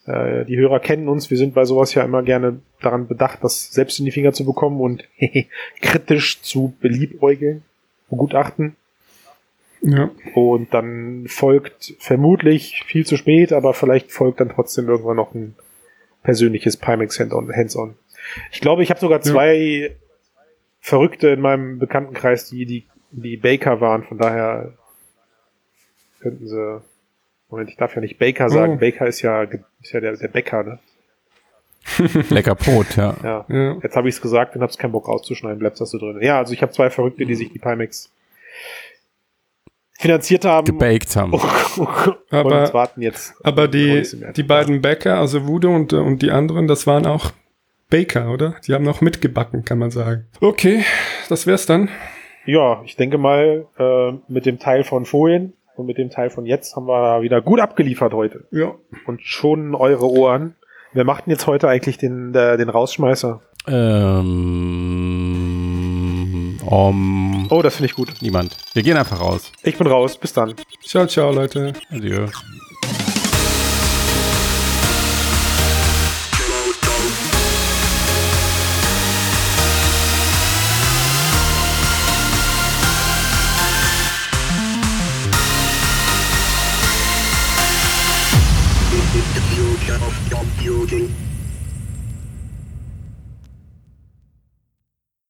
äh, 0.05 0.45
die 0.45 0.57
Hörer 0.57 0.79
kennen 0.79 1.09
uns. 1.09 1.31
Wir 1.31 1.37
sind 1.37 1.55
bei 1.55 1.65
sowas 1.65 1.95
ja 1.95 2.03
immer 2.03 2.21
gerne 2.21 2.59
daran 2.79 3.07
bedacht, 3.07 3.39
das 3.41 3.71
selbst 3.71 3.97
in 3.97 4.05
die 4.05 4.11
Finger 4.11 4.33
zu 4.33 4.45
bekommen 4.45 4.79
und 4.79 5.03
kritisch 5.81 6.43
zu 6.43 6.75
beliebäugeln, 6.79 7.63
begutachten. 8.11 8.75
Ja. 9.81 10.11
Und 10.35 10.75
dann 10.75 11.25
folgt 11.27 11.95
vermutlich 11.97 12.83
viel 12.85 13.05
zu 13.05 13.17
spät, 13.17 13.51
aber 13.51 13.73
vielleicht 13.73 14.11
folgt 14.11 14.41
dann 14.41 14.49
trotzdem 14.49 14.87
irgendwann 14.87 15.15
noch 15.15 15.33
ein 15.33 15.55
persönliches 16.27 16.75
Pimax 16.75 17.17
Hands-on. 17.21 17.95
Ich 18.51 18.59
glaube, 18.59 18.83
ich 18.83 18.89
habe 18.89 18.99
sogar 18.99 19.21
zwei 19.21 19.55
ja. 19.55 19.89
Verrückte 20.81 21.29
in 21.29 21.39
meinem 21.39 21.79
Bekanntenkreis, 21.79 22.49
die, 22.49 22.65
die, 22.65 22.85
die 23.11 23.37
Baker 23.37 23.79
waren, 23.79 24.03
von 24.03 24.17
daher 24.17 24.73
könnten 26.19 26.45
sie. 26.45 26.81
Moment, 27.47 27.69
ich 27.69 27.77
darf 27.77 27.95
ja 27.95 28.01
nicht 28.01 28.19
Baker 28.19 28.49
sagen. 28.49 28.73
Oh. 28.73 28.77
Baker 28.77 29.07
ist 29.07 29.21
ja, 29.21 29.43
ist 29.43 29.93
ja 29.93 30.01
der, 30.01 30.17
der 30.17 30.27
Bäcker, 30.27 30.63
ne? 30.63 30.79
Lecker 32.29 32.55
Brot, 32.55 32.97
ja. 32.97 33.15
Ja. 33.23 33.45
Ja. 33.47 33.77
Jetzt 33.81 33.95
habe 33.95 34.09
ich 34.09 34.15
es 34.15 34.21
gesagt 34.21 34.53
und 34.53 34.61
hab's 34.61 34.77
keinen 34.77 34.91
Bock 34.91 35.07
rauszuschneiden, 35.07 35.59
bleibst 35.59 35.79
das 35.79 35.91
so 35.91 35.97
drin. 35.97 36.19
Ja, 36.21 36.39
also 36.39 36.51
ich 36.51 36.61
habe 36.61 36.73
zwei 36.73 36.89
Verrückte, 36.89 37.25
die 37.25 37.35
sich 37.35 37.53
die 37.53 37.59
Pimax 37.59 38.11
finanziert 39.97 40.45
haben. 40.45 40.65
Gebaked 40.65 41.15
haben. 41.15 41.33
und 41.33 42.17
Aber- 42.31 42.61
uns 42.61 42.73
warten 42.73 43.01
jetzt. 43.01 43.33
Aber 43.43 43.67
die, 43.67 44.03
die 44.35 44.43
beiden 44.43 44.81
Bäcker, 44.81 45.17
also 45.17 45.47
Wudo 45.47 45.73
und, 45.75 45.93
äh, 45.93 45.97
und 45.97 46.21
die 46.21 46.31
anderen, 46.31 46.67
das 46.67 46.87
waren 46.87 47.05
auch 47.05 47.31
Baker, 47.89 48.31
oder? 48.31 48.55
Die 48.67 48.73
haben 48.73 48.87
auch 48.87 49.01
mitgebacken, 49.01 49.63
kann 49.65 49.79
man 49.79 49.91
sagen. 49.91 50.25
Okay, 50.41 50.83
das 51.29 51.47
wär's 51.47 51.65
dann. 51.65 51.89
Ja, 52.45 52.81
ich 52.85 52.95
denke 52.95 53.17
mal, 53.17 53.65
äh, 53.77 54.13
mit 54.27 54.45
dem 54.45 54.59
Teil 54.59 54.83
von 54.83 55.05
vorhin 55.05 55.53
und 55.75 55.85
mit 55.85 55.97
dem 55.97 56.09
Teil 56.09 56.29
von 56.29 56.45
jetzt 56.45 56.75
haben 56.75 56.87
wir 56.87 57.21
wieder 57.21 57.41
gut 57.41 57.59
abgeliefert 57.59 58.13
heute. 58.13 58.45
Ja. 58.51 58.73
Und 59.05 59.21
schon 59.21 59.73
eure 59.75 60.09
Ohren. 60.09 60.55
Wer 60.93 61.03
macht 61.03 61.25
denn 61.25 61.31
jetzt 61.31 61.47
heute 61.47 61.67
eigentlich 61.67 61.97
den, 61.97 62.33
äh, 62.33 62.57
den 62.57 62.69
Rausschmeißer? 62.69 63.41
Ähm, 63.67 65.46
um, 66.67 67.47
Oh, 67.49 67.61
das 67.61 67.75
finde 67.75 67.87
ich 67.87 67.95
gut. 67.95 68.13
niemand. 68.21 68.55
Wir 68.73 68.83
gehen 68.83 68.97
einfach 68.97 69.19
raus. 69.19 69.51
Ich 69.63 69.77
bin 69.77 69.87
raus. 69.87 70.17
Bis 70.17 70.33
dann. 70.33 70.53
Ciao, 70.83 71.07
ciao, 71.07 71.31
Leute. 71.31 71.73
Adieu. 71.89 72.27